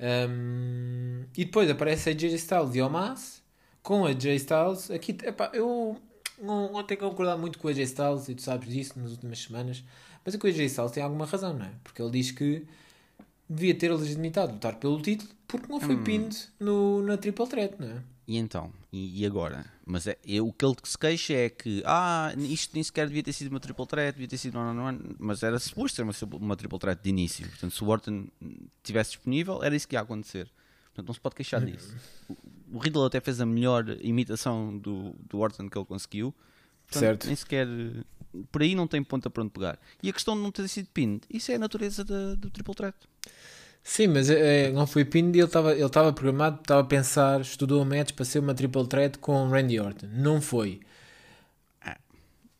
Um, 0.00 1.24
e 1.36 1.44
depois 1.44 1.70
aparece 1.70 2.08
a 2.08 2.12
AJ 2.12 2.24
Styles 2.34 2.74
e 2.74 2.82
o 2.82 2.90
Mas 2.90 3.41
com 3.82 4.04
a 4.06 4.10
AJ 4.10 4.24
Styles. 4.36 4.90
Aqui, 4.90 5.12
epá, 5.24 5.50
eu 5.52 5.96
não, 6.40 6.72
não 6.72 6.82
tenho 6.84 7.00
que 7.00 7.06
concordar 7.06 7.36
muito 7.36 7.58
com 7.58 7.68
a 7.68 7.70
AJ 7.70 7.80
Styles 7.80 8.28
e 8.28 8.34
tu 8.34 8.42
sabes 8.42 8.68
disso 8.68 8.98
nas 8.98 9.10
últimas 9.12 9.38
semanas. 9.40 9.82
Mas 10.24 10.34
é 10.34 10.38
que 10.38 10.46
o 10.46 10.48
AJ 10.48 10.60
Styles 10.66 10.92
tem 10.92 11.02
alguma 11.02 11.26
razão, 11.26 11.52
não 11.54 11.66
é? 11.66 11.72
Porque 11.82 12.00
ele 12.00 12.10
diz 12.10 12.30
que 12.30 12.64
devia 13.48 13.74
ter 13.74 13.90
a 13.90 13.96
legitimidade 13.96 14.48
de 14.48 14.54
lutar 14.54 14.76
pelo 14.76 15.00
título 15.02 15.30
porque 15.46 15.70
não 15.70 15.80
foi 15.80 15.96
Hum. 15.96 16.04
pinned 16.04 16.36
no, 16.58 17.02
na 17.02 17.16
Triple 17.18 17.46
Threat, 17.46 17.74
não 17.78 17.88
é? 17.88 18.02
E 18.26 18.38
então? 18.38 18.72
E, 18.92 19.20
e 19.20 19.26
agora? 19.26 19.66
Mas 19.84 20.06
é, 20.06 20.16
é- 20.26 20.40
o 20.40 20.52
que 20.52 20.64
ele 20.64 20.76
se 20.84 20.96
queixa 20.96 21.34
é 21.34 21.50
que 21.50 21.82
ah, 21.84 22.32
isto 22.38 22.72
nem 22.72 22.82
sequer 22.82 23.08
devia 23.08 23.22
ter 23.22 23.32
sido 23.32 23.48
uma 23.50 23.58
triple 23.60 23.84
threat, 23.84 24.12
devia 24.14 24.28
ter 24.28 24.38
sido 24.38 24.56
one 24.58 24.78
on 24.78 24.84
one, 24.84 25.00
mas 25.18 25.42
era 25.42 25.58
suposto 25.58 25.96
ser 25.96 26.02
uma, 26.02 26.38
uma 26.38 26.56
triple 26.56 26.78
threat 26.78 27.02
de 27.02 27.10
início. 27.10 27.46
Portanto, 27.48 27.74
se 27.74 27.82
o 27.84 27.88
Orton 27.88 28.28
estivesse 28.78 29.10
disponível, 29.10 29.62
era 29.62 29.74
isso 29.74 29.88
que 29.88 29.96
ia 29.96 30.00
acontecer. 30.00 30.48
Portanto, 30.84 31.08
não 31.08 31.14
se 31.14 31.20
pode 31.20 31.34
queixar 31.34 31.60
disso. 31.64 31.94
O, 32.72 32.78
Riddle 32.78 33.04
até 33.04 33.20
fez 33.20 33.40
a 33.40 33.46
melhor 33.46 33.84
imitação 34.00 34.76
do, 34.78 35.14
do 35.28 35.38
Orton 35.38 35.68
que 35.68 35.76
ele 35.78 35.84
conseguiu. 35.86 36.34
Portanto, 36.86 37.00
Certo. 37.00 37.26
Nem 37.26 37.36
sequer. 37.36 37.66
Por 38.50 38.62
aí 38.62 38.74
não 38.74 38.86
tem 38.86 39.02
ponta 39.02 39.28
para 39.28 39.42
onde 39.42 39.52
pegar. 39.52 39.78
E 40.02 40.08
a 40.08 40.12
questão 40.12 40.34
de 40.34 40.40
não 40.42 40.50
ter 40.50 40.66
sido 40.68 40.88
pinned, 40.88 41.22
isso 41.30 41.52
é 41.52 41.56
a 41.56 41.58
natureza 41.58 42.02
da- 42.04 42.34
do 42.34 42.50
triple 42.50 42.74
threat. 42.74 42.96
Sim, 43.84 44.08
mas 44.08 44.30
é, 44.30 44.70
não 44.72 44.86
foi 44.86 45.04
pinned 45.04 45.36
e 45.36 45.40
ele 45.40 45.46
estava 45.48 45.74
ele 45.74 46.12
programado, 46.14 46.60
estava 46.60 46.80
a 46.80 46.84
pensar, 46.84 47.40
estudou 47.40 47.82
o 47.82 47.84
match 47.84 48.12
para 48.12 48.24
ser 48.24 48.38
uma 48.38 48.54
Triple 48.54 48.86
Threat 48.86 49.18
com 49.18 49.48
Randy 49.48 49.80
Orton. 49.80 50.06
Não 50.12 50.40
foi. 50.40 50.80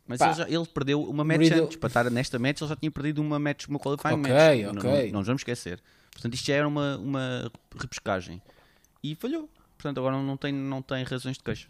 Mas 0.06 0.18
Pá. 0.18 0.26
ele, 0.26 0.34
já- 0.34 0.48
ele 0.48 0.66
perdeu 0.66 1.02
uma 1.04 1.22
match 1.24 1.38
Riddle- 1.42 1.64
antes. 1.64 1.76
Para 1.76 1.86
estar 1.86 2.10
nesta 2.10 2.38
match, 2.38 2.60
ele 2.60 2.68
já 2.68 2.76
tinha 2.76 2.90
perdido 2.90 3.22
uma 3.22 3.38
match, 3.38 3.66
uma 3.68 3.78
qualifying 3.78 4.14
Ok, 4.14 4.30
match. 4.32 4.74
Não- 4.74 4.90
ok. 4.90 5.04
Não, 5.06 5.12
não 5.12 5.18
nos 5.20 5.26
vamos 5.28 5.40
esquecer. 5.40 5.80
Portanto, 6.10 6.34
isto 6.34 6.44
já 6.46 6.54
era 6.54 6.68
uma, 6.68 6.98
uma 6.98 7.50
repescagem. 7.78 8.42
E 9.02 9.14
falhou. 9.14 9.48
Portanto, 9.82 9.98
agora 9.98 10.16
não 10.22 10.36
tem, 10.36 10.52
não 10.52 10.80
tem 10.80 11.02
razões 11.02 11.36
de 11.36 11.42
queixa. 11.42 11.66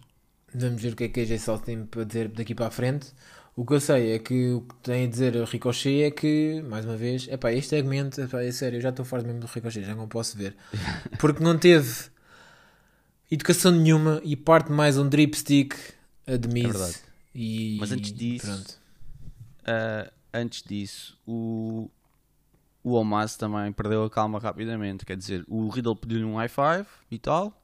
Vamos 0.55 0.83
ver 0.83 0.93
o 0.93 0.97
que 0.97 1.05
é 1.05 1.09
que 1.09 1.21
a 1.21 1.23
AJ 1.23 1.31
Styles 1.33 1.63
tem 1.63 1.87
para 1.87 2.05
dizer 2.05 2.29
daqui 2.29 2.55
para 2.55 2.67
a 2.67 2.71
frente. 2.71 3.11
O 3.57 3.65
que 3.65 3.73
eu 3.73 3.81
sei 3.81 4.13
é 4.13 4.19
que 4.19 4.51
o 4.51 4.61
que 4.61 4.75
tem 4.83 5.05
a 5.05 5.09
dizer 5.09 5.35
o 5.37 5.45
Ricochet 5.45 6.03
é 6.03 6.11
que, 6.11 6.63
mais 6.69 6.85
uma 6.85 6.97
vez, 6.97 7.27
epá, 7.29 7.51
este 7.53 7.71
segmento, 7.71 8.21
epá, 8.21 8.43
é 8.43 8.53
sério, 8.53 8.77
eu 8.77 8.81
já 8.83 8.91
estou 8.91 9.03
farto 9.03 9.27
mesmo 9.27 9.41
do 9.41 9.47
Ricochet, 9.47 9.83
já 9.83 9.95
não 9.95 10.07
posso 10.07 10.37
ver. 10.37 10.55
Porque 11.19 11.43
não 11.43 11.59
teve 11.59 12.11
educação 13.31 13.73
nenhuma 13.73 14.21
e 14.23 14.37
parte 14.37 14.71
mais 14.71 14.99
um 14.99 15.09
dripstick 15.09 15.75
a 16.27 16.37
de 16.37 16.49
Miz. 16.49 16.77
É. 16.77 17.01
E, 17.35 17.79
Mas 17.81 17.93
antes 17.93 18.13
disso-. 18.13 18.79
Ah, 19.65 20.13
antes 20.35 20.63
disso, 20.63 21.19
o, 21.27 21.91
o 22.85 22.93
Omas 22.93 23.37
também 23.37 23.73
perdeu 23.73 24.05
a 24.05 24.11
calma 24.11 24.39
rapidamente. 24.39 25.07
Quer 25.07 25.17
dizer, 25.17 25.45
o 25.49 25.71
Riddle 25.71 25.97
pediu-lhe 25.97 26.25
um 26.25 26.37
high 26.37 26.49
five 26.49 26.87
e 27.11 27.19
tal. 27.19 27.62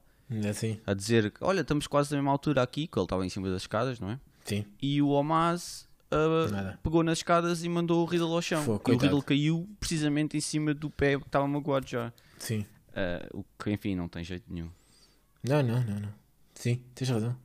Assim, 0.49 0.79
A 0.85 0.93
dizer 0.93 1.31
que, 1.31 1.43
olha, 1.43 1.61
estamos 1.61 1.87
quase 1.87 2.11
na 2.11 2.17
mesma 2.17 2.31
altura 2.31 2.61
aqui, 2.61 2.85
que 2.87 2.97
ele 2.99 3.05
estava 3.05 3.25
em 3.25 3.29
cima 3.29 3.49
das 3.49 3.63
escadas, 3.63 3.99
não 3.99 4.11
é? 4.11 4.19
sim. 4.45 4.63
E 4.81 5.01
o 5.01 5.09
Omas 5.09 5.87
ah, 6.11 6.47
Nada. 6.49 6.79
pegou 6.83 7.03
nas 7.03 7.19
escadas 7.19 7.63
e 7.63 7.69
mandou 7.69 8.01
o 8.03 8.05
Riddle 8.05 8.33
ao 8.33 8.41
chão. 8.41 8.63
Foi, 8.63 8.79
e 8.87 8.91
o. 8.95 8.97
Riddle 8.99 9.21
caiu 9.23 9.67
precisamente 9.79 10.37
em 10.37 10.41
cima 10.41 10.73
do 10.73 10.89
pé 10.89 11.17
que 11.19 11.25
estava 11.25 11.47
magoado 11.47 11.87
já. 11.87 12.11
Sim. 12.37 12.65
Ah, 12.95 13.27
o 13.33 13.43
que, 13.57 13.71
enfim, 13.71 13.95
não 13.95 14.07
tem 14.07 14.23
jeito 14.23 14.43
nenhum. 14.49 14.69
Não, 15.43 15.63
não, 15.63 15.81
não, 15.83 15.99
não. 15.99 16.13
Sim, 16.53 16.81
tens 16.93 17.09
razão. 17.09 17.35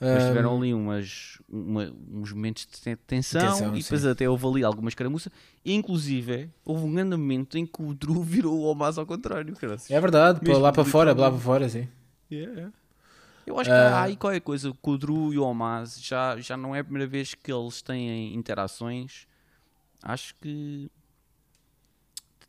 Mas 0.00 0.22
Ahm, 0.24 0.26
tiveram 0.28 0.56
ali 0.56 0.72
umas, 0.72 1.38
uma- 1.46 1.92
uns 2.10 2.32
momentos 2.32 2.66
de 2.66 2.80
ten- 2.80 2.96
tensão, 3.06 3.76
e 3.76 3.82
depois 3.82 4.06
até 4.06 4.26
houve 4.28 4.46
ali 4.46 4.64
alguma 4.64 4.88
escaramuça. 4.88 5.30
E, 5.62 5.74
inclusive, 5.74 6.48
houve 6.64 6.84
um 6.84 6.94
grande 6.94 7.16
momento 7.16 7.58
em 7.58 7.66
que 7.66 7.82
o 7.82 7.92
Drew 7.92 8.22
virou 8.22 8.58
o 8.58 8.62
Omas 8.64 8.96
ao 8.96 9.04
contrário. 9.04 9.54
É 9.90 10.00
verdade, 10.00 10.40
Mesmo 10.42 10.62
lá 10.62 10.72
para 10.72 10.84
fora, 10.86 11.12
lá 11.12 11.30
para 11.30 11.38
fora, 11.38 11.68
sim. 11.68 11.86
Eu 13.46 13.58
acho 13.58 13.68
que 13.70 13.74
Ah. 13.76 13.98
há 13.98 14.02
aí 14.04 14.16
qualquer 14.16 14.40
coisa 14.40 14.72
com 14.80 14.90
o 14.92 14.98
Drew 14.98 15.32
e 15.32 15.38
o 15.38 15.42
Omas. 15.44 16.00
Já, 16.00 16.38
já 16.38 16.56
não 16.56 16.74
é 16.74 16.80
a 16.80 16.84
primeira 16.84 17.08
vez 17.08 17.34
que 17.34 17.52
eles 17.52 17.82
têm 17.82 18.34
interações. 18.34 19.26
Acho 20.02 20.34
que 20.36 20.90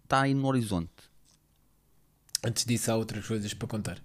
está 0.03 0.21
aí 0.21 0.33
no 0.33 0.45
horizonte. 0.47 0.91
Antes 2.43 2.65
disso, 2.65 2.91
há 2.91 2.95
outras 2.95 3.25
coisas 3.27 3.53
para 3.53 3.67
contar. 3.67 3.97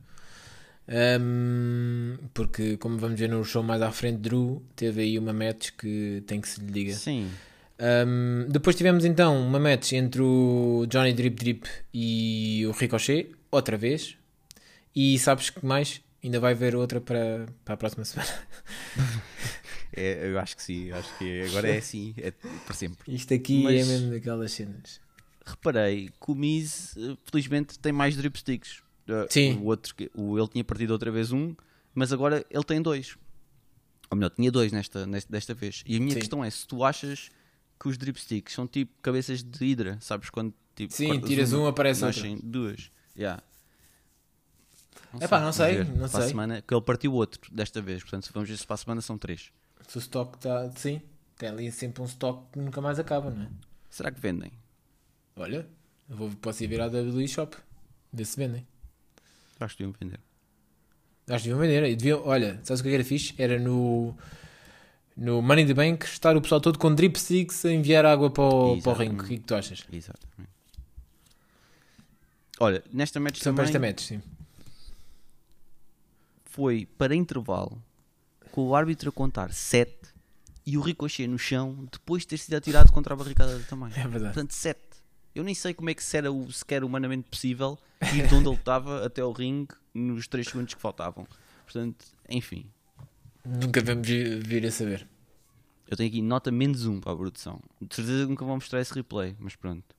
Ahm, 0.89 2.17
porque, 2.33 2.77
como 2.77 2.97
vamos 2.99 3.19
ver 3.19 3.29
no 3.29 3.45
show 3.45 3.62
mais 3.62 3.83
à 3.83 3.91
frente, 3.91 4.19
Drew 4.19 4.62
teve 4.77 5.03
aí 5.03 5.19
uma 5.19 5.33
match 5.33 5.71
que 5.77 6.23
tem 6.27 6.41
que 6.41 6.49
se 6.49 6.61
lhe 6.61 6.71
diga. 6.71 6.95
Sim. 6.95 7.31
Ahm, 7.79 8.47
depois 8.49 8.77
tivemos 8.77 9.05
então 9.05 9.39
uma 9.47 9.59
match 9.59 9.93
entre 9.93 10.23
o 10.23 10.87
Johnny 10.89 11.12
Drip 11.12 11.35
Drip 11.37 11.69
e 11.93 12.65
o 12.67 12.71
Ricochet, 12.73 13.33
outra 13.51 13.77
vez. 13.77 14.17
E 14.97 15.19
sabes 15.19 15.51
que 15.51 15.65
mais? 15.65 16.01
Ainda 16.25 16.41
vai 16.41 16.53
haver 16.55 16.75
outra 16.75 17.01
para, 17.01 17.47
para 17.65 17.75
a 17.75 17.77
próxima 17.77 18.05
semana. 18.05 18.31
É, 19.99 20.29
eu 20.29 20.39
acho 20.39 20.55
que 20.57 20.63
sim. 20.63 20.91
Acho 20.93 21.17
que 21.17 21.43
agora 21.45 21.69
é 21.69 21.79
assim. 21.79 22.13
É 22.19 22.31
para 22.31 22.75
sempre. 22.75 23.15
Isto 23.15 23.33
aqui 23.33 23.63
Mas- 23.63 23.81
é 23.81 23.85
mesmo 23.93 24.11
daquelas 24.11 24.53
cenas. 24.53 25.01
reparei 25.47 26.09
que 26.09 26.31
o 26.31 26.35
Miz, 26.35 26.95
eh, 26.99 27.17
felizmente, 27.25 27.79
tem 27.79 27.93
mais 27.93 28.15
dripsticks. 28.15 28.83
Eh, 29.09 29.27
Sim. 29.31 29.55
O 29.55 29.67
outro, 29.67 29.95
o, 30.15 30.39
ele 30.39 30.49
tinha 30.49 30.63
perdido 30.65 30.91
outra 30.91 31.11
vez 31.11 31.33
um, 31.33 31.55
mas 31.95 32.13
agora 32.13 32.45
ele 32.51 32.65
tem 32.65 32.83
dois. 32.83 33.17
Ou 34.11 34.17
melhor, 34.19 34.31
tinha 34.31 34.51
dois 34.53 34.71
nesta, 34.71 35.07
nesta, 35.07 35.33
desta 35.33 35.55
vez. 35.55 35.83
E 35.87 35.97
a 35.97 36.01
minha 36.01 36.13
Sim. 36.13 36.19
questão 36.19 36.45
é: 36.45 36.51
se 36.51 36.67
tu 36.67 36.85
achas 36.85 37.31
que 37.81 37.89
os 37.89 37.97
dripsticks 37.97 38.53
são 38.53 38.67
tipo 38.67 38.93
cabeças 39.01 39.43
de 39.43 39.65
hidra, 39.65 39.97
sabes? 40.03 40.29
Quando 40.29 40.53
tipo, 40.75 40.93
Sim, 40.93 41.21
tiras 41.21 41.55
uma, 41.55 41.63
um, 41.65 41.67
aparece 41.69 42.05
outro. 42.05 42.21
nascem 42.21 42.39
duas. 42.43 42.91
Yeah. 43.17 43.43
Epá, 45.25 45.37
não 45.37 45.53
vamos 45.53 45.57
sei, 45.57 45.77
ver. 45.77 45.87
não 45.87 46.09
Para 46.09 46.19
a 46.19 46.21
sei. 46.23 46.29
semana, 46.29 46.63
que 46.63 46.75
ele 46.75 46.81
partiu 46.81 47.13
outro 47.13 47.41
desta 47.55 47.81
vez. 47.81 48.03
Portanto, 48.03 48.31
vamos 48.33 48.49
ver 48.49 48.57
se 48.57 48.67
para 48.67 48.75
a 48.75 48.77
semana 48.79 49.01
são 49.01 49.17
três. 49.19 49.51
Se 49.89 49.99
o 49.99 50.01
stock 50.01 50.37
está. 50.37 50.71
Sim, 50.73 51.01
tem 51.37 51.49
ali 51.49 51.71
sempre 51.73 52.03
um 52.03 52.07
stock 52.07 52.45
que 52.53 52.59
nunca 52.59 52.81
mais 52.81 52.99
acaba, 52.99 53.31
não 53.31 53.43
é? 53.45 53.49
Será 53.91 54.11
que 54.11 54.21
vendem? 54.21 54.53
Olha, 55.37 55.67
eu 56.09 56.17
vou, 56.17 56.31
posso 56.41 56.63
ir 56.65 56.67
virar 56.67 56.89
da 56.89 56.99
WWE 57.01 57.29
Shop. 57.29 57.57
Ver 58.13 58.25
se 58.25 58.37
vendem. 58.37 58.67
Acho 59.61 59.77
que 59.77 59.83
deviam 59.83 59.97
vender. 59.99 60.21
Acho 61.29 61.45
que 61.45 61.49
deviam 61.51 61.59
vender. 61.59 61.85
E 61.85 61.97
deviam, 61.97 62.23
olha, 62.27 62.61
sabes 62.63 62.81
o 62.81 62.85
que 62.85 62.91
era 62.91 63.05
fixe? 63.05 63.35
Era 63.39 63.59
no, 63.59 64.17
no 65.17 65.43
Money 65.43 65.65
in 65.65 65.67
the 65.69 65.75
Bank 65.75 66.05
estar 66.05 66.37
o 66.37 66.41
pessoal 66.41 66.61
todo 66.61 66.79
com 66.79 66.95
drip 66.95 67.19
sticks 67.19 67.65
a 67.65 67.73
enviar 67.73 68.05
água 68.07 68.31
para 68.31 68.45
o, 68.45 68.81
para 68.83 68.93
o 68.93 68.95
ringue. 68.95 69.23
O 69.23 69.25
que 69.27 69.35
é 69.35 69.37
que 69.39 69.43
tu 69.45 69.55
achas? 69.55 69.85
Exatamente. 69.93 70.51
Olha, 72.59 72.83
nesta 72.93 73.21
match 73.21 73.39
para 73.39 73.45
também 73.45 73.65
esta 73.67 73.79
match, 73.79 74.01
sim. 74.01 74.23
Foi 76.57 76.87
para 76.97 77.14
intervalo 77.14 77.83
com 78.51 78.62
o 78.62 78.75
árbitro 78.75 79.11
a 79.11 79.12
contar 79.12 79.53
7 79.53 79.95
e 80.64 80.79
o 80.79 80.81
Ricochet 80.81 81.29
no 81.29 81.38
chão 81.38 81.87
depois 81.92 82.23
de 82.23 82.29
ter 82.29 82.38
sido 82.38 82.55
atirado 82.55 82.90
contra 82.90 83.12
a 83.12 83.16
barricada 83.16 83.61
também. 83.69 83.90
É 83.90 84.09
verdade. 84.09 84.33
Portanto, 84.33 84.53
7. 84.53 84.81
Eu 85.35 85.45
nem 85.45 85.55
sei 85.55 85.75
como 85.75 85.90
é 85.90 85.95
que 85.95 86.03
se 86.03 86.16
era 86.16 86.33
o, 86.33 86.51
sequer 86.51 86.83
humanamente 86.83 87.29
possível 87.29 87.79
ir 88.14 88.27
de 88.27 88.35
onde 88.35 88.49
ele 88.49 88.57
estava 88.57 89.05
até 89.07 89.21
ao 89.21 89.33
ringue 89.33 89.75
nos 89.92 90.27
3 90.27 90.47
segundos 90.47 90.73
que 90.73 90.81
faltavam. 90.81 91.27
Portanto, 91.64 92.07
enfim. 92.27 92.64
Nunca 93.45 93.83
vamos 93.83 94.09
vir, 94.09 94.42
vir 94.42 94.64
a 94.64 94.71
saber. 94.71 95.07
Eu 95.87 95.95
tenho 95.95 96.09
aqui 96.09 96.23
nota 96.23 96.51
menos 96.51 96.87
1 96.87 97.01
para 97.01 97.12
a 97.12 97.16
produção. 97.16 97.61
De 97.83 97.95
certeza 97.95 98.25
que 98.25 98.31
nunca 98.31 98.47
vão 98.47 98.55
mostrar 98.55 98.81
esse 98.81 98.95
replay, 98.95 99.37
mas 99.38 99.55
pronto. 99.55 99.95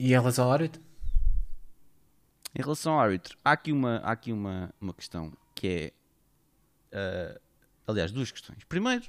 E 0.00 0.06
em 0.06 0.08
relação 0.08 0.46
ao 0.46 0.52
árbitro? 0.52 0.82
Em 2.58 2.62
relação 2.62 2.94
ao 2.94 3.00
árbitro, 3.00 3.36
há 3.44 3.52
aqui 3.52 3.70
uma, 3.72 3.96
há 3.98 4.12
aqui 4.12 4.32
uma, 4.32 4.72
uma 4.80 4.94
questão 4.94 5.32
que 5.54 5.68
é. 5.68 5.92
ah, 6.92 7.40
aliás, 7.86 8.10
duas 8.10 8.30
questões. 8.30 8.64
Primeiro, 8.64 9.04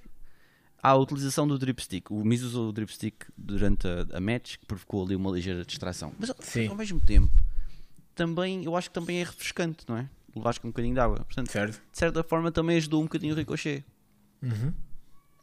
há 0.83 0.89
a 0.89 0.95
utilização 0.95 1.47
do 1.47 1.57
dripstick. 1.57 2.11
O 2.11 2.23
Miz 2.25 2.41
usou 2.43 2.69
o 2.69 2.71
dripstick 2.73 3.25
durante 3.37 3.87
a, 3.87 4.17
a 4.17 4.19
match, 4.19 4.57
que 4.57 4.65
provocou 4.65 5.05
ali 5.05 5.15
uma 5.15 5.31
ligeira 5.31 5.63
distração. 5.65 6.13
Mas 6.19 6.29
ao, 6.29 6.35
Sim. 6.41 6.67
ao 6.67 6.75
mesmo 6.75 6.99
tempo, 6.99 7.31
também, 8.13 8.63
eu 8.65 8.75
acho 8.75 8.89
que 8.89 8.93
também 8.93 9.21
é 9.21 9.23
refrescante, 9.23 9.85
não 9.87 9.97
é? 9.97 10.09
Levares 10.35 10.59
com 10.59 10.67
um 10.67 10.71
bocadinho 10.71 10.93
de 10.93 10.99
água. 10.99 11.17
Portanto, 11.23 11.51
Certo. 11.51 11.81
de 11.91 11.97
certa 11.97 12.23
forma, 12.23 12.51
também 12.51 12.77
ajudou 12.77 13.01
um 13.01 13.05
bocadinho 13.05 13.33
o 13.33 13.37
ricochet. 13.37 13.83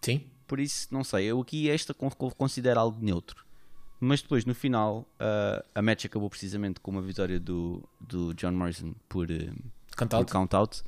Sim. 0.00 0.24
Por 0.46 0.60
isso, 0.60 0.88
não 0.90 1.02
sei, 1.02 1.24
eu 1.26 1.40
aqui 1.40 1.70
esta 1.70 1.94
con- 1.94 2.10
con- 2.10 2.30
considero 2.30 2.78
algo 2.78 3.02
neutro. 3.02 3.43
Mas 4.04 4.20
depois, 4.20 4.44
no 4.44 4.54
final, 4.54 5.08
ah, 5.18 5.64
a 5.74 5.80
match 5.80 6.04
acabou 6.04 6.28
precisamente 6.28 6.78
com 6.78 6.90
uma 6.90 7.00
vitória 7.00 7.40
do, 7.40 7.82
do 7.98 8.34
John 8.34 8.52
Morrison 8.52 8.92
por, 9.08 9.30
eh, 9.30 9.48
Count 9.96 10.10
por 10.10 10.16
out. 10.16 10.32
count 10.32 10.54
out, 10.54 10.82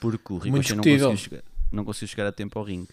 porque 0.00 0.32
o 0.32 0.38
Ricochet 0.38 0.74
não 0.74 0.82
conseguiu, 0.82 1.16
chegar, 1.16 1.42
não 1.70 1.84
conseguiu 1.84 2.08
chegar 2.08 2.26
a 2.28 2.32
tempo 2.32 2.58
ao 2.58 2.64
ringue. 2.64 2.88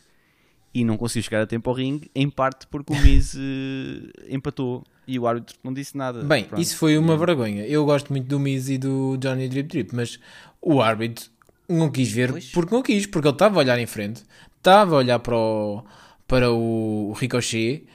E 0.74 0.84
não 0.84 0.98
conseguiu 0.98 1.24
chegar 1.24 1.42
a 1.42 1.48
tempo 1.48 1.70
ao 1.70 1.76
ringue, 1.76 2.12
em 2.14 2.30
parte 2.30 2.68
porque 2.68 2.92
o 2.92 3.02
Miz 3.02 3.36
eh, 3.36 4.36
empatou 4.36 4.84
e 5.08 5.18
o 5.18 5.26
árbitro 5.26 5.56
não 5.64 5.74
disse 5.74 5.96
nada. 5.96 6.24
Bem, 6.24 6.44
Pronto. 6.44 6.62
isso 6.62 6.76
foi 6.76 6.98
uma 6.98 7.16
vergonha. 7.16 7.66
Eu 7.66 7.86
gosto 7.86 8.12
muito 8.12 8.28
do 8.28 8.38
Miz 8.38 8.68
e 8.68 8.78
do 8.78 9.16
Johnny 9.18 9.48
Drip 9.48 9.70
Drip, 9.70 9.96
mas 9.96 10.20
o 10.62 10.82
árbitro 10.82 11.30
não 11.70 11.90
quis 11.90 12.12
ver 12.12 12.32
Pois. 12.32 12.52
porque 12.52 12.76
não 12.76 12.84
quis, 12.84 13.06
porque 13.06 13.28
ele 13.30 13.36
estava 13.36 13.56
a 13.56 13.60
olhar 13.60 13.80
em 13.80 13.86
frente, 13.86 14.24
estava 14.58 14.96
a 14.96 14.98
olhar 14.98 15.20
para 15.20 15.38
o, 15.38 15.84
para 16.28 16.52
o 16.52 17.14
Ricochet 17.14 17.86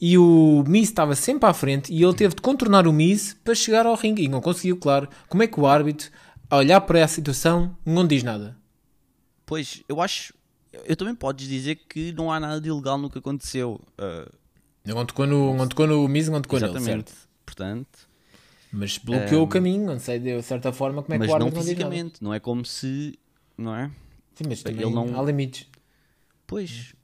e 0.00 0.18
o 0.18 0.64
Miz 0.66 0.88
estava 0.88 1.14
sempre 1.14 1.48
à 1.48 1.54
frente 1.54 1.92
e 1.92 2.02
ele 2.02 2.14
teve 2.14 2.34
de 2.34 2.42
contornar 2.42 2.86
o 2.86 2.92
Miz 2.92 3.34
para 3.44 3.54
chegar 3.54 3.86
ao 3.86 3.94
ringue 3.94 4.24
e 4.24 4.28
não 4.28 4.40
conseguiu, 4.40 4.76
claro. 4.76 5.08
Como 5.28 5.42
é 5.42 5.46
que 5.46 5.58
o 5.58 5.66
árbitro, 5.66 6.10
a 6.50 6.56
olhar 6.56 6.80
para 6.82 6.98
essa 6.98 7.14
situação, 7.14 7.76
não 7.86 8.06
diz 8.06 8.22
nada? 8.22 8.56
Pois, 9.46 9.82
eu 9.88 10.00
acho. 10.00 10.34
Eu 10.84 10.96
também 10.96 11.14
podes 11.14 11.46
dizer 11.48 11.76
que 11.88 12.12
não 12.12 12.32
há 12.32 12.40
nada 12.40 12.60
de 12.60 12.68
ilegal 12.68 12.98
no 12.98 13.08
que 13.08 13.18
aconteceu. 13.18 13.80
ah, 13.96 14.28
Não 14.84 15.06
tocou 15.06 15.26
no, 15.26 15.54
não 15.56 15.68
tocou 15.68 15.86
no 15.86 16.06
Miz, 16.08 16.28
não 16.28 16.40
tocou 16.42 16.58
nele, 16.58 16.72
exatamente. 16.72 17.10
certo? 17.10 17.28
Portanto, 17.46 18.08
Mas 18.72 18.98
bloqueou 18.98 19.44
o 19.44 19.48
caminho, 19.48 19.86
não 19.86 19.98
sei 20.00 20.18
de 20.18 20.42
certa 20.42 20.72
forma 20.72 21.02
como 21.02 21.14
é 21.14 21.18
que 21.18 21.24
o 21.24 21.26
não 21.28 21.34
árbitro 21.34 21.54
não 21.56 21.62
fisicamente. 21.62 22.14
Não 22.22 22.34
é 22.34 22.40
como 22.40 22.64
se. 22.64 23.16
Não 23.56 23.74
é? 23.76 23.88
Sim, 24.34 24.44
mas 24.48 24.64
Ele 24.64 24.82
também 24.82 24.92
não- 25.12 25.20
há 25.20 25.22
limites. 25.24 25.68
Pois. 26.46 26.94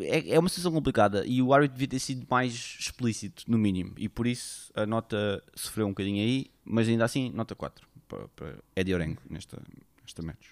É, 0.00 0.34
é 0.34 0.38
uma 0.38 0.48
situação 0.48 0.72
complicada 0.72 1.24
e 1.26 1.42
o 1.42 1.52
árbitro 1.52 1.74
devia 1.74 1.88
ter 1.88 1.98
sido 1.98 2.26
mais 2.30 2.76
explícito, 2.78 3.44
no 3.48 3.58
mínimo. 3.58 3.92
E 3.96 4.08
por 4.08 4.26
isso 4.26 4.70
a 4.74 4.86
nota 4.86 5.42
sofreu 5.54 5.86
um 5.86 5.90
bocadinho 5.90 6.22
aí, 6.22 6.46
mas 6.64 6.88
ainda 6.88 7.04
assim, 7.04 7.30
nota 7.30 7.54
4 7.54 7.88
para, 8.06 8.28
para 8.28 8.54
Eddie 8.76 8.94
Orengo 8.94 9.20
nesta, 9.28 9.60
nesta 10.02 10.22
match. 10.22 10.50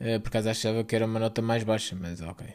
Eh, 0.00 0.18
por 0.18 0.28
acaso 0.28 0.48
achava 0.48 0.82
que 0.84 0.96
era 0.96 1.06
uma 1.06 1.20
nota 1.20 1.42
mais 1.42 1.62
baixa, 1.62 1.94
mas 1.94 2.20
ok. 2.20 2.46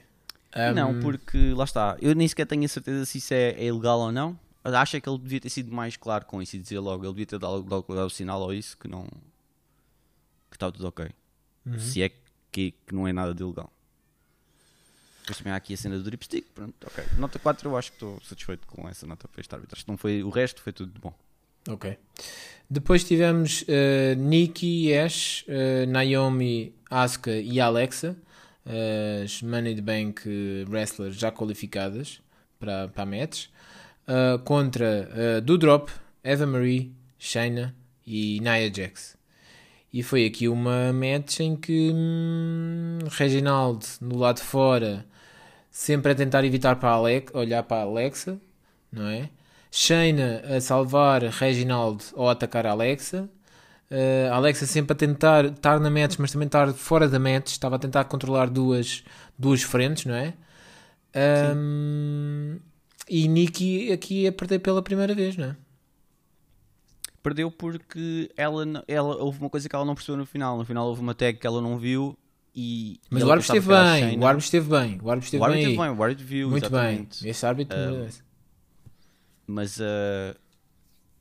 Ahm, 0.54 0.74
Não, 0.74 1.00
porque 1.00 1.54
lá 1.54 1.64
está, 1.64 1.98
eu 2.02 2.16
nem 2.16 2.28
sequer 2.28 2.46
tenho 2.46 2.66
a 2.66 2.68
certeza 2.68 3.06
se 3.06 3.20
isso 3.20 3.34
é, 3.34 3.52
é 3.52 3.66
ilegal 3.66 4.00
ou 4.00 4.12
não. 4.12 4.38
Acho 4.64 4.98
é 4.98 5.02
que 5.02 5.08
ele 5.10 5.18
devia 5.18 5.40
ter 5.40 5.50
sido 5.50 5.72
mais 5.72 5.96
claro 5.96 6.26
com 6.26 6.42
isso 6.42 6.56
e 6.56 6.60
dizer 6.60 6.80
logo, 6.80 7.04
ele 7.04 7.14
devia 7.14 7.26
ter 7.26 7.40
dado, 7.40 7.64
dado, 7.64 7.86
dado 7.88 8.06
o 8.06 8.10
sinal 8.10 8.42
ou 8.42 8.54
isso 8.54 8.78
que 8.78 8.88
não 8.88 9.04
que 10.50 10.56
estava 10.56 10.72
tudo 10.72 10.88
ok. 10.88 11.10
Se 11.80 12.02
é 12.02 12.10
que, 12.52 12.72
que 12.72 12.94
não 12.94 13.08
é 13.08 13.14
nada 13.14 13.34
de 13.34 13.44
ilegal. 13.44 13.72
Depois 15.30 15.38
também 15.38 15.54
há 15.54 15.58
aqui 15.58 15.76
a 15.76 15.78
cena 15.78 15.96
do 15.96 16.04
dripstick. 16.04 16.48
Pronto, 16.56 16.74
ok. 16.88 17.04
Nota 17.18 17.38
4, 17.38 17.70
eu 17.70 17.78
acho 17.78 17.92
que 17.92 17.98
estou 17.98 18.20
satisfeito 18.24 18.66
com 18.66 18.90
essa 18.90 19.06
nota 19.06 19.28
para 19.28 19.40
este 19.40 19.54
árbitro. 19.54 19.76
Acho 19.76 19.86
que 19.86 19.92
não 19.92 19.98
foi, 19.98 20.24
o 20.24 20.30
resto 20.30 20.60
foi 20.60 20.74
tudo 20.74 21.00
bom. 21.00 21.14
Ok. 21.68 21.98
Depois 22.68 23.04
tivemos 23.04 23.62
uh, 23.64 24.16
Nikki, 24.18 24.92
Ash, 24.92 25.46
uh, 25.48 25.86
Naomi, 25.88 26.74
Asuka 26.90 27.32
e 27.32 27.60
Alexa, 27.60 28.18
uh, 28.66 29.24
as 29.24 29.44
Money 29.44 29.76
the 29.76 29.82
Bank 29.82 30.24
wrestlers 30.68 31.16
já 31.16 31.32
qualificadas 31.32 32.22
para, 32.60 32.88
para 32.88 33.04
a 33.04 33.06
match, 33.06 33.48
uh, 34.08 34.40
contra 34.40 35.10
uh, 35.12 35.42
Doudrop, 35.42 35.90
Eva 36.24 36.48
Marie, 36.48 36.92
Shayna 37.20 37.76
e 38.06 38.40
Nia 38.42 38.74
Jax. 38.74 39.16
E 39.94 40.02
foi 40.02 40.26
aqui 40.26 40.48
uma 40.48 40.92
match 40.92 41.40
em 41.40 41.56
que 41.56 41.92
hum, 41.94 43.00
Reginald, 43.12 43.86
no 44.02 44.18
lado 44.18 44.38
de 44.38 44.44
fora, 44.44 45.06
sempre 45.70 46.12
a 46.12 46.16
tentar 46.16 46.44
evitar 46.44 46.76
para 46.78 46.90
Alex, 46.90 47.34
olhar 47.34 47.64
para 47.64 47.78
a 47.78 47.86
Alexa, 47.86 48.40
não 48.92 49.08
é? 49.08 49.30
Shayna 49.72 50.42
a 50.56 50.62
salvar 50.62 51.24
Reginald 51.24 52.04
ao 52.16 52.30
atacar 52.30 52.66
a 52.66 52.72
Alexa. 52.72 53.30
Uh, 53.92 54.32
Alexa 54.32 54.66
sempre 54.66 54.94
a 54.94 54.96
tentar 54.96 55.46
estar 55.46 55.80
na 55.80 55.90
match, 55.90 56.18
mas 56.20 56.32
também 56.32 56.46
estar 56.48 56.72
fora 56.74 57.08
da 57.08 57.20
match. 57.20 57.52
Estava 57.52 57.76
a 57.76 57.80
tentar 57.80 58.06
controlar 58.06 58.50
duas, 58.50 59.04
duas 59.38 59.62
frentes, 59.62 60.06
não 60.06 60.16
é? 60.16 60.34
Um, 61.56 62.60
e 63.10 63.28
Nikki 63.28 63.92
aqui 63.92 64.28
a 64.28 64.32
perder 64.32 64.60
pela 64.60 64.82
primeira 64.82 65.14
vez, 65.16 65.36
não 65.36 65.46
é? 65.46 65.56
Perdeu 67.22 67.52
porque 67.52 68.32
ela, 68.38 68.64
ela, 68.88 69.18
houve 69.18 69.40
uma 69.40 69.50
coisa 69.50 69.68
que 69.68 69.76
ela 69.76 69.86
não 69.86 69.96
percebeu 69.96 70.18
no 70.18 70.26
final. 70.26 70.58
No 70.58 70.66
final 70.66 70.88
houve 70.88 71.02
uma 71.02 71.14
tag 71.14 71.38
que 71.38 71.46
ela 71.46 71.62
não 71.62 71.78
viu 71.78 72.18
e. 72.60 73.00
Mas 73.10 73.24
o 73.24 73.32
árbitro 73.32 73.56
esteve 73.56 73.68
pensava 73.68 73.84
que 73.84 73.98
era 73.98 74.06
a 74.06 74.10
bem, 74.10 74.20
o 74.20 74.28
árbitro 74.28 74.46
esteve 74.46 74.70
bem, 74.70 75.00
o 75.02 75.10
árbitro 75.10 75.26
esteve 75.26 75.42
O 75.42 75.46
árbitro 75.46 75.64
bem. 75.66 75.72
esteve 75.74 75.90
bem, 75.90 75.98
o 75.98 76.04
árbitro 76.04 76.26
viu. 76.26 76.50
Muito 76.50 76.66
exatamente. 76.66 77.22
bem, 77.24 77.32
esse 77.32 77.46
árbitro 77.46 77.78
merece. 77.78 78.24
Mas 79.48 79.80
uh, 79.80 80.36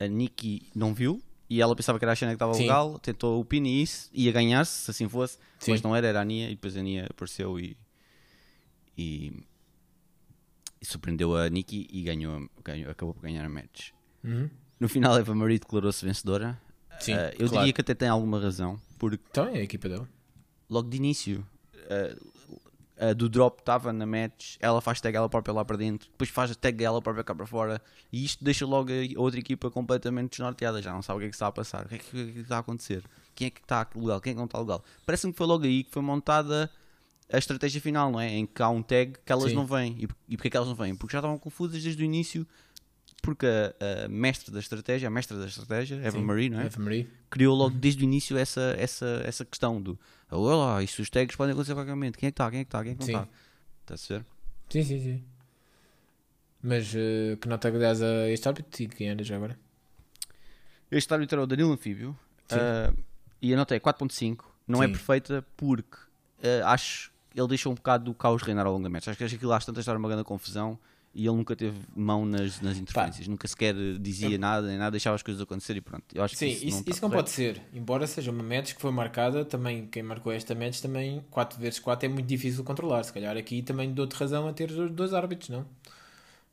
a 0.00 0.06
Nikki 0.06 0.68
não 0.74 0.92
viu 0.92 1.22
e 1.48 1.60
ela 1.62 1.74
pensava 1.74 1.98
que 1.98 2.04
era 2.04 2.12
a 2.12 2.14
Shayna 2.14 2.32
que 2.32 2.36
estava 2.36 2.54
legal, 2.56 2.98
tentou 2.98 3.40
o 3.40 3.44
pin 3.44 3.62
e 3.64 3.82
isso, 3.82 4.10
ia 4.12 4.30
ganhar-se, 4.30 4.72
se 4.84 4.90
assim 4.90 5.08
fosse, 5.08 5.38
Sim. 5.58 5.70
mas 5.70 5.80
não 5.82 5.96
era, 5.96 6.06
era 6.06 6.20
a 6.20 6.24
Nia 6.24 6.46
e 6.50 6.54
depois 6.54 6.76
a 6.76 6.82
Nia 6.82 7.06
apareceu 7.08 7.58
e, 7.58 7.74
e, 8.96 9.32
e 10.80 10.84
surpreendeu 10.84 11.34
a 11.34 11.48
Nikki 11.48 11.86
e 11.90 12.02
ganhou, 12.02 12.48
ganhou, 12.62 12.90
acabou 12.90 13.14
por 13.14 13.22
ganhar 13.22 13.44
a 13.44 13.48
match. 13.48 13.90
Uhum. 14.22 14.50
No 14.78 14.88
final, 14.88 15.16
Eva 15.18 15.34
Marie 15.34 15.58
declarou-se 15.58 16.04
vencedora. 16.04 16.60
Sim, 17.00 17.14
Uh, 17.14 17.16
eu 17.38 17.48
claro. 17.48 17.58
diria 17.58 17.72
que 17.72 17.80
até 17.80 17.94
tem 17.94 18.08
alguma 18.08 18.40
razão, 18.40 18.78
porque 18.98 19.22
Então 19.30 19.46
é 19.46 19.58
a 19.58 19.62
equipa 19.62 19.88
dele. 19.88 20.06
Logo 20.68 20.88
de 20.88 20.96
início 20.96 21.46
uh, 21.74 22.28
a 23.00 23.12
do 23.12 23.28
drop 23.28 23.60
estava 23.60 23.92
na 23.92 24.04
match, 24.04 24.56
ela 24.58 24.80
faz 24.80 25.00
tag 25.00 25.16
ela 25.16 25.28
própria 25.28 25.52
lá 25.52 25.64
para 25.64 25.76
dentro, 25.76 26.08
depois 26.10 26.28
faz 26.30 26.50
a 26.50 26.54
tag 26.54 26.82
ela 26.82 27.00
própria 27.00 27.22
cá 27.22 27.34
para 27.34 27.46
fora, 27.46 27.80
e 28.12 28.24
isto 28.24 28.42
deixa 28.42 28.66
logo 28.66 28.90
a 28.90 29.20
outra 29.20 29.38
equipa 29.38 29.70
completamente 29.70 30.30
desnorteada, 30.30 30.82
já 30.82 30.92
não 30.92 31.02
sabe 31.02 31.18
o 31.18 31.20
que 31.20 31.26
é 31.26 31.28
que 31.28 31.36
está 31.36 31.46
a 31.46 31.52
passar, 31.52 31.86
o 31.86 31.88
que 31.88 31.94
é 31.94 31.98
que, 31.98 32.20
é 32.20 32.32
que 32.32 32.40
está 32.40 32.56
a 32.56 32.60
acontecer, 32.60 33.04
quem 33.34 33.46
é 33.46 33.50
que 33.50 33.60
está 33.60 33.86
legal, 33.94 34.20
quem 34.20 34.32
é 34.32 34.34
que 34.34 34.38
não 34.38 34.46
está 34.46 34.58
legal. 34.58 34.84
Parece-me 35.06 35.32
que 35.32 35.38
foi 35.38 35.46
logo 35.46 35.64
aí 35.64 35.84
que 35.84 35.92
foi 35.92 36.02
montada 36.02 36.68
a 37.32 37.38
estratégia 37.38 37.80
final, 37.80 38.10
não 38.10 38.20
é? 38.20 38.28
Em 38.30 38.46
que 38.46 38.62
há 38.62 38.68
um 38.68 38.82
tag 38.82 39.14
que 39.24 39.32
elas 39.32 39.50
Sim. 39.50 39.54
não 39.54 39.66
vêm. 39.66 39.96
E, 39.98 40.08
e 40.28 40.36
porquê 40.36 40.50
que 40.50 40.56
elas 40.56 40.68
não 40.68 40.74
vêm? 40.74 40.94
Porque 40.94 41.12
já 41.12 41.18
estavam 41.18 41.38
confusas 41.38 41.82
desde 41.82 42.02
o 42.02 42.04
início, 42.04 42.46
porque 43.22 43.46
a, 43.46 44.04
a 44.04 44.08
mestre 44.08 44.52
da 44.52 44.60
estratégia, 44.60 45.08
a 45.08 45.10
mestra 45.10 45.36
da 45.36 45.46
estratégia, 45.46 45.96
Eva 45.96 46.18
Sim, 46.18 46.24
Marie, 46.24 46.50
não 46.50 46.60
é? 46.60 46.66
Eva 46.66 46.82
Marie. 46.82 47.08
criou 47.28 47.56
logo 47.56 47.76
desde 47.76 48.02
o 48.02 48.04
início 48.04 48.36
essa, 48.36 48.74
essa, 48.78 49.22
essa 49.24 49.44
questão 49.44 49.80
do 49.80 49.98
olha 50.30 50.56
lá, 50.56 50.82
isto 50.82 51.00
os 51.00 51.10
tags 51.10 51.36
podem 51.36 51.52
acontecer 51.52 51.72
a 51.72 51.76
qualquer 51.76 51.94
momento. 51.94 52.18
Quem 52.18 52.28
é 52.28 52.30
que 52.30 52.34
está? 52.34 52.50
Quem 52.50 52.60
é 52.60 52.64
que 52.64 52.68
está? 52.68 52.82
Quem 52.82 52.92
é 52.92 52.94
que 52.94 53.00
não 53.00 53.06
está? 53.06 53.28
Está 53.94 54.14
a 54.14 54.18
ver? 54.18 54.26
Sim, 54.68 54.82
sim, 54.82 55.00
sim. 55.00 55.24
Mas 56.62 56.92
eh, 56.94 57.36
que 57.40 57.48
nota 57.48 57.70
que 57.70 57.78
dás 57.78 58.02
a 58.02 58.28
este 58.28 58.48
árbitro 58.48 58.82
e 58.82 58.88
quem 58.88 59.08
era 59.08 59.22
já 59.22 59.36
agora? 59.36 59.58
Este 60.90 61.12
árbitro 61.12 61.36
era 61.36 61.44
o 61.44 61.46
Danilo 61.46 61.72
Anfíbio 61.72 62.18
ah, 62.50 62.92
e 63.40 63.52
a 63.52 63.56
nota 63.56 63.74
é 63.74 63.80
4.5. 63.80 64.44
Não 64.66 64.82
é 64.82 64.86
Sim. 64.86 64.92
perfeita 64.92 65.46
porque 65.56 65.96
ah, 66.42 66.72
acho 66.72 67.10
que 67.30 67.40
ele 67.40 67.48
deixou 67.48 67.72
um 67.72 67.74
bocado 67.74 68.04
do 68.04 68.14
caos 68.14 68.42
reinar 68.42 68.66
ao 68.66 68.72
longo 68.72 68.84
da 68.84 68.90
match. 68.90 69.08
Acho 69.08 69.18
que 69.18 69.24
aquilo 69.24 69.52
às 69.52 69.64
tantas 69.64 69.82
estava 69.82 69.98
uma 69.98 70.08
grande 70.08 70.24
confusão 70.24 70.78
e 71.14 71.26
ele 71.26 71.36
nunca 71.36 71.56
teve 71.56 71.78
mão 71.96 72.24
nas, 72.24 72.60
nas 72.60 72.76
interferências. 72.76 73.26
Nunca 73.26 73.48
sequer 73.48 73.74
dizia 73.98 74.38
nada, 74.38 74.66
nem 74.66 74.78
nada, 74.78 74.92
deixava 74.92 75.16
as 75.16 75.22
coisas 75.22 75.42
acontecer 75.42 75.76
e 75.76 75.80
pronto. 75.80 76.04
Eu 76.14 76.22
acho 76.22 76.36
Sim, 76.36 76.46
que 76.46 76.52
isso, 76.52 76.64
isso, 76.66 76.66
isso 76.66 76.76
não, 76.76 76.84
não, 76.84 76.92
está 76.92 77.00
correto. 77.08 77.16
pode 77.24 77.30
ser. 77.30 77.62
Embora 77.72 78.06
seja 78.06 78.30
uma 78.30 78.42
match 78.42 78.74
que 78.74 78.80
foi 78.80 78.90
marcada, 78.92 79.44
também 79.44 79.86
quem 79.86 80.02
marcou 80.02 80.32
esta 80.32 80.54
match 80.54 80.80
também 80.80 81.24
4 81.30 81.58
vezes 81.58 81.78
4 81.78 82.06
é 82.06 82.08
muito 82.08 82.26
difícil 82.26 82.58
de 82.60 82.66
controlar. 82.66 83.02
Se 83.04 83.12
calhar 83.12 83.36
aqui 83.36 83.62
também 83.62 83.92
dou-te 83.92 84.14
razão 84.14 84.46
a 84.46 84.52
ter 84.52 84.68
dois 84.90 85.12
árbitros, 85.12 85.48
não? 85.48 85.66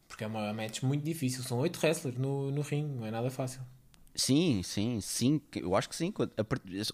Porque 0.07 0.23
é 0.23 0.27
uma 0.27 0.53
match 0.53 0.81
muito 0.81 1.03
difícil. 1.03 1.43
São 1.43 1.59
8 1.59 1.77
wrestlers 1.77 2.17
no, 2.17 2.51
no 2.51 2.61
ringue, 2.61 2.93
não 2.95 3.05
é 3.05 3.11
nada 3.11 3.29
fácil. 3.29 3.61
Sim, 4.15 4.63
sim, 4.63 5.01
sim. 5.01 5.41
Eu 5.55 5.75
acho 5.75 5.89
que 5.89 5.95
sim. 5.95 6.13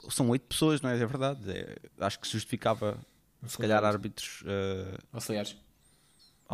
São 0.10 0.28
oito 0.30 0.44
pessoas, 0.48 0.82
não 0.82 0.90
é? 0.90 0.96
É 0.96 1.06
verdade. 1.06 1.52
É- 1.52 1.76
acho 2.00 2.20
que 2.20 2.26
se 2.26 2.34
justificava, 2.34 2.98
se 3.46 3.58
calhar, 3.58 3.84
árbitros 3.84 4.44
ah, 4.48 4.98
Auxiliares. 5.14 5.56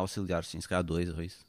Auxiliares, 0.00 0.48
sim, 0.48 0.60
se 0.60 0.68
calhar 0.68 0.82
dois 0.84 1.08
ou 1.10 1.22
isso. 1.22 1.44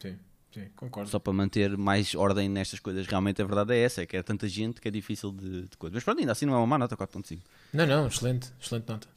Sim, 0.00 0.16
sim, 0.52 0.64
concordo. 0.76 1.08
Só 1.10 1.18
para 1.18 1.32
manter 1.32 1.76
mais 1.76 2.14
ordem 2.14 2.48
nestas 2.48 2.80
coisas. 2.80 3.06
Realmente 3.06 3.40
a 3.40 3.44
verdade 3.44 3.72
é 3.74 3.78
essa, 3.78 4.02
é 4.02 4.06
que 4.06 4.16
é 4.16 4.22
tanta 4.22 4.48
gente 4.48 4.80
que 4.80 4.88
é 4.88 4.90
difícil 4.90 5.32
de, 5.32 5.62
de 5.62 5.76
coisa. 5.76 5.94
Mas 5.94 6.04
pronto, 6.04 6.18
ainda 6.20 6.32
assim 6.32 6.46
não 6.46 6.54
é 6.54 6.58
uma 6.58 6.66
má 6.66 6.78
nota 6.78 6.96
4.5. 6.96 7.38
Não, 7.72 7.86
não, 7.86 8.06
excelente, 8.08 8.50
excelente 8.60 8.88
nota. 8.88 9.08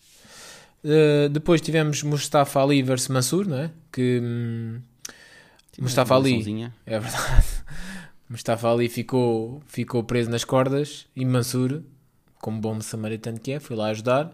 Uh, 0.84 1.28
depois 1.30 1.59
tivemos 1.59 2.03
Mustafa 2.03 2.61
Ali 2.61 2.82
versus 2.84 3.07
Mansur, 3.09 3.47
não 3.47 3.57
é? 3.57 3.71
Que 3.91 4.19
hum, 4.23 4.80
Mustafa 5.80 6.15
Uma 6.17 6.28
Ali, 6.28 6.71
é 6.86 6.99
verdade. 6.99 7.47
Mustafa 8.30 8.71
Ali 8.71 8.88
ficou, 8.89 9.61
ficou 9.67 10.03
preso 10.03 10.30
nas 10.30 10.43
cordas 10.43 11.07
e 11.15 11.25
Mansur, 11.25 11.82
como 12.39 12.59
bom 12.61 12.80
samaritano 12.82 13.39
que 13.39 13.53
é, 13.53 13.59
foi 13.59 13.75
lá 13.75 13.88
ajudar. 13.88 14.32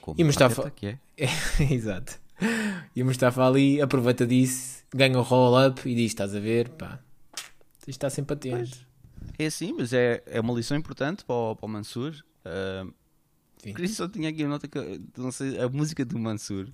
Com 0.00 0.14
E 0.18 0.24
Mustafa- 0.24 0.70
que 0.70 0.86
é. 0.86 0.98
Exato. 1.72 2.18
E 2.94 3.02
Mustafa 3.04 3.46
Ali 3.46 3.80
aproveita 3.80 4.26
disso, 4.26 4.84
ganha 4.92 5.18
o 5.18 5.22
roll-up 5.22 5.88
e 5.88 5.94
diz: 5.94 6.06
Estás 6.06 6.34
a 6.34 6.40
ver, 6.40 6.68
pá, 6.70 6.98
isto 7.80 7.90
está 7.90 8.10
sempre 8.10 8.34
atento. 8.34 8.86
É 9.38 9.46
assim, 9.46 9.72
mas 9.76 9.92
é, 9.92 10.22
é 10.26 10.40
uma 10.40 10.52
lição 10.54 10.76
importante 10.76 11.24
para 11.24 11.34
o, 11.34 11.56
para 11.56 11.66
o 11.66 11.68
Mansur. 11.68 12.14
Ah, 12.44 12.86
Sim. 13.58 13.74
Queria 13.74 13.88
só 13.88 14.08
tinha 14.08 14.28
aqui 14.30 14.44
a 14.44 14.48
nota 14.48 14.68
que 14.68 15.00
não 15.16 15.32
sei, 15.32 15.60
a 15.60 15.68
música 15.68 16.04
do 16.04 16.18
Mansur 16.18 16.68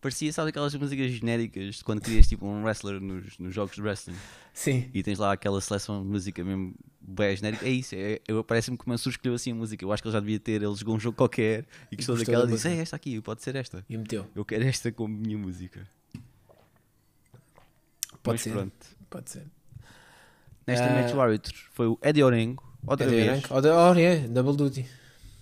parecia, 0.00 0.32
sabe, 0.32 0.50
aquelas 0.50 0.74
músicas 0.74 1.10
genéricas 1.12 1.76
de 1.76 1.84
quando 1.84 2.00
crias 2.00 2.26
tipo 2.28 2.46
um 2.46 2.62
wrestler 2.64 3.00
nos, 3.00 3.38
nos 3.38 3.54
jogos 3.54 3.74
de 3.74 3.82
wrestling 3.82 4.16
Sim, 4.54 4.90
e 4.94 5.02
tens 5.02 5.18
lá 5.18 5.32
aquela 5.32 5.60
seleção 5.60 6.02
de 6.02 6.08
música 6.08 6.42
mesmo 6.42 6.74
bem 7.00 7.36
genérica. 7.36 7.66
É 7.66 7.70
isso, 7.70 7.94
é, 7.94 8.20
eu, 8.26 8.42
parece-me 8.44 8.76
que 8.78 8.86
o 8.86 8.88
Mansur 8.88 9.10
escolheu 9.12 9.34
assim 9.34 9.52
a 9.52 9.54
música. 9.54 9.84
Eu 9.84 9.92
acho 9.92 10.02
que 10.02 10.08
ele 10.08 10.12
já 10.12 10.20
devia 10.20 10.38
ter, 10.40 10.62
ele 10.62 10.74
jogou 10.74 10.94
um 10.96 11.00
jogo 11.00 11.16
qualquer 11.16 11.66
e 11.90 11.96
gostou 11.96 12.16
daquela 12.16 12.46
da 12.46 12.52
e 12.52 12.54
disse. 12.54 12.68
É 12.68 12.76
esta 12.76 12.96
aqui, 12.96 13.20
pode 13.20 13.42
ser 13.42 13.56
esta. 13.56 13.84
e 13.88 13.96
meteu. 13.96 14.26
Eu 14.34 14.44
quero 14.44 14.64
esta 14.64 14.90
como 14.92 15.14
minha 15.14 15.36
música. 15.38 15.86
Pode 18.22 18.34
Mas 18.34 18.40
ser. 18.42 18.50
pronto. 18.52 18.86
Pode 19.08 19.30
ser. 19.30 19.46
Nesta 20.66 20.86
Ah. 20.86 21.02
match 21.02 21.14
o 21.14 21.20
árbitro 21.20 21.54
foi 21.72 21.86
o 21.86 21.98
Eddie 22.02 22.22
Orengo, 22.22 22.62
outra 22.86 23.06
Eddie 23.06 23.16
vez, 23.16 23.42
Rank. 23.42 23.50
Oh, 23.50 23.60
double 24.28 24.56
duty. 24.56 24.86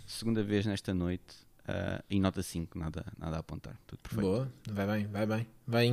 segunda 0.07 0.43
vez 0.43 0.65
nesta 0.65 0.95
noite. 0.95 1.48
Ah, 1.69 2.03
e 2.09 2.19
nota 2.19 2.43
5, 2.43 2.79
nada, 2.79 3.05
nada 3.19 3.37
a 3.37 3.41
apontar. 3.41 3.77
Tudo 3.87 3.99
perfeito. 3.99 4.27
Boa, 4.27 4.53
vai 4.71 4.87
bem, 4.87 5.07
vai 5.07 5.27
bem. 5.27 5.47
Vai, 5.67 5.93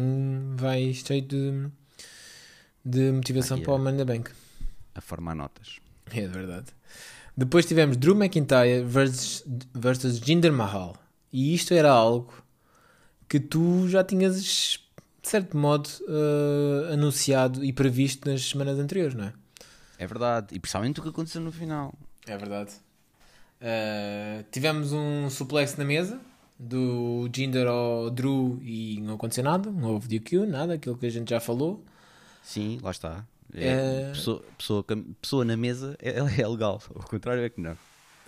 vai 0.55 0.93
cheio 0.93 1.21
de, 1.21 1.69
de 2.84 3.11
motivação 3.11 3.57
Aqui 3.57 3.65
para 3.65 3.73
o 3.73 3.89
é. 3.89 3.97
The 3.97 4.05
Bank. 4.05 4.32
A 4.95 5.01
formar 5.01 5.36
notas. 5.36 5.80
É 6.11 6.26
verdade. 6.28 6.67
Depois 7.36 7.65
tivemos 7.65 7.97
Drew 7.97 8.15
McIntyre 8.15 8.84
versus, 8.86 9.43
versus 9.73 10.17
Jinder 10.19 10.53
Mahal. 10.53 10.95
E 11.34 11.53
isto 11.53 11.73
era 11.73 11.91
algo 11.91 12.34
que 13.28 13.41
tu 13.41 13.89
já 13.89 14.01
tinhas, 14.01 14.41
de 14.41 15.30
certo 15.30 15.57
modo, 15.57 15.89
eh, 16.07 16.93
anunciado 16.93 17.65
e 17.65 17.73
previsto 17.73 18.30
nas 18.30 18.41
semanas 18.43 18.80
anteriores, 18.80 19.13
não 19.13 19.26
é? 19.26 19.34
É 19.97 20.07
verdade. 20.07 20.55
E 20.55 20.59
principalmente 20.59 21.01
o 21.01 21.03
que 21.03 21.09
aconteceu 21.09 21.41
no 21.41 21.51
final. 21.51 21.93
É 22.26 22.38
verdade. 22.38 22.71
Eh, 23.68 24.43
tivemos 24.51 24.93
um 24.93 25.28
suplex 25.28 25.76
na 25.76 25.84
mesa 25.84 26.22
do 26.59 27.28
Jinder 27.36 27.66
ao 27.66 28.11
Drew 28.11 28.59
e 28.63 29.01
não 29.01 29.16
aconteceu 29.16 29.43
nada. 29.43 29.72
Não 29.72 29.89
houve 29.93 30.07
DQ, 30.07 30.45
nada, 30.45 30.76
aquilo 30.76 30.95
que 30.95 31.07
a 31.07 31.09
gente 31.09 31.32
já 31.32 31.39
falou. 31.39 31.84
Sim, 32.43 32.78
lá 32.84 32.91
está. 32.91 33.26
É- 33.55 33.68
É, 33.68 34.09
pessoa, 34.13 34.43
pessoa, 34.55 34.86
pessoa 35.20 35.43
na 35.43 35.57
mesa 35.57 35.97
é, 35.99 36.11
é 36.41 36.47
legal. 36.47 36.80
Ao 36.93 37.01
contrário 37.07 37.43
é 37.43 37.49
que 37.49 37.59
não. 37.59 37.76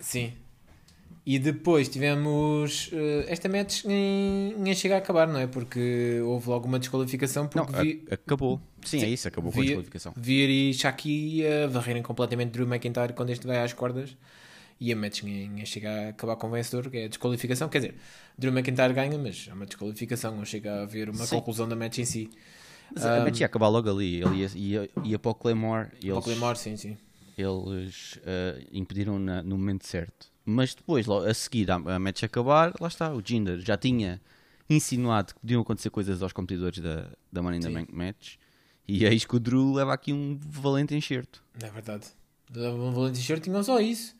Sim. 0.00 0.32
E 1.24 1.38
depois 1.38 1.88
tivemos. 1.88 2.90
eh, 2.92 3.26
esta 3.28 3.48
match 3.48 3.84
nem, 3.84 4.54
nem 4.58 4.74
chega 4.74 4.96
a 4.96 4.98
acabar, 4.98 5.28
não 5.28 5.38
é? 5.38 5.46
Porque 5.46 6.20
houve 6.24 6.48
logo 6.48 6.66
uma 6.66 6.78
desqualificação. 6.80 7.48
Não, 7.54 7.64
Porque 7.66 7.80
vi, 7.82 8.04
a- 8.10 8.14
acabou. 8.14 8.60
Sim, 8.84 9.02
é 9.04 9.08
isso, 9.08 9.28
acabou 9.28 9.52
com 9.52 9.58
a 9.58 9.60
vi, 9.60 9.66
desqualificação. 9.68 10.12
Vir 10.16 10.48
e 10.48 10.74
Shaki 10.74 11.46
a 11.46 11.66
varrerem 11.68 12.02
completamente 12.02 12.50
Drew 12.50 12.66
McIntyre 12.66 13.12
quando 13.12 13.30
este 13.30 13.46
vai 13.46 13.62
às 13.62 13.72
cordas. 13.72 14.16
E 14.80 14.92
a 14.92 14.96
match 14.96 15.22
chega 15.64 15.90
a 15.90 16.08
acabar 16.10 16.36
com 16.36 16.46
o 16.46 16.50
vencedor, 16.50 16.90
que 16.90 16.96
é 16.98 17.04
a 17.04 17.08
desqualificação. 17.08 17.68
Quer 17.68 17.78
dizer, 17.78 17.94
Drew 18.38 18.52
McIntyre 18.52 18.92
ganha, 18.94 19.18
mas 19.18 19.46
é 19.48 19.52
uma 19.54 19.66
desqualificação, 19.66 20.36
não 20.36 20.44
chega 20.44 20.72
a 20.72 20.82
haver 20.82 21.08
uma 21.10 21.26
Sim. 21.26 21.36
conclusão 21.36 21.68
da 21.68 21.74
match 21.76 21.98
em 21.98 22.04
si. 22.04 22.30
Mas 22.94 23.04
a 23.04 23.20
match 23.24 23.40
ia 23.40 23.46
acabar 23.46 23.68
logo 23.68 23.90
ali. 23.90 24.22
Ele 24.22 24.36
ia, 24.36 24.50
ia, 24.54 24.90
ia 25.04 25.18
para 25.18 25.30
o 25.30 25.34
Claymore. 25.34 25.88
e 26.00 26.06
Para 26.06 26.08
o 26.08 26.12
Eles, 26.14 26.24
Claymore, 26.24 26.58
sim, 26.58 26.76
sim. 26.76 26.96
eles 27.36 28.18
eh, 28.24 28.64
impediram 28.72 29.18
na- 29.18 29.42
no 29.42 29.58
momento 29.58 29.86
certo. 29.86 30.28
Mas 30.44 30.74
depois, 30.74 31.04
logo 31.06 31.26
a 31.26 31.34
seguir, 31.34 31.70
a, 31.70 31.74
a 31.74 31.98
match 31.98 32.22
acabar, 32.22 32.72
lá 32.80 32.88
está, 32.88 33.12
o 33.12 33.20
Jinder 33.24 33.60
já 33.60 33.76
tinha 33.76 34.20
insinuado 34.70 35.34
que 35.34 35.40
podiam 35.40 35.60
acontecer 35.62 35.90
coisas 35.90 36.22
aos 36.22 36.32
competidores 36.32 36.78
da, 36.80 37.10
da 37.32 37.42
Money 37.42 37.58
in 37.58 37.62
the. 37.62 37.70
Bank 37.70 37.94
match. 37.94 38.36
E 38.86 39.04
eis 39.04 39.24
que 39.24 39.36
o 39.36 39.40
Drew 39.40 39.74
leva 39.74 39.92
aqui 39.92 40.12
um 40.12 40.38
valente 40.40 40.94
enxerto. 40.94 41.42
É 41.62 41.68
verdade. 41.70 42.06
Um 42.56 42.90
valente 42.92 43.18
shirt 43.18 43.42
tinham 43.44 43.62
só 43.62 43.78
isso. 43.80 44.16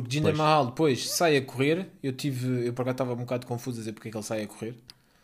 Porque 0.00 0.16
Jinder 0.16 0.32
Pois. 0.32 0.38
Mahal 0.38 0.66
depois 0.66 1.08
sai 1.08 1.36
a 1.36 1.42
correr. 1.42 1.88
Eu 2.02 2.12
tive, 2.12 2.66
eu 2.66 2.72
por 2.72 2.82
acaso 2.82 2.94
estava 2.94 3.12
um 3.12 3.18
bocado 3.18 3.46
confuso 3.46 3.78
a 3.78 3.80
dizer 3.80 3.92
porque 3.92 4.08
é 4.08 4.10
que 4.10 4.16
ele 4.16 4.24
sai 4.24 4.42
a 4.42 4.46
correr. 4.46 4.74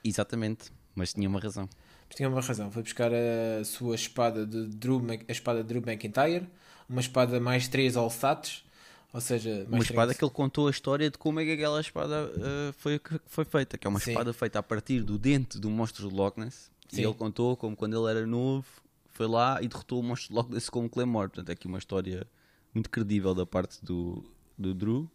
Exatamente, 0.04 0.70
mas 0.94 1.12
tinha 1.12 1.28
uma 1.28 1.40
razão. 1.40 1.68
Mas 2.08 2.16
tinha 2.16 2.28
uma 2.28 2.40
razão. 2.40 2.70
Foi 2.70 2.82
buscar 2.82 3.10
a 3.12 3.64
sua 3.64 3.96
espada 3.96 4.46
de 4.46 4.66
Drew, 4.66 5.04
a 5.28 5.32
espada 5.32 5.64
de 5.64 5.68
Drew 5.68 5.82
McIntyre, 5.84 6.48
uma 6.88 7.00
espada 7.00 7.40
mais 7.40 7.66
3 7.66 7.96
all 7.96 8.08
stats, 8.10 8.64
ou 9.12 9.20
seja, 9.20 9.66
mais 9.68 9.70
Uma 9.70 9.82
espada 9.82 10.14
que 10.14 10.24
ele 10.24 10.30
contou 10.30 10.68
a 10.68 10.70
história 10.70 11.10
de 11.10 11.18
como 11.18 11.40
é 11.40 11.44
que 11.44 11.52
aquela 11.52 11.80
espada 11.80 12.32
eh, 12.36 12.72
foi, 12.78 13.00
foi 13.26 13.44
feita, 13.44 13.76
que 13.76 13.88
é 13.88 13.90
uma 13.90 13.98
Sim. 13.98 14.12
espada 14.12 14.32
feita 14.32 14.60
a 14.60 14.62
partir 14.62 15.02
do 15.02 15.18
dente 15.18 15.58
do 15.58 15.68
monstro 15.68 16.08
de 16.08 16.14
Loch 16.14 16.38
Ness. 16.38 16.70
Sim. 16.88 17.00
E 17.00 17.04
ele 17.04 17.14
contou 17.14 17.56
como 17.56 17.74
quando 17.74 18.00
ele 18.00 18.18
era 18.18 18.24
novo, 18.24 18.66
foi 19.08 19.26
lá 19.26 19.60
e 19.60 19.66
derrotou 19.66 19.98
o 19.98 20.02
monstro 20.02 20.28
de 20.28 20.34
Loch 20.34 20.52
Ness 20.52 20.70
com 20.70 20.84
um 20.84 20.88
Claymore. 20.88 21.28
Portanto, 21.28 21.48
é 21.48 21.52
aqui 21.54 21.66
uma 21.66 21.78
história 21.78 22.24
muito 22.72 22.88
credível 22.88 23.34
da 23.34 23.44
parte 23.44 23.84
do, 23.84 24.24
do 24.60 24.74
Drew. 24.74 25.10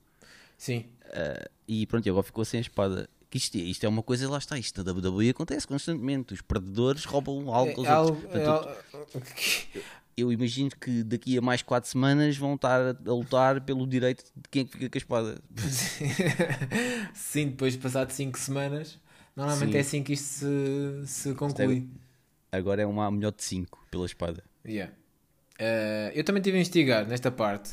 Sim, 0.57 0.85
Eh, 1.07 1.49
e 1.67 1.85
pronto, 1.85 2.09
agora 2.09 2.23
ficou 2.23 2.43
sem 2.43 2.57
a 2.57 2.61
espada. 2.61 3.07
Que 3.29 3.37
isto, 3.37 3.55
isto 3.57 3.83
é 3.85 3.89
uma 3.89 4.01
coisa, 4.03 4.29
lá 4.29 4.37
está, 4.37 4.57
isto 4.57 4.83
na 4.83 4.91
WWE 4.91 5.29
acontece 5.29 5.67
constantemente. 5.67 6.33
Os 6.33 6.41
perdedores 6.41 7.05
roubam 7.05 7.53
algo 7.53 7.71
é, 7.71 7.75
aos 7.75 7.87
algo- 7.87 8.11
outros. 8.11 8.25
é 8.35 8.43
Portanto, 8.45 8.69
algo- 9.13 9.75
eu 10.17 10.31
imagino 10.31 10.69
que 10.79 11.03
daqui 11.03 11.37
a 11.37 11.41
mais 11.41 11.61
4 11.61 11.89
semanas 11.89 12.37
vão 12.37 12.55
estar 12.55 12.79
a, 12.81 12.89
a 13.09 13.13
lutar 13.13 13.61
pelo 13.61 13.85
direito 13.85 14.23
de 14.35 14.49
quem 14.49 14.63
é 14.63 14.65
fica 14.65 14.89
com 14.89 14.97
a 14.97 14.99
espada. 14.99 15.41
Sim, 17.13 17.47
depois 17.49 17.73
de 17.73 17.79
passar 17.79 18.05
de 18.05 18.13
5 18.13 18.37
semanas, 18.39 18.99
normalmente 19.35 19.71
Sim. 19.71 19.77
é 19.77 19.81
assim 19.81 20.03
que 20.03 20.13
isto 20.13 20.25
se, 20.25 21.07
se 21.07 21.33
conclui. 21.35 21.87
Agora 22.51 22.81
é 22.81 22.85
uma 22.85 23.09
melhor 23.11 23.31
de 23.31 23.43
5 23.43 23.85
pela 23.91 24.05
espada. 24.05 24.43
Yeah. 24.65 24.93
Eh, 25.59 26.11
eu 26.15 26.23
também 26.23 26.39
estive 26.41 26.57
a 26.57 26.59
investigar 26.59 27.07
nesta 27.07 27.29
parte. 27.31 27.69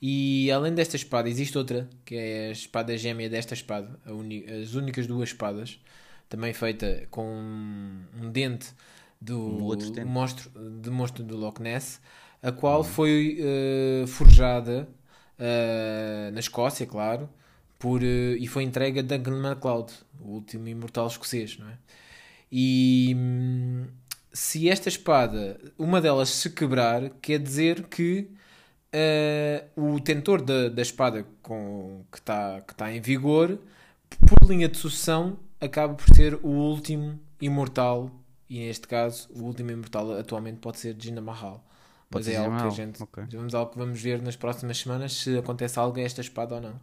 E 0.00 0.50
além 0.50 0.74
desta 0.74 0.96
espada, 0.96 1.28
existe 1.28 1.56
outra, 1.56 1.88
que 2.04 2.14
é 2.14 2.48
a 2.48 2.52
espada 2.52 2.96
gêmea 2.96 3.30
desta 3.30 3.54
espada, 3.54 3.98
as 4.62 4.74
únicas 4.74 5.06
duas 5.06 5.30
espadas, 5.30 5.80
também 6.28 6.52
feita 6.52 7.06
com 7.10 7.26
um 8.20 8.30
dente 8.30 8.68
do 9.20 9.40
Um 9.40 9.62
outro 9.62 9.90
dente. 9.90 10.06
monstro, 10.06 10.50
de 10.82 10.90
monstro 10.90 11.24
do 11.24 11.36
Loch 11.36 11.60
Ness, 11.60 12.00
a 12.42 12.52
qual 12.52 12.84
foi 12.84 13.38
eh, 13.40 14.06
forjada 14.06 14.88
eh, 15.38 16.30
na 16.32 16.40
Escócia, 16.40 16.86
claro, 16.86 17.28
por, 17.78 18.02
eh, 18.02 18.36
e 18.38 18.46
foi 18.46 18.62
entregue 18.64 19.00
a 19.00 19.02
Duncan 19.02 19.40
MacLeod, 19.40 19.92
o 20.20 20.32
último 20.32 20.68
imortal 20.68 21.06
escocês, 21.06 21.58
não 21.58 21.68
é? 21.68 21.78
E 22.52 23.14
hum, 23.16 23.86
se 24.32 24.68
esta 24.68 24.88
espada, 24.88 25.58
uma 25.78 26.00
delas 26.00 26.28
se 26.28 26.50
quebrar, 26.50 27.10
quer 27.22 27.38
dizer 27.38 27.84
que 27.84 28.30
eh, 28.98 29.66
o 29.76 30.00
tentor 30.00 30.40
da, 30.40 30.70
da 30.70 30.80
espada 30.80 31.26
com, 31.42 32.02
que 32.10 32.18
está 32.18 32.62
que 32.62 32.74
tá 32.74 32.90
em 32.90 32.98
vigor, 32.98 33.58
por 34.26 34.48
linha 34.48 34.70
de 34.70 34.78
sucessão, 34.78 35.38
acaba 35.60 35.92
por 35.92 36.08
ser 36.14 36.34
o 36.36 36.48
último 36.48 37.20
imortal. 37.38 38.10
E 38.48 38.60
neste 38.60 38.88
caso, 38.88 39.28
o 39.34 39.42
último 39.42 39.70
imortal 39.70 40.12
atualmente 40.18 40.60
pode 40.60 40.78
ser 40.78 40.96
Jinder 40.98 41.22
Mahal. 41.22 41.62
Pode 42.08 42.24
Mas 42.24 42.34
é 42.34 42.38
algo 42.38 42.56
que 42.56 42.66
a 42.66 42.70
gente 42.70 43.02
ok. 43.02 43.24
vamos, 43.32 43.54
algo 43.54 43.72
que 43.72 43.78
vamos 43.78 44.00
ver 44.00 44.22
nas 44.22 44.36
próximas 44.36 44.78
semanas 44.78 45.12
se 45.12 45.36
acontece 45.36 45.78
algo 45.78 45.98
a 45.98 46.02
esta 46.02 46.22
espada 46.22 46.54
ou 46.54 46.60
não. 46.62 46.80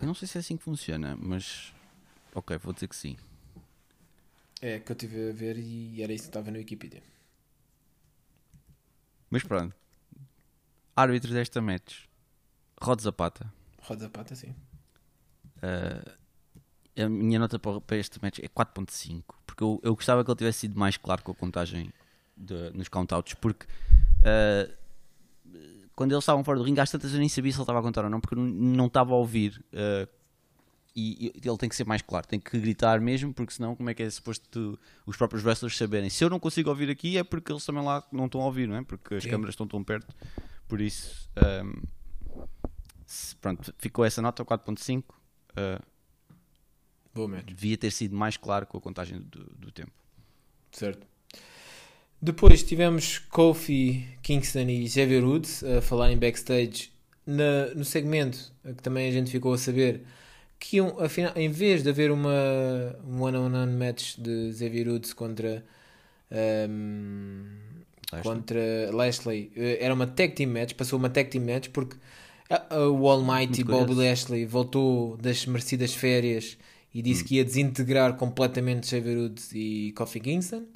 Eu 0.00 0.06
não 0.06 0.14
sei 0.14 0.28
se 0.28 0.38
é 0.38 0.40
assim 0.40 0.56
que 0.56 0.62
funciona, 0.62 1.16
mas. 1.20 1.74
Ok, 2.32 2.56
vou 2.58 2.72
dizer 2.72 2.86
que 2.86 2.94
sim. 2.94 3.16
É 4.60 4.78
que 4.78 4.92
eu 4.92 4.94
estive 4.94 5.30
a 5.30 5.32
ver 5.32 5.58
e 5.58 6.00
era 6.02 6.12
isso 6.12 6.24
que 6.24 6.28
estava 6.28 6.52
no 6.52 6.58
Wikipedia. 6.58 7.02
Mas 9.28 9.42
pronto. 9.42 9.81
Árbitro 10.94 11.32
desta 11.32 11.60
match: 11.60 12.04
Rod 12.80 13.00
Zapata. 13.00 13.52
Roda 13.82 14.06
a 14.06 14.10
pata, 14.10 14.34
sim. 14.36 14.54
A 16.96 17.08
minha 17.08 17.38
nota 17.38 17.58
para, 17.58 17.96
este 17.96 18.20
match 18.22 18.38
é 18.40 18.48
4.5. 18.48 19.22
Porque 19.46 19.62
eu, 19.64 19.80
eu 19.82 19.94
gostava 19.94 20.24
que 20.24 20.30
ele 20.30 20.36
tivesse 20.38 20.60
sido 20.60 20.78
mais 20.78 20.96
claro 20.96 21.22
com 21.22 21.32
a 21.32 21.34
contagem 21.34 21.90
de- 22.36 22.70
nos 22.74 22.88
countouts. 22.88 23.34
Porque 23.34 23.66
ah, 24.24 24.68
quando 25.96 26.12
eles 26.12 26.22
estavam 26.22 26.44
fora 26.44 26.58
do 26.58 26.64
ringue, 26.64 26.80
às 26.80 26.90
tantas 26.90 27.12
eu 27.12 27.18
nem 27.18 27.28
sabia 27.28 27.50
se 27.50 27.56
ele 27.58 27.62
estava 27.62 27.78
a 27.78 27.82
contar 27.82 28.04
ou 28.04 28.10
não, 28.10 28.20
porque 28.20 28.34
eu 28.34 28.38
não- 28.38 28.46
não 28.76 28.86
estava 28.86 29.12
a 29.12 29.16
ouvir. 29.16 29.64
e, 30.94 31.32
e 31.42 31.48
ele 31.48 31.56
tem 31.56 31.70
que 31.70 31.74
ser 31.76 31.86
mais 31.86 32.02
claro, 32.02 32.26
tem 32.26 32.38
que 32.38 32.58
gritar 32.60 33.00
mesmo, 33.00 33.32
porque 33.32 33.54
senão, 33.54 33.74
como 33.74 33.88
é 33.88 33.94
que 33.94 34.02
é 34.02 34.10
suposto 34.10 34.46
tu- 34.50 34.78
os 35.06 35.16
próprios 35.16 35.42
wrestlers 35.42 35.74
saberem? 35.74 36.10
Se 36.10 36.22
eu 36.22 36.28
não 36.28 36.38
consigo 36.38 36.68
ouvir 36.68 36.90
aqui, 36.90 37.16
é 37.16 37.24
porque 37.24 37.50
eles 37.50 37.64
também 37.64 37.82
lá 37.82 38.06
não 38.12 38.26
estão 38.26 38.42
a 38.42 38.44
ouvir, 38.44 38.68
não 38.68 38.76
é? 38.76 38.82
Porque 38.84 39.14
as 39.14 39.22
Sim. 39.22 39.30
câmaras 39.30 39.54
estão 39.54 39.66
tão 39.66 39.82
perto. 39.82 40.14
Por 40.72 40.80
isso, 40.80 41.28
ahm, 41.36 41.82
se- 43.04 43.36
pronto, 43.36 43.74
ficou 43.76 44.06
essa 44.06 44.22
nota 44.22 44.42
4.5. 44.42 45.04
ah, 45.54 45.78
Boa 47.14 47.28
match. 47.28 47.44
devia 47.44 47.76
ter 47.76 47.90
sido 47.90 48.16
mais 48.16 48.38
claro 48.38 48.66
com 48.66 48.78
a 48.78 48.80
contagem 48.80 49.20
do, 49.20 49.44
do 49.54 49.70
tempo. 49.70 49.92
Certo. 50.70 51.06
Depois 52.22 52.62
tivemos 52.62 53.18
Kofi 53.18 54.08
Kingston 54.22 54.60
e 54.70 54.88
Xavier 54.88 55.22
Woods 55.22 55.62
a 55.62 55.82
falar 55.82 56.10
em 56.10 56.16
backstage 56.16 56.90
na- 57.26 57.66
no 57.74 57.84
segmento 57.84 58.50
que 58.64 58.82
também 58.82 59.06
a 59.10 59.12
gente 59.12 59.30
ficou 59.30 59.52
a 59.52 59.58
saber 59.58 60.06
que 60.58 60.76
iam, 60.78 60.98
afinal, 61.00 61.34
em 61.36 61.50
vez 61.50 61.82
de 61.82 61.90
haver 61.90 62.10
uma 62.10 62.32
um 63.04 63.20
one-on-one 63.20 63.76
match 63.76 64.16
de 64.16 64.54
Xavier 64.54 64.88
Woods 64.88 65.12
contra 65.12 65.62
ahm, 66.30 67.58
Lashley. 68.12 68.22
contra 68.22 68.60
Lashley 68.92 69.52
eh, 69.56 69.78
era 69.80 69.94
uma 69.94 70.06
tag 70.06 70.34
team 70.34 70.50
match, 70.50 70.74
passou 70.74 70.98
uma 70.98 71.10
tag 71.10 71.30
team 71.30 71.44
match 71.44 71.68
porque 71.70 71.96
o 72.70 73.08
Almighty 73.08 73.64
curioso. 73.64 73.94
Lashley 73.94 74.44
voltou 74.44 75.16
das 75.16 75.46
merecidas 75.46 75.94
férias 75.94 76.58
e 76.94 77.00
disse 77.00 77.24
que 77.24 77.36
ia 77.36 77.44
desintegrar 77.44 78.14
completamente 78.16 78.86
Xavier 78.86 79.16
Woods 79.18 79.50
e 79.54 79.92
Kofi 79.96 80.20
Kingston. 80.20 80.66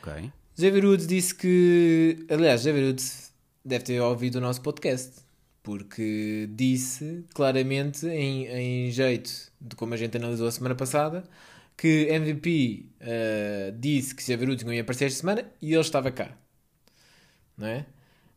Ok. 0.00 0.30
Xavier 0.56 0.84
Woods 0.84 1.06
disse 1.06 1.34
que. 1.34 2.24
Aliás, 2.28 2.62
Xavier 2.62 2.86
Woods 2.86 3.32
deve 3.64 3.84
ter 3.84 4.00
ouvido 4.00 4.36
o 4.36 4.40
nosso 4.40 4.60
podcast. 4.60 5.26
Porque 5.62 6.48
disse 6.52 7.24
claramente, 7.34 8.06
em, 8.06 8.46
em 8.46 8.90
jeito 8.90 9.30
de 9.60 9.76
como 9.76 9.92
a 9.92 9.96
gente 9.96 10.16
analisou 10.16 10.46
a 10.46 10.50
semana 10.50 10.74
passada, 10.74 11.24
que 11.76 12.08
MVP 12.10 12.86
eh, 13.00 13.74
disse 13.76 14.14
que 14.14 14.22
Xavier 14.22 14.48
Woods 14.48 14.64
não 14.64 14.72
ia 14.72 14.80
aparecer 14.80 15.06
esta 15.06 15.20
semana 15.20 15.44
e 15.60 15.72
ele 15.72 15.80
estava 15.80 16.10
cá. 16.10 16.34
Não 17.58 17.66
é? 17.66 17.86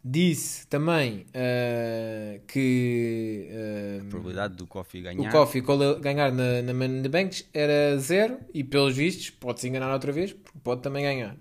Disse 0.03 0.65
também 0.67 1.27
eh, 1.33 2.41
que. 2.47 3.47
eh, 3.51 3.99
A 4.01 4.09
probabilidade 4.09 4.55
do 4.55 4.63
o 4.63 4.83
ganhar. 5.03 5.31
Kofi 5.31 5.61
cole- 5.61 5.99
ganhar 5.99 6.31
na, 6.31 6.61
na 6.63 6.73
Money 6.73 6.99
in 6.99 7.03
the 7.03 7.09
Bank 7.09 7.45
era 7.53 7.97
zero 7.99 8.39
e 8.53 8.63
pelos 8.63 8.95
vistos 8.97 9.29
pode-se 9.29 9.67
enganar 9.67 9.93
outra 9.93 10.11
vez 10.11 10.33
porque 10.33 10.57
pode 10.63 10.81
também 10.81 11.03
ganhar. 11.03 11.37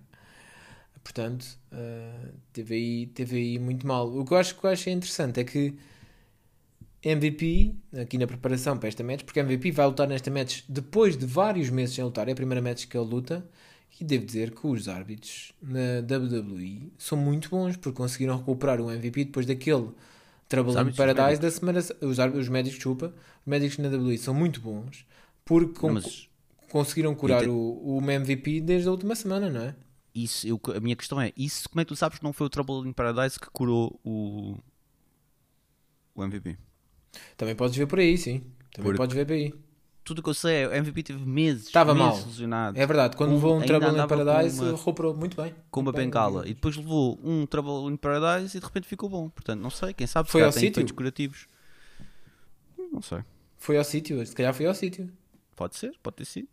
Portanto, 1.03 1.47
eh, 1.73 2.33
teve, 2.53 2.75
aí, 2.75 3.07
teve 3.07 3.37
aí 3.37 3.59
muito 3.59 3.87
mal. 3.87 4.07
O 4.15 4.25
que 4.25 4.33
eu 4.35 4.39
acho 4.39 4.55
que 4.59 4.65
eu 4.67 4.71
acho 4.71 4.91
interessante 4.91 5.41
é 5.41 5.45
que 5.45 5.75
MVP, 7.03 7.75
aqui 7.99 8.19
na 8.19 8.27
preparação 8.27 8.77
para 8.79 8.89
esta 8.89 9.03
match, 9.03 9.23
porque 9.25 9.41
MVP 9.41 9.71
vai 9.73 9.87
lutar 9.87 10.07
nesta 10.07 10.31
match 10.31 10.63
depois 10.69 11.17
de 11.17 11.25
vários 11.25 11.71
meses 11.71 11.95
sem 11.95 12.05
lutar, 12.05 12.29
é 12.29 12.33
a 12.33 12.35
primeira 12.35 12.61
match 12.61 12.87
que 12.87 12.97
ele 12.97 13.07
luta, 13.09 13.43
e 13.99 14.05
devo 14.05 14.25
dizer 14.27 14.51
que 14.55 14.67
os 14.67 14.89
árbitros 14.89 15.53
na 15.63 16.01
WWE 16.01 16.93
são 16.99 17.17
muito 17.19 17.49
bons, 17.51 17.77
porque 17.77 17.97
conseguiram 17.97 18.37
recuperar 18.39 18.81
o 18.81 18.91
MVP 18.91 19.25
depois 19.27 19.47
daquele 19.47 19.89
árbitros 20.53 20.97
Paradise 20.97 21.41
da 21.41 21.51
semana. 21.51 21.79
Os, 21.79 22.19
árbitros, 22.21 22.45
os 22.47 22.49
médicos, 22.49 22.77
desculpa, 22.79 23.07
os 23.41 23.47
médicos 23.47 23.79
na 23.79 23.89
WWE 23.89 24.19
são 24.19 24.35
muito 24.35 24.61
bons, 24.61 25.05
porque 25.45 25.79
com- 25.79 25.89
Não, 25.89 25.95
mas 25.95 26.29
conseguiram 26.71 27.15
curar 27.15 27.43
te- 27.43 27.49
o, 27.49 27.99
o 27.99 28.11
MVP 28.11 28.61
desde 28.61 28.89
a 28.89 28.91
última 28.93 29.15
semana, 29.15 29.51
não 29.51 29.61
é? 29.63 29.75
isso, 30.15 30.47
eu- 30.47 30.61
a 30.75 30.81
minha 30.81 30.97
questão 30.97 31.21
é: 31.21 31.33
isso, 31.37 31.69
como 31.69 31.81
é 31.81 31.85
que 31.85 31.89
tu 31.89 31.97
sabes 31.97 32.19
que 32.19 32.25
não 32.25 32.33
foi 32.33 32.47
o 32.47 32.51
Trouble 32.51 32.89
in 32.89 32.93
Paradise 32.93 33.39
que 33.39 33.49
curou 33.51 34.01
o, 34.05 34.57
o 36.15 36.25
MVP? 36.25 36.57
Também 37.37 37.55
podes 37.55 37.77
ver 37.77 37.87
por 37.87 37.99
aí, 37.99 38.17
sim. 38.17 38.41
Também 38.73 38.85
Porque- 38.93 38.97
podes 38.97 39.15
ver 39.17 39.27
por 39.27 39.33
aí. 39.35 39.55
Tudo 40.11 40.19
o 40.19 40.23
que 40.25 40.31
eu 40.31 40.35
sei 40.35 40.65
é 40.65 40.67
o 40.69 40.75
MVP 40.75 41.05
teve 41.05 41.25
meses, 41.25 41.67
Estava 41.67 41.95
meses 41.95 42.19
mal. 42.19 42.27
lesionado, 42.27 42.77
É 42.81 42.85
verdade, 42.85 43.17
quando 43.17 43.31
Um- 43.31 43.35
levou 43.35 43.57
um 43.57 43.63
Trouble 43.65 43.91
in 43.91 44.07
Paradise, 44.09 44.61
uma- 44.61 44.77
recuperou 44.77 45.15
muito 45.15 45.41
bem. 45.41 45.55
com 45.71 45.81
uma 45.83 45.93
bem, 45.93 46.07
bengala. 46.07 46.49
E 46.49 46.53
depois 46.55 46.77
levou 46.77 47.17
um 47.23 47.47
Trouble 47.47 47.93
in 47.93 47.97
Paradise 47.97 48.57
e 48.57 48.61
de 48.61 48.67
repente 48.67 48.89
ficou 48.89 49.09
bom. 49.09 49.29
Portanto, 49.29 49.61
não 49.61 49.71
sei, 49.71 49.95
quem 49.95 50.09
sabe 50.09 50.29
Foi 50.29 50.43
ao 50.43 50.51
sítio? 50.51 50.85
curativos. 50.93 51.47
não 52.93 53.01
sei. 53.01 53.21
Foi 53.57 53.79
ao 53.79 53.85
sítio, 53.85 54.27
se 54.27 54.35
calhar 54.35 54.53
foi 54.53 54.67
ao 54.67 54.75
sítio. 54.75 55.09
Pode 55.55 55.77
ser, 55.77 55.93
pode 56.03 56.17
ter 56.17 56.25
sido. 56.25 56.49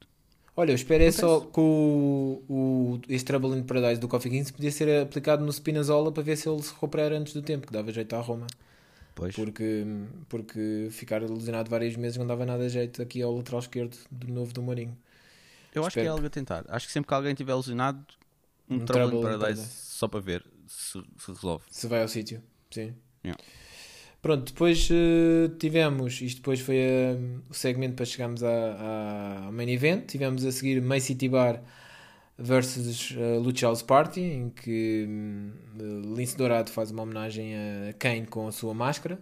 Olha, 0.55 0.69
eu 0.69 0.75
espero 0.75 1.03
é 1.03 1.11
só 1.11 1.39
que 1.39 1.59
o, 1.59 2.43
o, 2.47 2.99
este 3.09 3.25
Trouble 3.25 3.57
in 3.57 3.63
Paradise 3.63 3.99
do 3.99 4.07
Coffee 4.07 4.31
15 4.31 4.53
podia 4.53 4.71
ser 4.71 5.01
aplicado 5.01 5.43
no 5.43 5.51
Spinazzola 5.51 6.11
para 6.11 6.21
ver 6.21 6.35
se 6.35 6.47
ele 6.47 6.61
se 6.61 6.71
recuperar 6.73 7.11
antes 7.11 7.33
do 7.33 7.41
tempo, 7.41 7.65
que 7.65 7.73
dava 7.73 7.91
jeito 7.91 8.15
à 8.15 8.19
Roma. 8.21 8.45
Pois. 9.17 9.35
Porque, 9.35 9.83
porque 10.29 10.89
ficar 10.91 11.23
lesionado 11.23 11.71
vários 11.71 11.95
meses 11.95 12.17
não 12.19 12.27
dava 12.27 12.45
nada 12.45 12.69
jeito 12.69 13.01
aqui 13.01 13.19
ao 13.21 13.35
lateral 13.35 13.59
esquerdo 13.61 13.97
do 14.11 14.31
novo 14.31 14.53
do 14.53 14.61
Mourinho. 14.61 14.95
Eu 15.73 15.81
acho 15.83 15.93
que 15.95 15.99
é 15.99 16.03
Espero 16.03 16.13
algo 16.13 16.27
a 16.27 16.29
tentar. 16.29 16.63
Acho 16.69 16.85
que 16.85 16.93
sempre 16.93 17.07
que 17.07 17.13
alguém 17.15 17.33
tiver 17.33 17.55
lesionado, 17.55 18.05
um, 18.69 18.75
Um 18.75 18.85
Trouble 18.85 19.17
in 19.17 19.21
Paradise 19.23 19.65
só 19.65 20.07
para 20.07 20.19
ver 20.19 20.45
se, 20.67 21.01
se 21.17 21.31
resolve. 21.31 21.63
Se 21.71 21.87
vai 21.87 22.03
ao 22.03 22.07
sítio, 22.07 22.43
sim. 22.69 22.93
Yeah. 23.25 23.41
Pronto, 24.21 24.51
depois 24.51 24.87
eh, 24.91 25.49
tivemos, 25.57 26.21
isto 26.21 26.37
depois 26.37 26.59
foi 26.59 26.75
eh, 26.77 27.17
o 27.49 27.53
segmento 27.55 27.95
para 27.95 28.05
chegarmos 28.05 28.43
à, 28.43 28.49
à- 28.49 29.45
ao 29.45 29.51
main 29.51 29.69
event. 29.69 30.05
Tivemos 30.05 30.45
a 30.45 30.51
seguir 30.51 30.79
May 30.81 30.99
City 31.01 31.27
Bar 31.27 31.63
versus 32.37 33.11
uh, 33.11 33.39
Lucha 33.39 33.65
House 33.67 33.81
Party, 33.81 34.21
em 34.21 34.49
que 34.49 35.05
hum, 35.07 35.51
Lince 36.15 36.37
Dourado 36.37 36.71
faz 36.71 36.91
uma 36.91 37.03
homenagem 37.03 37.53
a 37.89 37.93
Kane 37.93 38.27
com 38.27 38.47
a 38.47 38.51
sua 38.51 38.73
máscara 38.73 39.19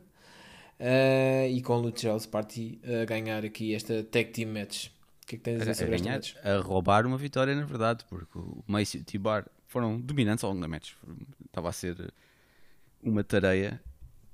eh, 0.79 1.49
e 1.49 1.61
com 1.61 1.77
Lucha 1.77 2.09
House 2.09 2.25
Party 2.25 2.79
a 3.01 3.05
ganhar 3.05 3.45
aqui 3.45 3.73
esta 3.73 4.03
tag 4.03 4.31
team 4.31 4.51
match. 4.51 4.87
O 5.23 5.27
que 5.27 5.35
é 5.35 5.37
que 5.39 5.43
tens 5.43 5.53
a 5.55 5.57
A, 5.57 5.59
dizer 5.59 5.71
a 5.71 5.75
sobre 5.75 5.95
esta 5.95 6.05
ganhar, 6.05 6.15
match? 6.17 6.35
a 6.43 6.57
roubar 6.61 7.05
uma 7.05 7.17
vitória, 7.17 7.55
na 7.55 7.65
verdade, 7.65 8.05
porque 8.09 8.37
o 8.37 8.63
Macy 8.67 8.97
e 8.97 9.01
o 9.01 9.03
T-Bar 9.05 9.47
foram 9.65 9.99
dominantes 9.99 10.43
ao 10.43 10.51
longo 10.51 10.61
da 10.61 10.67
match. 10.67 10.91
Estava 11.45 11.69
a 11.69 11.71
ser 11.73 12.13
uma 13.01 13.23
tareia, 13.23 13.81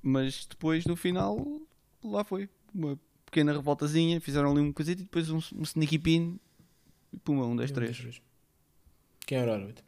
mas 0.01 0.45
depois 0.45 0.85
no 0.85 0.95
final, 0.95 1.61
lá 2.03 2.23
foi. 2.23 2.49
Uma 2.73 2.99
pequena 3.25 3.53
revoltazinha, 3.53 4.19
fizeram 4.19 4.51
ali 4.51 4.59
um 4.61 4.73
coisito 4.73 5.01
e 5.01 5.05
depois 5.05 5.29
um, 5.29 5.37
um 5.55 5.61
sneaky 5.63 5.99
pin 5.99 6.39
e 7.13 7.17
puma, 7.17 7.45
um, 7.45 7.55
dois, 7.55 7.71
três. 7.71 8.21
Quem 9.31 9.37
era 9.37 9.51
o 9.51 9.53
árbitro? 9.53 9.85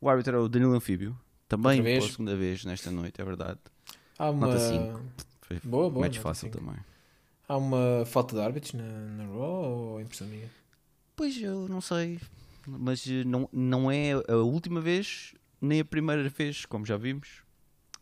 O 0.00 0.08
árbitro 0.08 0.36
era 0.36 0.42
o 0.42 0.48
Danilo 0.48 0.72
Anfíbio, 0.72 1.14
também 1.46 1.82
pela 1.82 2.08
segunda 2.08 2.34
vez 2.34 2.64
nesta 2.64 2.90
noite, 2.90 3.20
é 3.20 3.24
verdade. 3.24 3.60
Há 4.18 4.30
uma... 4.30 4.46
Nota 4.46 4.58
cinco. 4.58 5.02
Foi 5.42 5.60
Boa, 5.62 5.90
boa. 5.90 6.06
nota 6.06 6.18
fácil 6.18 6.46
cinco. 6.46 6.64
também. 6.64 6.80
Há 7.46 7.58
uma 7.58 8.06
falta 8.06 8.34
de 8.34 8.40
árbitros 8.40 8.72
na, 8.72 8.84
na 8.84 9.26
Raw 9.26 9.64
ou 9.70 10.00
impressão 10.00 10.26
minha? 10.28 10.50
Pois 11.14 11.36
eu 11.42 11.68
não 11.68 11.82
sei, 11.82 12.18
mas 12.66 13.06
eh, 13.06 13.22
não, 13.24 13.46
não 13.52 13.90
é 13.90 14.12
a 14.12 14.36
última 14.36 14.80
vez, 14.80 15.34
nem 15.60 15.80
a 15.80 15.84
primeira 15.84 16.26
vez, 16.30 16.64
como 16.64 16.86
já 16.86 16.96
vimos, 16.96 17.42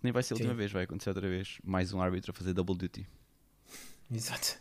nem 0.01 0.13
vai 0.13 0.23
ser 0.23 0.35
a 0.35 0.37
Sim. 0.37 0.45
última 0.45 0.55
vez, 0.57 0.71
vai 0.71 0.85
acontecer 0.85 1.11
outra 1.11 1.29
vez. 1.29 1.59
Mais 1.65 1.93
um 1.93 2.01
árbitro 2.01 2.31
a 2.31 2.35
fazer 2.35 2.53
double 2.53 2.77
duty. 2.77 3.05
Exato. 4.15 4.61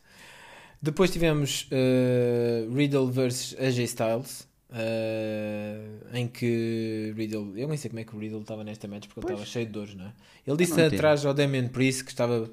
Depois 0.81 1.11
tivemos 1.11 1.67
eh, 1.69 2.67
Riddle 2.73 3.11
versus 3.11 3.55
AJ 3.59 3.83
Styles. 3.83 4.50
Eh, 4.73 5.79
em 6.13 6.27
que 6.27 7.13
Riddle, 7.15 7.57
eu 7.57 7.67
nem 7.67 7.77
sei 7.77 7.89
como 7.89 7.99
é 7.99 8.03
que 8.05 8.15
o 8.15 8.19
Riddle 8.19 8.41
estava 8.41 8.63
nesta 8.63 8.87
match 8.87 9.07
porque 9.07 9.19
ele 9.19 9.27
Pois. 9.27 9.39
estava 9.39 9.45
cheio 9.45 9.65
de 9.65 9.71
dores, 9.71 9.95
não 9.95 10.05
é? 10.05 10.13
Ele 10.47 10.57
disse 10.57 10.81
atrás 10.81 11.25
ao 11.25 11.33
Damien 11.33 11.67
Priest 11.67 12.05
que 12.05 12.11
estava, 12.11 12.43
o 12.43 12.49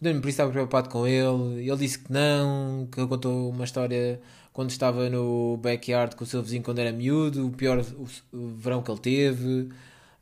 Damien 0.00 0.20
Priest 0.20 0.34
estava 0.34 0.50
preocupado 0.50 0.88
com 0.88 1.06
ele. 1.06 1.68
Ele 1.68 1.76
disse 1.76 2.00
que 2.00 2.12
não, 2.12 2.88
que 2.90 3.00
ele 3.00 3.08
contou 3.08 3.50
uma 3.50 3.64
história 3.64 4.20
quando 4.52 4.70
estava 4.70 5.08
no 5.08 5.56
backyard 5.58 6.16
com 6.16 6.24
o 6.24 6.26
seu 6.26 6.42
vizinho 6.42 6.62
quando 6.62 6.80
era 6.80 6.90
miúdo, 6.92 7.46
o 7.46 7.50
pior 7.52 7.78
o, 7.78 8.36
o 8.36 8.48
verão 8.48 8.82
que 8.82 8.90
ele 8.90 9.00
teve. 9.00 9.68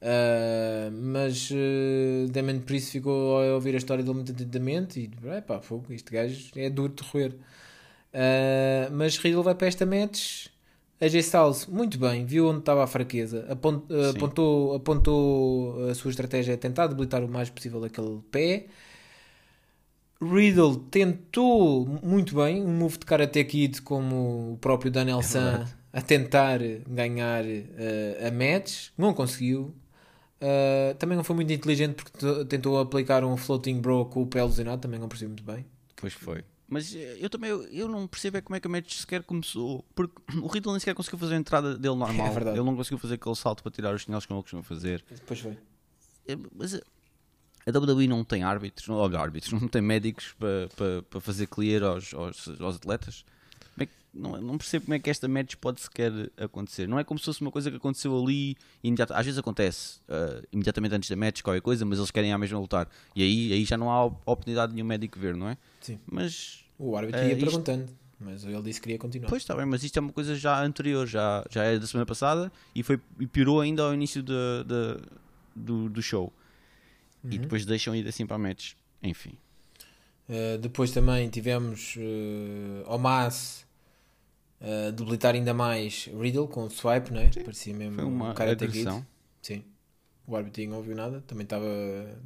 Uh, 0.01 0.92
mas 0.92 1.51
uh, 1.51 2.28
Damon 2.30 2.61
Priest 2.61 2.92
ficou 2.92 3.40
a 3.40 3.55
ouvir 3.55 3.74
a 3.74 3.78
história 3.78 4.05
dele 4.05 4.14
muito 4.14 4.30
atentamente 4.32 5.01
e 5.01 5.28
epá, 5.36 5.61
fogo, 5.61 5.86
este 5.92 6.12
gajo 6.12 6.51
é 6.57 6.68
duro 6.68 6.92
de 6.92 7.03
roer. 7.03 7.32
Uh, 8.12 8.92
mas 8.92 9.16
Riddle 9.16 9.42
vai 9.42 9.55
para 9.55 9.66
esta 9.66 9.86
match. 9.86 10.49
AJ 11.01 11.14
Styles, 11.16 11.66
muito 11.66 11.99
bem, 11.99 12.24
viu 12.26 12.49
onde 12.49 12.59
estava 12.59 12.82
a 12.82 12.86
fraqueza, 12.86 13.46
apont- 13.49 13.84
Sim. 13.88 14.11
apontou, 14.16 14.74
apontou 14.74 15.88
a 15.88 15.94
sua 15.94 16.11
estratégia 16.11 16.55
a 16.55 16.57
tentar 16.59 16.88
debilitar 16.88 17.22
o 17.22 17.28
mais 17.28 17.49
possível 17.49 17.84
aquele 17.84 18.20
pé. 18.30 18.66
Riddle 20.20 20.76
tentou 20.90 21.86
muito 22.03 22.34
bem 22.34 22.61
um 22.64 22.72
move 22.76 22.99
de 22.99 23.07
Karate 23.07 23.44
Kid 23.44 23.82
como 23.82 24.55
o 24.55 24.59
próprio 24.61 24.90
Daniel 24.90 25.22
San 25.22 25.51
verdade. 25.51 25.76
a 25.92 26.03
tentar 26.03 26.59
ganhar 26.88 27.44
uh, 27.44 28.26
a 28.26 28.30
match, 28.32 28.88
não 28.99 29.14
conseguiu. 29.14 29.72
Uh, 30.40 30.94
também 30.99 31.16
não 31.16 31.22
foi 31.22 31.36
muito 31.36 31.53
inteligente 31.53 31.94
porque 31.94 32.44
tentou 32.46 32.78
aplicar 32.80 33.24
um 33.24 33.36
floating 33.36 33.80
bro 33.80 34.07
com 34.07 34.22
o 34.22 34.26
pé 34.26 34.42
lesionado, 34.42 34.80
também 34.82 34.99
não 34.99 35.09
percebi 35.09 35.28
muito 35.28 35.44
bem. 35.44 35.64
Pois 35.94 36.12
foi. 36.12 36.42
Mas 36.68 36.94
eh, 36.94 37.16
eu 37.18 37.30
também 37.30 37.50
eu, 37.50 37.88
não 37.88 38.06
percebo 38.06 38.36
é 38.36 38.40
como 38.40 38.54
é 38.54 38.60
que 38.60 38.66
a 38.66 38.70
match 38.70 38.94
sequer 38.94 39.22
começou. 39.22 39.84
Porque 39.94 40.14
o 40.42 40.46
Riddle 40.46 40.72
nem 40.72 40.80
sequer 40.80 40.94
conseguiu 40.94 41.18
fazer 41.18 41.34
a 41.34 41.38
entrada 41.38 41.78
dele 41.78 41.94
normal. 41.96 42.26
É 42.26 42.30
verdade. 42.30 42.58
Ele 42.58 42.66
não 42.66 42.76
conseguiu 42.76 42.98
fazer 42.98 43.14
aquele 43.14 43.34
salto 43.34 43.62
para 43.62 43.72
tirar 43.72 43.94
os 43.94 44.02
chinelos 44.02 44.26
como 44.26 44.38
ele 44.38 44.42
costuma 44.42 44.62
fazer. 44.62 45.04
Depois 45.10 45.40
foi. 45.40 45.58
É, 46.26 46.36
Mas 46.54 46.74
a 46.74 46.80
a 47.68 47.78
WWE 47.78 48.08
não 48.08 48.24
tem 48.24 48.42
árbitros, 48.42 48.88
não, 48.88 48.96
olha, 48.96 49.18
árbitros, 49.18 49.52
não 49.60 49.68
tem 49.68 49.82
médicos 49.82 50.34
para, 50.38 50.68
para, 50.74 51.02
para 51.02 51.20
fazer 51.20 51.46
clear 51.46 51.82
aos, 51.82 52.14
aos, 52.14 52.48
aos 52.60 52.76
atletas. 52.76 53.24
Não, 54.12 54.40
não 54.40 54.56
percebo 54.59 54.86
como 54.86 54.94
é 54.94 54.98
que 54.98 55.09
esta 55.11 55.28
match 55.28 55.54
pode 55.56 55.80
sequer 55.80 56.11
acontecer. 56.36 56.88
Não 56.88 56.98
é 56.98 57.04
como 57.04 57.18
se 57.18 57.26
fosse 57.26 57.40
uma 57.42 57.50
coisa 57.50 57.70
que 57.70 57.76
aconteceu 57.76 58.16
ali 58.18 58.56
imediata, 58.82 59.14
Às 59.14 59.26
vezes 59.26 59.38
acontece 59.38 60.00
ah, 60.09 60.42
imediatamente 60.50 60.94
antes 60.94 61.09
da 61.11 61.14
match, 61.16 61.42
qualquer 61.42 61.61
coisa, 61.61 61.84
mas 61.84 61.98
eles 61.98 62.11
querem 62.11 62.32
à 62.32 62.38
mesma 62.38 62.59
lutar. 62.59 62.88
E 63.14 63.22
aí, 63.22 63.52
aí 63.52 63.64
já 63.64 63.76
não 63.76 63.90
há 63.90 64.06
op- 64.06 64.20
oportunidade 64.26 64.70
de 64.70 64.76
nenhum 64.76 64.86
médico 64.88 65.18
ver, 65.18 65.36
não 65.36 65.48
é? 65.48 65.56
Sim. 65.80 65.98
Mas 66.11 66.64
O 66.78 66.96
árbitro 66.96 67.20
Eh, 67.20 67.28
ia 67.28 67.32
isto- 67.34 67.44
perguntando, 67.44 67.86
mas 68.18 68.44
ele 68.44 68.62
disse 68.62 68.80
que 68.80 68.84
queria 68.84 68.98
continuar. 68.98 69.28
Pois 69.28 69.42
está 69.42 69.54
bem, 69.54 69.66
mas 69.66 69.84
isto 69.84 69.96
é 69.96 70.00
uma 70.00 70.12
coisa 70.12 70.34
já 70.34 70.61
anterior, 70.64 71.06
já, 71.06 71.44
já 71.50 71.64
é 71.64 71.78
da 71.78 71.86
semana 71.86 72.06
passada 72.06 72.50
e, 72.74 72.82
foi, 72.82 72.98
e 73.20 73.26
piorou 73.26 73.61
ainda 73.61 73.82
ao 73.82 73.92
início 73.94 74.22
da- 74.22 74.62
da- 74.64 75.00
do, 75.54 75.88
do 75.88 76.02
show. 76.02 76.32
E 77.30 77.36
depois 77.36 77.66
deixam 77.66 77.94
ir 77.94 78.06
assim 78.09 78.24
para 78.26 78.36
a 78.36 78.38
match. 78.38 78.72
Enfim. 79.02 79.32
Uh, 80.28 80.56
depois 80.59 80.90
também 80.92 81.28
tivemos 81.28 81.94
uh, 81.96 82.84
Omas 82.92 83.66
uh, 84.61 84.92
debilitar 84.92 85.34
ainda 85.34 85.52
mais 85.54 86.09
Riddle 86.18 86.48
com 86.48 86.64
o 86.64 86.70
swipe, 86.70 87.12
não 87.12 87.20
é? 87.20 87.30
Parecia 87.30 87.74
mesmo 87.74 87.96
Foi 87.96 88.04
uma 88.04 88.30
um 88.30 88.34
Karate 88.34 88.66
Kid. 88.66 88.78
agressão. 88.80 89.06
Sim. 89.42 89.62
O 90.26 90.36
árbitro 90.36 90.62
não 90.68 90.76
ouviu 90.76 90.94
nada, 90.94 91.22
também 91.26 91.44
estava 91.44 91.64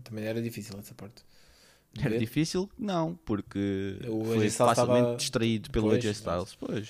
também 0.02 0.24
era 0.24 0.42
difícil 0.42 0.76
essa 0.78 0.92
parte. 0.94 1.22
Era 1.98 2.10
ver. 2.10 2.18
difícil? 2.18 2.68
Não, 2.78 3.18
porque 3.24 3.98
O 4.08 4.24
foi 4.24 4.50
facilmente 4.50 4.98
estava- 4.98 5.16
distraído 5.16 5.70
pelo 5.70 5.88
Pois, 5.90 5.98
AJ 6.04 6.10
Styles. 6.16 6.54
Pois. 6.58 6.88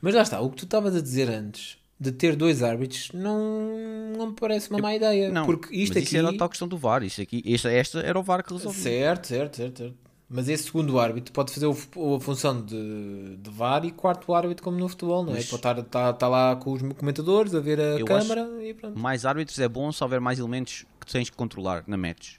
Mas 0.00 0.14
lá 0.14 0.22
está, 0.22 0.40
o 0.40 0.50
que 0.50 0.56
tu 0.56 0.64
estavas 0.64 0.96
a 0.96 1.00
dizer 1.00 1.28
antes 1.30 1.78
de 2.00 2.10
ter 2.10 2.34
dois 2.34 2.62
árbitros 2.62 3.10
não, 3.12 4.12
não 4.16 4.26
me 4.28 4.34
parece 4.34 4.68
uma 4.70 4.78
má 4.80 4.94
ideia. 4.94 5.30
Não, 5.30 5.46
porque 5.46 5.74
isto 5.76 5.90
mas 5.94 5.98
aqui. 5.98 6.06
isso 6.06 6.16
era 6.16 6.30
a 6.30 6.36
tal 6.36 6.48
questão 6.48 6.66
do 6.66 6.76
VAR. 6.76 7.02
Isto 7.04 7.22
aqui, 7.22 7.42
esta, 7.46 7.70
esta 7.70 8.00
era 8.00 8.18
o 8.18 8.22
VAR 8.22 8.42
que 8.42 8.52
resolvia. 8.52 8.82
Certo, 8.82 9.26
certo, 9.28 9.56
certo, 9.56 9.78
certo. 9.78 9.96
Mas 10.36 10.48
esse 10.48 10.64
segundo 10.64 10.98
árbitro 10.98 11.32
pode 11.32 11.52
fazer 11.52 11.66
o- 11.66 12.14
a 12.16 12.20
função 12.20 12.60
de, 12.60 13.36
de 13.36 13.50
VAR 13.50 13.84
e 13.84 13.92
quarto 13.92 14.34
árbitro, 14.34 14.64
como 14.64 14.76
no 14.76 14.88
futebol, 14.88 15.22
não 15.22 15.30
é? 15.32 15.36
Mas- 15.36 15.44
Pode 15.46 15.60
estar, 15.60 15.78
estar, 15.78 16.10
estar 16.12 16.28
lá 16.28 16.56
com 16.56 16.72
os 16.72 16.82
comentadores 16.94 17.54
a 17.54 17.60
ver 17.60 17.78
a 17.78 18.00
Eu 18.00 18.04
câmara 18.04 18.42
e 18.60 18.74
pronto. 18.74 18.98
Mais 18.98 19.24
árbitros 19.24 19.60
é 19.60 19.68
bom 19.68 19.92
se 19.92 20.02
houver 20.02 20.20
mais 20.20 20.40
elementos 20.40 20.84
que 21.00 21.06
tens 21.12 21.30
que 21.30 21.36
controlar 21.36 21.84
na 21.86 21.96
match. 21.96 22.38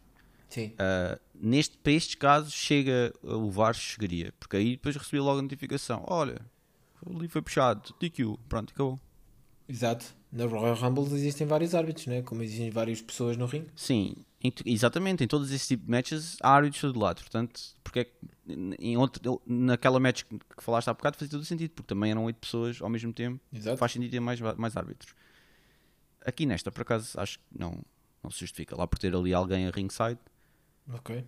Sim. 0.49 0.73
Uh, 0.73 1.17
neste, 1.33 1.77
para 1.77 1.93
estes 1.93 2.15
casos, 2.15 2.53
chega 2.53 3.13
o 3.23 3.49
VAR 3.49 3.73
chegaria, 3.73 4.33
porque 4.41 4.57
aí 4.57 4.71
depois 4.71 4.95
recebia 4.97 5.23
logo 5.23 5.39
a 5.39 5.41
notificação: 5.41 6.03
olha, 6.05 6.41
ali 7.15 7.29
foi 7.29 7.41
puxado, 7.41 7.93
DQ, 7.97 8.35
pronto, 8.49 8.73
acabou. 8.73 8.99
Exato. 9.69 10.05
Na 10.31 10.45
Royal 10.45 10.75
Rumble 10.75 11.05
existem 11.05 11.47
vários 11.47 11.73
árbitros, 11.73 12.07
né? 12.07 12.21
como 12.21 12.43
existem 12.43 12.69
várias 12.69 13.01
pessoas 13.01 13.37
no 13.37 13.45
ringue. 13.45 13.69
Sim, 13.73 14.15
em 14.47 14.53
exatamente, 14.65 15.23
em 15.23 15.27
todos 15.27 15.51
esses 15.51 15.67
tipos 15.67 15.85
de 15.85 15.91
matches 15.91 16.37
há 16.41 16.49
árbitros 16.53 16.81
todo 16.81 16.99
lado, 16.99 17.21
portanto, 17.21 17.61
porque 17.83 17.99
é 17.99 18.03
que 18.05 18.13
em 18.79 18.95
outro, 18.97 19.41
naquela 19.45 19.99
match 19.99 20.23
que 20.23 20.63
falaste 20.63 20.87
há 20.87 20.93
bocado 20.93 21.17
fazia 21.17 21.31
todo 21.31 21.41
o 21.41 21.45
sentido, 21.45 21.71
porque 21.71 21.87
também 21.87 22.11
eram 22.11 22.23
oito 22.25 22.37
pessoas 22.37 22.81
ao 22.81 22.89
mesmo 22.89 23.11
tempo, 23.13 23.39
Exato. 23.53 23.77
faz 23.77 23.91
sentido 23.91 24.11
ter 24.11 24.19
mais, 24.19 24.39
mais 24.39 24.77
árbitros. 24.77 25.13
Aqui 26.25 26.45
nesta, 26.45 26.71
por 26.71 26.81
acaso, 26.81 27.19
acho 27.19 27.37
que 27.39 27.45
não, 27.57 27.77
não 28.23 28.31
se 28.31 28.39
justifica 28.39 28.75
lá 28.75 28.87
por 28.87 28.97
ter 28.99 29.15
ali 29.15 29.33
alguém 29.33 29.67
a 29.67 29.71
ringside. 29.71 30.19
Ok. 30.93 31.23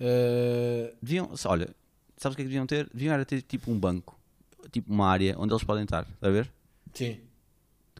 Uh, 0.00 0.96
Deviam, 1.02 1.30
olha, 1.44 1.74
sabes 2.16 2.34
o 2.34 2.36
que 2.36 2.42
é 2.42 2.44
que 2.44 2.48
deviam 2.48 2.66
ter? 2.66 2.88
Deviam 2.92 3.14
era 3.14 3.24
ter 3.24 3.42
tipo 3.42 3.70
um 3.70 3.78
banco, 3.78 4.18
tipo 4.70 4.92
uma 4.92 5.08
área 5.08 5.36
onde 5.38 5.52
eles 5.52 5.64
podem 5.64 5.84
estar, 5.84 6.02
está 6.02 6.28
a 6.28 6.30
ver? 6.30 6.50
sim. 6.94 7.20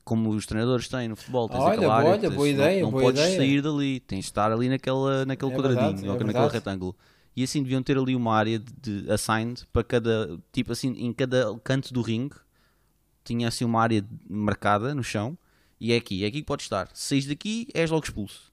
Como 0.05 0.31
os 0.31 0.47
treinadores 0.47 0.89
têm 0.89 1.09
no 1.09 1.15
futebol, 1.17 1.49
tens 1.49 1.61
Olha, 1.61 1.73
aquela 1.75 1.95
área, 1.95 2.09
olha, 2.11 2.21
tens- 2.21 2.35
boa 2.35 2.47
não- 2.47 2.55
ideia, 2.55 2.83
não, 2.83 2.91
boa 2.91 3.03
podes 3.05 3.21
ideia. 3.21 3.37
sair 3.37 3.63
dali, 3.63 4.01
tens 4.01 4.21
de 4.21 4.25
estar 4.31 4.51
ali 4.51 4.69
naquela, 4.69 5.25
naquele 5.27 5.53
É 5.53 5.55
quadradinho, 5.55 5.91
verdade, 5.91 6.07
é 6.07 6.11
naquele 6.11 6.27
verdade. 6.33 6.53
retângulo. 6.53 6.97
E 7.37 7.43
assim 7.45 7.63
deviam 7.63 7.83
ter 7.83 7.97
ali 7.97 8.17
uma 8.17 8.35
área 8.35 8.59
de, 8.59 9.03
de 9.03 9.13
assigned 9.13 9.67
para 9.73 9.85
cada, 9.85 10.39
tipo 10.53 10.73
assim, 10.73 10.89
em 10.93 11.13
cada 11.13 11.57
canto 11.63 11.93
do 11.95 12.03
ringue, 12.03 12.35
tinha 13.23 13.47
assim 13.47 13.65
uma 13.65 13.81
área 13.81 14.05
marcada 14.29 14.95
no 14.95 15.05
chão, 15.05 15.39
e 15.79 15.93
é 15.93 15.97
aqui, 15.97 16.25
é 16.25 16.27
aqui 16.27 16.41
que 16.41 16.47
podes 16.47 16.65
estar. 16.67 16.89
Se 16.93 17.09
saís 17.11 17.27
daqui, 17.27 17.69
és 17.75 17.91
logo 17.91 18.05
expulso. 18.05 18.51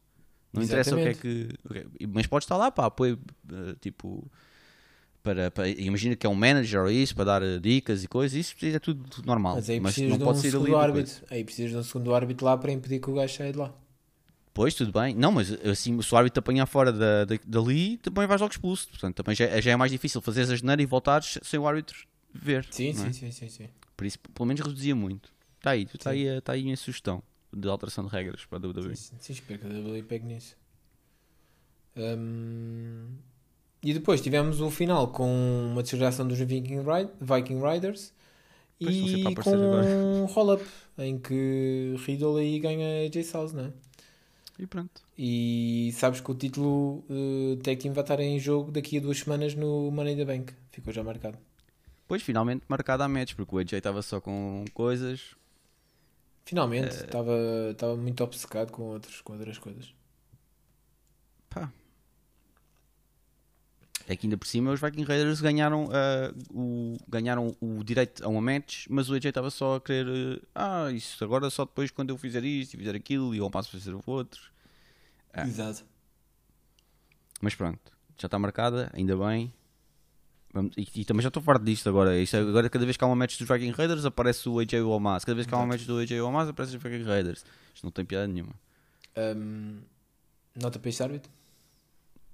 Não 0.54 0.62
interessa 0.64 0.96
o 0.96 1.00
que 1.00 1.08
é 1.08 1.14
que. 1.14 1.50
é- 1.74 2.08
Mas 2.08 2.28
podes 2.28 2.46
estar 2.46 2.58
lá 2.58 2.70
para 2.72 2.86
apoio, 2.86 3.20
eh, 3.52 3.76
tipo, 3.82 4.30
para, 5.28 5.52
para- 5.52 5.68
imagina 5.70 6.16
que 6.16 6.26
é 6.26 6.30
um 6.30 6.36
manager 6.36 6.84
ou 6.84 6.90
isso, 6.92 7.14
para 7.16 7.26
dar 7.26 7.44
eh, 7.44 7.60
dicas 7.60 8.04
e 8.04 8.08
coisas, 8.08 8.38
isso 8.38 8.56
é 8.66 8.80
tudo, 8.80 9.04
normal. 9.26 9.56
Mas 9.56 9.70
aí 9.70 9.80
mas 9.80 9.94
precisas 9.96 10.10
não 10.12 10.18
de 10.18 10.24
pode 10.24 10.38
um 10.38 10.42
ali 10.42 10.52
segundo 10.52 10.78
árbitro. 10.78 11.26
Aí 11.30 11.44
precisas 11.44 11.72
de 11.72 11.78
um 11.78 11.84
segundo 11.84 12.16
árbitro 12.16 12.46
lá 12.46 12.58
para 12.58 12.72
impedir 12.72 13.00
que 13.02 13.10
o 13.10 13.14
gajo 13.14 13.34
saia 13.36 13.52
de 13.52 13.58
lá. 13.58 13.74
Pois, 14.54 14.74
tudo 14.74 14.92
bem. 14.92 15.14
Não, 15.14 15.32
mas 15.32 15.52
assim, 15.66 16.02
se 16.02 16.14
o 16.14 16.18
árbitro 16.18 16.36
te 16.36 16.44
apanhar 16.44 16.66
fora 16.66 16.92
da, 16.92 17.26
da- 17.26 17.40
dali, 17.46 17.98
também 17.98 18.26
vais 18.26 18.42
logo 18.42 18.52
expulso. 18.54 18.88
Portanto, 18.90 19.16
também 19.16 19.36
já, 19.36 19.60
já 19.62 19.72
é 19.72 19.76
mais 19.76 19.92
difícil 19.92 20.22
fazeres 20.22 20.50
a 20.50 20.56
geneira 20.56 20.82
e 20.82 20.86
voltares 20.86 21.38
sem 21.44 21.60
o 21.60 21.68
árbitro 21.68 22.08
ver. 22.34 22.66
Sim, 22.72 22.90
é? 22.90 22.94
sim, 22.94 23.12
sim, 23.14 23.32
sim, 23.32 23.50
sim. 23.50 23.70
Por 23.96 24.06
isso, 24.08 24.18
pelo 24.20 24.48
menos 24.48 24.62
reduzia 24.66 24.96
muito. 24.96 25.32
Está 25.58 25.72
aí, 25.72 25.84
está 25.94 26.10
aí, 26.12 26.30
a- 26.38 26.42
tá 26.42 26.54
aí 26.54 26.62
a 26.62 26.64
minha 26.64 26.78
sugestão 26.78 27.22
de 27.54 27.68
alteração 27.68 28.06
de 28.06 28.10
regras 28.12 28.46
para 28.46 28.58
a 28.58 28.62
WWE. 28.62 28.96
Sim, 28.96 29.16
sim, 29.20 29.34
espero 29.34 29.60
que 29.60 29.66
a 29.66 29.70
WWE 29.70 30.04
pegue 30.04 30.26
nisso. 30.26 30.56
Hum, 31.96 33.08
E 33.84 33.94
depois 33.94 34.22
tivemos 34.22 34.60
o 34.60 34.70
final 34.72 35.08
com 35.10 35.30
uma 35.72 35.84
desgraçação 35.84 36.28
dos 36.28 36.38
Viking, 36.40 36.80
Ri- 36.82 37.10
Viking 37.22 37.62
Riders 37.62 38.12
Pois, 38.80 38.96
e 38.96 39.36
com 39.36 39.52
um 39.52 40.26
roll-up 40.26 40.64
em 40.98 41.18
que 41.18 41.96
Riddle 42.06 42.38
aí 42.38 42.60
ganha 42.60 43.06
AJ 43.06 43.16
Styles, 43.18 43.54
não 43.54 43.66
é? 43.66 43.72
E 44.60 44.66
pronto. 44.66 45.04
E 45.18 45.92
sabes 45.94 46.20
que 46.20 46.32
o 46.32 46.34
título 46.36 47.04
uh, 47.10 47.58
Tag 47.64 47.78
Team 47.78 47.94
vai 47.94 48.04
estar 48.04 48.20
em 48.20 48.40
jogo 48.40 48.72
daqui 48.72 48.98
a 48.98 49.02
duas 49.02 49.20
semanas 49.20 49.54
no 49.54 49.92
Money 49.92 50.14
in 50.14 50.18
the 50.18 50.26
Bank. 50.26 50.54
Ficou 50.72 50.92
já 50.92 51.04
marcado. 51.04 51.38
Depois, 52.02 52.24
finalmente, 52.24 52.64
marcada 52.68 53.04
a 53.04 53.08
match, 53.08 53.36
porque 53.36 53.54
o 53.56 53.60
AJ 53.60 53.74
estava 53.74 54.02
só 54.02 54.20
com 54.20 54.66
coisas. 54.74 55.36
Finalmente, 56.46 56.96
Eh, 56.96 57.04
estava 57.06 57.34
estava 57.72 57.96
muito 57.98 58.24
obcecado 58.24 58.72
com, 58.72 58.84
outros, 58.84 59.22
com 59.22 59.34
outras 59.34 59.58
coisas. 59.60 59.94
Pá. 61.50 61.72
É 64.10 64.16
que 64.16 64.26
ainda 64.26 64.38
por 64.38 64.48
cima 64.48 64.72
os 64.72 64.80
Viking 64.80 65.04
Raiders 65.04 65.42
ganharam, 65.42 65.90
ah, 65.92 66.34
o, 66.50 66.96
ganharam 67.10 67.54
o 67.60 67.84
direito 67.84 68.24
a 68.24 68.30
uma 68.30 68.40
match, 68.42 68.86
mas 68.90 69.10
o 69.10 69.14
AJ 69.14 69.26
estava 69.26 69.50
só 69.50 69.76
a 69.76 69.82
querer. 69.82 70.08
eh, 70.08 70.42
ah, 70.56 70.90
isso 70.92 71.22
agora 71.24 71.50
só 71.50 71.66
depois 71.66 71.92
quando 71.92 72.10
eu 72.12 72.18
fizer 72.18 72.44
isto 72.46 72.74
e 72.76 72.78
fizer 72.78 72.96
aquilo 72.96 73.36
e 73.36 73.40
eu 73.40 73.50
passo 73.52 73.68
a 73.76 73.80
fazer 73.80 73.94
o 73.94 74.02
outro. 74.06 74.42
Ah. 75.34 75.46
Exato. 75.46 75.84
Mas 77.42 77.54
pronto, 77.54 77.80
já 78.18 78.28
está 78.28 78.40
marcada, 78.40 78.90
ainda 78.94 79.16
bem. 79.18 79.52
Vamos- 80.54 80.74
e, 80.78 80.88
e 81.02 81.06
também 81.06 81.22
já 81.22 81.28
estou 81.28 81.44
farto 81.44 81.64
disto 81.66 81.88
agora. 81.90 82.18
Isto 82.18 82.38
é- 82.38 82.40
agora, 82.40 82.70
cada 82.70 82.86
vez 82.86 82.96
que 82.96 83.04
há 83.04 83.08
uma 83.08 83.16
match 83.16 83.38
dos 83.38 83.48
Viking 83.48 83.72
Raiders, 83.72 84.06
aparece 84.06 84.48
o 84.48 84.58
AJ 84.60 84.76
Omas. 84.84 85.26
Cada 85.26 85.36
vez 85.36 85.46
que 85.46 85.54
há 85.54 85.58
uma 85.58 85.68
match 85.68 85.84
do 85.84 85.98
AJ 86.00 86.22
Omas, 86.22 86.48
aparece 86.48 86.78
os 86.78 86.82
Viking 86.82 87.04
Raiders. 87.04 87.44
Isto 87.76 87.84
não 87.84 87.92
tem 87.92 88.06
piada 88.06 88.26
nenhuma. 88.26 88.54
Um, 89.18 89.82
nota 90.56 90.80
para 90.80 90.90
este 90.90 91.04
árbitro? 91.04 91.30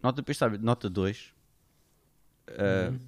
Nota 0.02 0.22
para 0.22 0.32
este 0.32 0.44
árbitro, 0.44 0.66
nota 0.66 0.90
2. 0.90 1.34
Uh, 2.50 3.00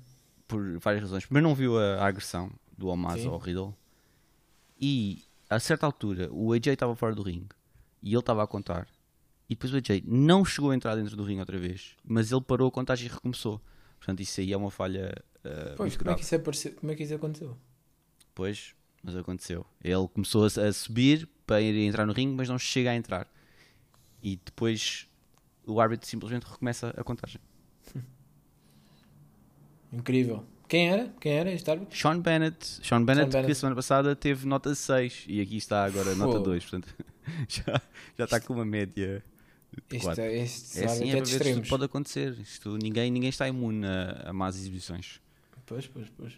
Por 0.48 0.80
várias 0.80 1.04
razões. 1.04 1.26
Primeiro, 1.26 1.48
não 1.48 1.56
viu 1.56 1.78
a, 1.78 1.96
a 1.96 2.08
agressão 2.08 2.52
do 2.78 2.92
Sim. 3.18 3.28
ao 3.28 3.38
Riddle. 3.38 3.76
E 4.80 5.24
a 5.50 5.60
certa 5.60 5.86
altura, 5.86 6.30
o 6.32 6.54
AJ 6.54 6.68
estava 6.68 6.96
fora 6.96 7.16
do 7.16 7.22
ringue 7.24 7.56
e 8.02 8.10
ele 8.10 8.20
estava 8.20 8.44
a 8.44 8.48
contar. 8.48 8.88
E 9.50 9.56
depois 9.56 9.74
o 9.74 9.78
AJ 9.78 10.04
não 10.06 10.44
chegou 10.44 10.72
a 10.72 10.76
entrar 10.76 10.96
dentro 10.96 11.16
do 11.16 11.24
ringue 11.24 11.40
outra 11.40 11.58
vez, 11.58 11.96
mas 12.04 12.32
ele 12.32 12.42
parou 12.42 12.68
a 12.68 12.72
contagem 12.72 13.08
e 13.08 13.12
recomeçou. 13.12 13.62
Portanto, 13.98 14.20
isso 14.20 14.40
aí 14.42 14.52
é 14.52 14.58
uma 14.58 14.72
falha 14.72 15.14
uh, 15.40 15.76
Pois, 15.78 15.96
como 15.96 16.02
é, 16.02 16.04
grave. 16.04 16.20
que 16.20 16.26
isso 16.26 16.36
apareceu? 16.36 16.74
como 16.74 16.92
é 16.92 16.96
que 16.96 17.04
isso 17.04 17.16
aconteceu? 17.16 17.58
Pois, 18.34 18.76
mas 19.02 19.16
aconteceu. 19.16 19.66
Ele 19.84 20.08
começou 20.08 20.44
a, 20.44 20.48
a 20.48 20.74
subir 20.74 21.28
para 21.46 21.62
ir 21.62 21.88
entrar 21.88 22.06
no 22.06 22.14
ringue, 22.14 22.36
mas 22.36 22.50
não 22.50 22.58
chega 22.58 22.92
a 22.92 22.96
entrar. 22.96 23.28
E 24.22 24.40
depois 24.44 25.08
o 25.66 25.80
árbitro 25.80 26.08
simplesmente 26.08 26.44
recomeça 26.44 26.94
a 26.98 27.04
contagem. 27.04 27.40
Incrível. 29.92 30.44
Quem 30.68 30.90
era? 30.90 31.14
Quem 31.20 31.34
era 31.34 31.52
este 31.52 31.70
árbitro? 31.70 31.96
Sean 31.98 32.20
Bennett, 32.20 32.66
Sean 32.84 33.04
Bennett, 33.06 33.32
Bennett. 33.32 33.48
que 33.48 33.56
semana 33.56 33.76
passada 33.76 34.16
teve 34.16 34.48
nota 34.48 34.74
6 34.74 35.26
e 35.28 35.40
aqui 35.42 35.58
está 35.58 35.86
agora 35.86 36.16
nota 36.16 36.40
Fogo. 36.40 36.46
2, 36.46 36.66
portanto 36.66 36.96
já, 37.48 37.82
já 38.18 38.24
está 38.26 38.40
com 38.40 38.54
uma 38.54 38.66
média 38.66 39.24
de 39.90 39.98
Este, 39.98 40.06
4. 40.06 40.24
este 40.24 40.80
É 40.80 40.86
assim, 40.86 41.12
é 41.12 41.18
é 41.18 41.22
de 41.22 41.32
ver 41.38 41.42
extremos. 41.44 41.70
pode 41.70 41.84
acontecer. 41.86 42.38
Isto, 42.40 42.78
ninguém, 42.78 43.12
ninguém 43.12 43.30
está 43.30 43.48
imune 43.48 43.86
a, 43.86 44.30
a 44.30 44.34
más 44.34 44.56
exibições. 44.56 45.22
Pois, 45.66 45.88
pois, 45.88 46.10
pois. 46.18 46.34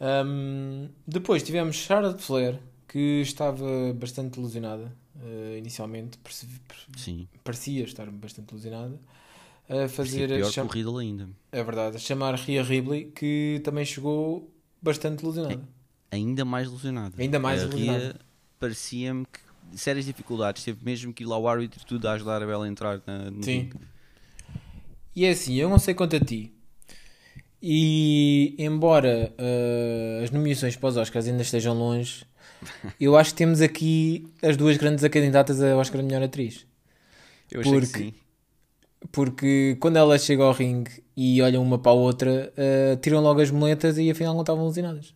Hum, 0.00 0.88
depois 1.06 1.42
tivemos 1.42 1.76
Charlotte 1.76 2.22
Flair, 2.22 2.58
que 2.86 3.20
estava 3.20 3.92
bastante 3.94 4.38
ilusionada 4.38 4.96
eh, 5.20 5.56
inicialmente, 5.58 6.18
Sim, 6.96 7.28
parecia 7.42 7.84
estar 7.84 8.08
bastante 8.10 8.52
ilusionada, 8.52 8.98
a 9.68 9.74
parecia 9.74 9.88
fazer 9.88 10.24
a 10.32 10.36
pior 10.36 10.50
cham- 10.52 10.66
que 10.66 10.72
o 10.74 10.78
Riddle 10.78 10.98
ainda. 10.98 11.28
é 11.52 11.62
verdade, 11.62 11.96
a 11.96 11.98
chamar 12.00 12.34
Rhea 12.34 12.62
Ripley, 12.62 13.04
que 13.14 13.60
também 13.64 13.84
chegou 13.84 14.50
bastante 14.80 15.22
ilusionada. 15.22 15.62
Ainda 16.10 16.44
mais 16.44 16.66
ilusionado. 16.68 17.14
Ainda 17.18 17.38
mais 17.38 17.60
a 17.62 17.66
ilusionado. 17.66 18.00
Rhea 18.04 18.16
parecia-me 18.58 19.26
que 19.26 19.78
sérias 19.78 20.06
dificuldades. 20.06 20.64
Teve 20.64 20.78
mesmo 20.84 21.12
que 21.12 21.22
ir 21.22 21.26
lá 21.26 21.36
o 21.38 21.46
árbitro 21.46 21.84
tudo 21.84 22.08
a 22.08 22.12
ajudar 22.12 22.42
a 22.42 22.46
Bela 22.46 22.64
a 22.64 22.68
entrar 22.68 23.02
na, 23.06 23.30
no 23.30 23.42
Sim. 23.44 23.58
ringue. 23.60 23.76
E 25.14 25.24
é 25.26 25.30
assim, 25.30 25.54
eu 25.56 25.68
não 25.68 25.78
sei 25.78 25.92
quanto 25.94 26.16
a 26.16 26.20
ti. 26.20 26.52
E 27.60 28.54
embora 28.58 29.34
eh, 29.36 30.20
as 30.22 30.30
nomeações 30.30 30.76
para 30.76 30.88
os 30.90 30.96
Oscars 30.96 31.26
ainda 31.26 31.42
estejam 31.42 31.74
longe, 31.76 32.24
eu 33.00 33.16
acho 33.16 33.32
que 33.32 33.36
temos 33.38 33.60
aqui 33.60 34.28
as 34.42 34.56
duas 34.56 34.76
grandes 34.76 35.06
candidatas 35.08 35.60
a 35.60 35.76
Oscar 35.76 36.00
de 36.00 36.06
melhor 36.06 36.22
atriz. 36.22 36.64
Eu 37.50 37.60
achei 37.60 37.72
que 37.72 37.80
Porque- 37.86 37.98
sim. 37.98 38.14
Porque 39.12 39.76
quando 39.80 39.96
elas 39.96 40.24
chegam 40.24 40.46
ao 40.46 40.52
ringue 40.52 41.02
e 41.16 41.40
olham 41.40 41.62
uma 41.62 41.78
para 41.78 41.92
a 41.92 41.94
outra, 41.94 42.52
eh, 42.56 42.96
tiram 42.96 43.20
logo 43.20 43.40
as 43.40 43.50
moletas 43.50 43.96
e 43.96 44.10
afinal 44.10 44.34
não 44.34 44.40
estavam 44.42 44.64
alucinadas. 44.64 45.14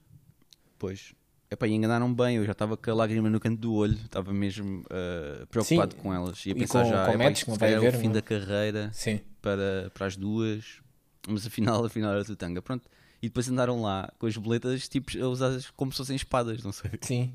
Pois. 0.79 1.15
Epá, 1.51 1.67
e 1.67 1.73
enganaram 1.73 2.13
bem, 2.15 2.37
eu 2.37 2.47
já 2.47 2.53
estava 2.53 2.79
com 2.79 2.91
a 2.91 2.95
lágrima 2.95 3.29
no 3.29 3.39
canto 3.39 3.61
do 3.61 3.75
olho, 3.75 3.99
estava 4.05 4.33
mesmo 4.33 4.81
uh, 4.87 5.47
preocupado 5.49 5.93
Sim, 5.93 5.99
com 6.01 6.15
elas. 6.15 6.47
Ia 6.47 6.53
e 6.53 6.55
pensar 6.55 6.85
com- 6.85 6.91
já, 6.91 7.05
com 7.05 7.13
epá, 7.13 7.31
isto 7.31 7.55
vai 7.57 7.73
é 7.75 7.77
haver, 7.77 7.95
o 7.95 7.99
fim 7.99 8.05
não 8.05 8.11
é? 8.13 8.15
da 8.15 8.23
carreira 8.23 8.91
Sim. 8.95 9.21
para, 9.43 9.91
para 9.93 10.07
as 10.07 10.17
duas, 10.17 10.81
mas 11.29 11.47
afinal, 11.47 11.85
afinal 11.85 12.15
era 12.15 12.25
tanga. 12.37 12.63
Pronto. 12.63 12.89
E 13.21 13.29
depois 13.29 13.51
andaram 13.51 13.83
lá 13.83 14.11
com 14.19 14.27
as 14.27 14.37
boletas 14.37 14.89
tipo, 14.89 15.11
usadas 15.27 15.69
como 15.77 15.93
se 15.93 15.99
fossem 15.99 16.17
espadas, 16.17 16.63
não 16.65 16.73
sei. 16.73 16.91
Sim. 17.03 17.35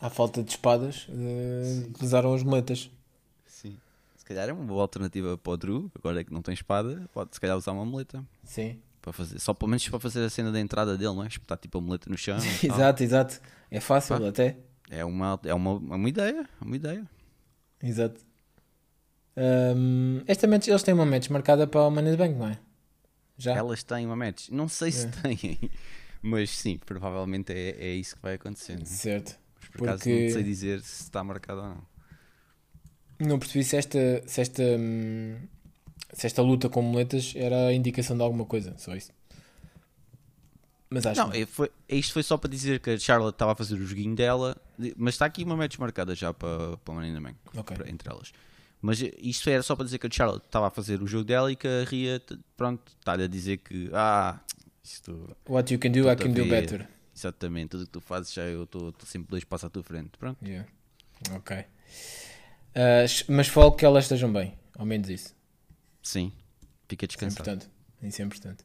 À 0.00 0.08
falta 0.08 0.40
de 0.42 0.50
espadas, 0.50 1.08
eh, 1.10 1.88
usaram 2.00 2.34
as 2.34 2.42
moletas. 2.44 2.88
Se 4.24 4.28
calhar 4.28 4.48
é 4.48 4.52
uma 4.54 4.64
boa 4.64 4.80
alternativa 4.80 5.36
para 5.36 5.52
o 5.52 5.56
Drew, 5.58 5.92
agora 5.94 6.22
é 6.22 6.24
que 6.24 6.32
não 6.32 6.40
tem 6.40 6.54
espada, 6.54 7.06
pode 7.12 7.34
se 7.34 7.40
calhar 7.40 7.58
usar 7.58 7.72
uma 7.72 7.84
muleta. 7.84 8.24
Sim. 8.42 8.80
Para 9.02 9.12
fazer, 9.12 9.38
só 9.38 9.52
pelo 9.52 9.68
menos 9.68 9.86
para 9.86 10.00
fazer 10.00 10.24
a 10.24 10.30
cena 10.30 10.50
da 10.50 10.58
entrada 10.58 10.96
dele, 10.96 11.12
não 11.12 11.22
é? 11.22 11.26
Espetar 11.26 11.58
tipo 11.58 11.76
a 11.76 11.80
muleta 11.82 12.08
no 12.08 12.16
chão. 12.16 12.38
exato, 12.64 13.02
exato. 13.02 13.38
É 13.70 13.80
fácil 13.80 14.18
Pá. 14.18 14.28
até. 14.28 14.56
É 14.88 15.04
uma, 15.04 15.38
é 15.44 15.52
uma, 15.52 15.72
é 15.72 15.94
uma 15.96 16.08
ideia, 16.08 16.48
é 16.58 16.64
uma 16.64 16.74
ideia. 16.74 17.06
Exato. 17.82 18.18
Ahm, 19.36 20.22
esta 20.26 20.46
match, 20.46 20.68
eles 20.68 20.82
têm 20.82 20.94
uma 20.94 21.04
match 21.04 21.28
marcada 21.28 21.66
para 21.66 21.82
o 21.82 21.90
Money 21.90 22.16
Bank, 22.16 22.34
não 22.34 22.48
é? 22.48 22.58
Já? 23.36 23.54
Elas 23.54 23.82
têm 23.82 24.06
uma 24.06 24.16
match. 24.16 24.48
Não 24.48 24.68
sei 24.68 24.90
se 24.90 25.06
É. 25.06 25.10
têm, 25.10 25.70
mas 26.22 26.48
sim, 26.48 26.78
provavelmente 26.78 27.52
é, 27.52 27.76
é 27.78 27.94
isso 27.94 28.16
que 28.16 28.22
vai 28.22 28.36
acontecer. 28.36 28.84
Certo. 28.86 29.38
Mas 29.60 29.68
por 29.68 29.82
acaso 29.82 29.98
Porque- 30.04 30.24
não 30.28 30.32
sei 30.32 30.42
dizer 30.42 30.80
se 30.80 31.02
está 31.02 31.22
marcado 31.22 31.60
ou 31.60 31.68
não. 31.68 31.93
Não 33.18 33.38
percebi 33.38 33.64
se 33.64 33.76
esta, 33.76 33.98
se 34.26 34.40
esta, 34.40 34.62
hum, 34.62 35.38
se 36.12 36.26
esta 36.26 36.42
luta 36.42 36.68
com 36.68 36.82
moletas 36.82 37.32
era 37.36 37.68
a 37.68 37.72
indicação 37.72 38.16
de 38.16 38.22
alguma 38.22 38.44
coisa, 38.44 38.74
só 38.78 38.94
isso. 38.94 39.12
Mas 40.90 41.06
acho 41.06 41.20
Não, 41.20 41.30
que 41.30 41.38
é, 41.38 41.46
foi, 41.46 41.70
isto 41.88 42.12
foi 42.12 42.22
só 42.22 42.36
para 42.36 42.50
dizer 42.50 42.78
que 42.80 42.90
a 42.90 42.98
Charlotte 42.98 43.34
estava 43.34 43.52
a 43.52 43.54
fazer 43.54 43.74
o 43.74 43.86
joguinho 43.86 44.14
dela, 44.14 44.56
mas 44.96 45.14
está 45.14 45.26
aqui 45.26 45.42
uma 45.42 45.56
match 45.56 45.76
marcada 45.78 46.14
já 46.14 46.32
para, 46.32 46.76
para 46.78 46.92
a 46.92 46.94
Money 46.94 47.10
in 47.10 47.14
the 47.14 47.20
Bank, 47.20 47.36
Ok. 47.56 47.76
para- 47.76 47.90
entre 47.90 48.08
elas. 48.08 48.32
Mas 48.80 49.00
isto 49.18 49.48
era 49.48 49.62
só 49.62 49.74
para 49.74 49.86
dizer 49.86 49.98
que 49.98 50.06
a 50.06 50.10
Charlotte 50.10 50.44
estava 50.44 50.66
a 50.68 50.70
fazer 50.70 51.02
o 51.02 51.06
jogo 51.06 51.24
dela 51.24 51.50
e 51.50 51.56
que 51.56 51.66
a 51.66 51.84
Ria, 51.84 52.20
pronto, 52.56 52.82
está-lhe 53.00 53.24
a 53.24 53.26
dizer 53.26 53.56
que, 53.56 53.88
ah, 53.94 54.38
isto, 54.84 55.34
What 55.48 55.72
you 55.72 55.80
can 55.80 55.90
do, 55.90 56.10
I 56.10 56.14
can 56.16 56.30
do 56.32 56.44
better. 56.44 56.86
exatamente, 57.16 57.70
tudo 57.70 57.82
o 57.84 57.86
que 57.86 57.92
tu 57.92 58.00
fazes 58.02 58.32
já 58.32 58.42
eu 58.42 58.64
estou 58.64 58.90
estou 58.90 59.06
sempre 59.08 59.30
dois 59.30 59.42
passos 59.42 59.64
à 59.64 59.70
tua 59.70 59.82
frente. 59.82 60.10
Pronto, 60.18 60.44
Yeah. 60.46 60.68
Ok. 61.34 61.64
Ah, 62.74 63.04
mas 63.28 63.48
falo 63.48 63.72
que 63.72 63.84
elas 63.84 64.04
estejam 64.04 64.32
bem, 64.32 64.54
ao 64.76 64.84
menos 64.86 65.08
isso. 65.08 65.34
sim, 66.02 66.32
fica 66.88 67.04
Isso 67.04 67.14
é 67.14 67.26
descansado. 67.28 67.50
importante. 67.50 67.68
Isso 68.02 68.20
é 68.20 68.24
importante. 68.24 68.64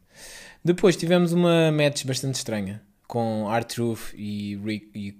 Depois 0.65 0.95
tivemos 0.97 1.31
uma 1.31 1.71
match 1.71 2.03
bastante 2.05 2.35
estranha 2.35 2.81
com 3.07 3.47
R-Truth 3.53 4.13
e 4.15 4.57
Rick, 4.63 4.89
e 4.93 5.15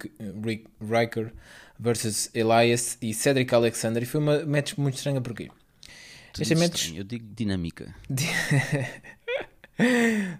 Rick 0.45 0.65
Riker 0.81 1.33
versus 1.79 2.29
Elias 2.33 2.97
e 3.01 3.13
Cedric 3.13 3.53
Alexander. 3.55 4.03
E 4.03 4.05
foi 4.05 4.19
uma 4.19 4.45
match 4.45 4.73
muito 4.77 4.95
estranha 4.95 5.21
porquê? 5.21 5.49
Esta 6.37 6.53
match- 6.55 6.75
estranho, 6.75 6.97
Eu 6.99 7.03
digo 7.05 7.25
dinâmica. 7.33 7.95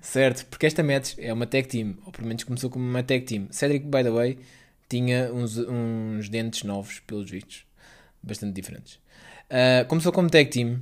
Certo, 0.02 0.46
porque 0.48 0.66
esta 0.66 0.84
match 0.84 1.14
é 1.18 1.32
uma 1.32 1.48
tag 1.48 1.68
team, 1.68 1.96
ou 2.06 2.12
pelo 2.12 2.28
menos 2.28 2.44
começou 2.44 2.70
como 2.70 2.84
uma 2.86 3.02
tag 3.02 3.22
team. 3.26 3.48
Cedric, 3.52 3.86
by 3.86 4.04
the 4.04 4.12
way, 4.12 4.38
tinha 4.90 5.32
uns, 5.34 5.58
uns 5.58 6.28
dentes 6.28 6.64
novos, 6.64 7.00
pelos 7.00 7.30
vistos, 7.32 7.64
bastante 8.24 8.54
diferentes. 8.54 9.00
Ah, 9.50 9.86
começou 9.86 10.12
como 10.12 10.30
tag 10.30 10.50
team 10.50 10.82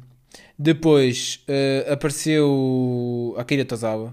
Depois 0.60 1.44
uh, 1.48 1.94
apareceu 1.94 3.34
Akira 3.38 3.64
Tozawa, 3.64 4.10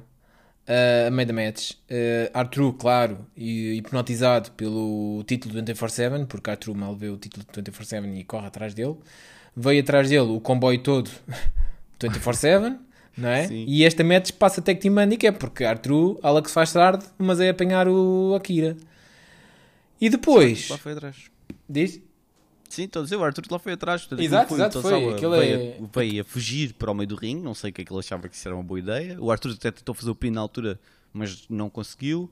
uh, 0.68 1.08
a 1.08 1.10
meio 1.10 1.26
da 1.26 1.34
match. 1.34 1.72
Uh, 1.90 2.30
Arthur, 2.32 2.72
claro, 2.74 3.26
e, 3.36 3.74
hipnotizado 3.74 4.52
pelo 4.52 5.24
título 5.26 5.60
do 5.60 5.72
24-7, 5.72 6.26
porque 6.26 6.50
Arthur 6.50 6.74
mal 6.74 6.94
vê 6.94 7.08
o 7.08 7.16
título 7.16 7.44
do 7.52 7.62
24-7 7.62 8.16
e 8.16 8.24
corre 8.24 8.46
atrás 8.46 8.74
dele. 8.74 8.96
Veio 9.56 9.82
atrás 9.82 10.08
dele 10.08 10.30
o 10.30 10.40
comboio 10.40 10.78
todo 10.78 11.10
24-7, 11.98 12.78
não 13.16 13.28
é? 13.28 13.48
Sim. 13.48 13.64
E 13.66 13.84
esta 13.84 14.04
match 14.04 14.32
passa 14.32 14.62
Tag 14.62 14.80
Team 14.80 14.98
Handicap, 14.98 15.36
porque 15.38 15.64
Arthur, 15.64 16.18
Alex 16.22 16.52
faz 16.52 16.72
tarde, 16.72 17.04
mas 17.18 17.40
é 17.40 17.48
apanhar 17.48 17.88
o 17.88 18.34
Akira. 18.36 18.76
E 20.00 20.08
depois... 20.08 20.68
Lá 20.68 20.78
foi 20.78 20.92
atrás. 20.92 21.30
Diz? 21.68 22.00
Sim, 22.74 22.84
estou 22.84 23.00
a 23.00 23.04
dizer, 23.04 23.16
o 23.16 23.24
Arthur 23.24 23.44
lá 23.50 23.58
foi 23.58 23.72
atrás. 23.74 24.02
Portanto, 24.02 24.20
Exato, 24.22 24.48
foi, 24.48 24.56
exato, 24.58 24.82
foi. 24.82 25.14
Aquilo 25.14 25.30
veio, 25.32 25.60
é- 25.60 25.78
a, 25.78 25.98
veio 25.98 26.20
a 26.22 26.24
fugir 26.24 26.72
para 26.74 26.90
o 26.90 26.94
meio 26.94 27.08
do 27.08 27.14
ringue, 27.16 27.42
não 27.42 27.54
sei 27.54 27.70
o 27.70 27.72
que 27.72 27.82
é 27.82 27.84
que 27.84 27.92
ele 27.92 28.00
achava 28.00 28.28
que 28.28 28.34
isso 28.36 28.48
era 28.48 28.54
uma 28.56 28.64
boa 28.64 28.78
ideia. 28.78 29.16
O 29.20 29.30
Arthur 29.30 29.52
até 29.52 29.70
tentou 29.70 29.94
fazer 29.94 30.10
o 30.10 30.14
pin 30.14 30.30
na 30.30 30.40
altura, 30.40 30.78
mas 31.12 31.44
não 31.48 31.70
conseguiu. 31.70 32.30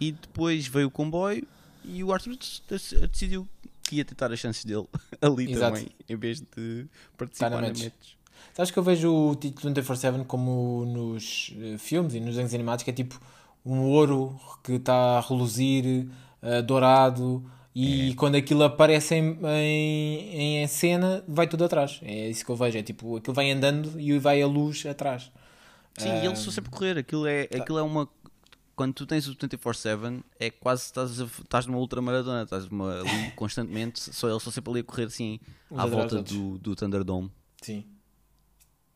E 0.00 0.12
depois 0.12 0.66
veio 0.66 0.88
o 0.88 0.90
comboio 0.90 1.46
e 1.84 2.02
o 2.04 2.12
Arthur 2.12 2.36
dec- 2.36 3.08
decidiu 3.10 3.48
que 3.82 3.96
ia 3.96 4.04
tentar 4.04 4.32
as 4.32 4.38
chances 4.40 4.64
dele 4.64 4.86
ali 5.22 5.50
Exato. 5.52 5.76
também, 5.76 5.88
em 6.08 6.16
vez 6.16 6.40
de 6.40 6.86
participar 7.16 7.50
na 7.50 7.60
na 7.60 7.68
match. 7.68 7.84
match. 7.84 7.92
Sabes 8.52 8.70
que 8.70 8.78
eu 8.78 8.82
vejo 8.82 9.12
o 9.12 9.34
título 9.36 9.72
24-7 9.74 10.24
como 10.26 10.84
nos 10.86 11.54
eh, 11.60 11.78
filmes 11.78 12.14
e 12.14 12.20
nos 12.20 12.30
desenhos 12.30 12.52
animados, 12.52 12.82
que 12.82 12.90
é 12.90 12.92
tipo 12.92 13.20
um 13.64 13.80
ouro 13.82 14.38
que 14.64 14.72
está 14.72 15.18
a 15.18 15.20
reluzir, 15.20 16.06
eh, 16.42 16.62
dourado, 16.62 17.44
e 17.78 18.14
quando 18.14 18.36
aquilo 18.36 18.62
aparece 18.64 19.14
em, 19.16 19.38
em, 19.46 20.62
em 20.62 20.66
cena, 20.66 21.22
vai 21.28 21.46
tudo 21.46 21.64
atrás. 21.64 22.00
É 22.02 22.28
isso 22.30 22.44
que 22.44 22.50
eu 22.50 22.56
vejo. 22.56 22.78
É 22.78 22.82
tipo, 22.82 23.16
aquilo 23.16 23.34
vai 23.34 23.50
andando 23.50 24.00
e 24.00 24.18
vai 24.18 24.40
a 24.40 24.46
luz 24.46 24.86
atrás. 24.86 25.30
Sim, 25.98 26.08
e 26.08 26.26
eles 26.26 26.38
estão 26.38 26.52
sempre 26.52 26.70
a 26.72 26.76
correr. 26.76 26.98
Aquilo 26.98 27.26
é, 27.26 27.46
Tá. 27.46 27.58
aquilo 27.58 27.78
é 27.78 27.82
uma. 27.82 28.08
Quando 28.74 28.92
tu 28.94 29.06
tens 29.06 29.26
o 29.28 29.34
24-7, 29.34 30.22
é 30.38 30.50
quase 30.50 30.82
estás, 30.84 31.18
estás 31.18 31.66
numa 31.66 31.78
ultramaratona, 31.78 32.42
estás 32.44 32.68
numa, 32.68 33.00
ali 33.00 33.30
constantemente. 33.36 34.00
Só 34.14 34.26
eles 34.28 34.38
estão 34.38 34.52
sempre 34.52 34.70
ali 34.70 34.80
a 34.80 34.84
correr 34.84 35.04
assim 35.04 35.38
Uns 35.70 35.78
à 35.78 35.86
volta 35.86 36.22
do, 36.22 36.58
do 36.58 36.74
Thunderdome. 36.76 37.30
Sim. 37.62 37.84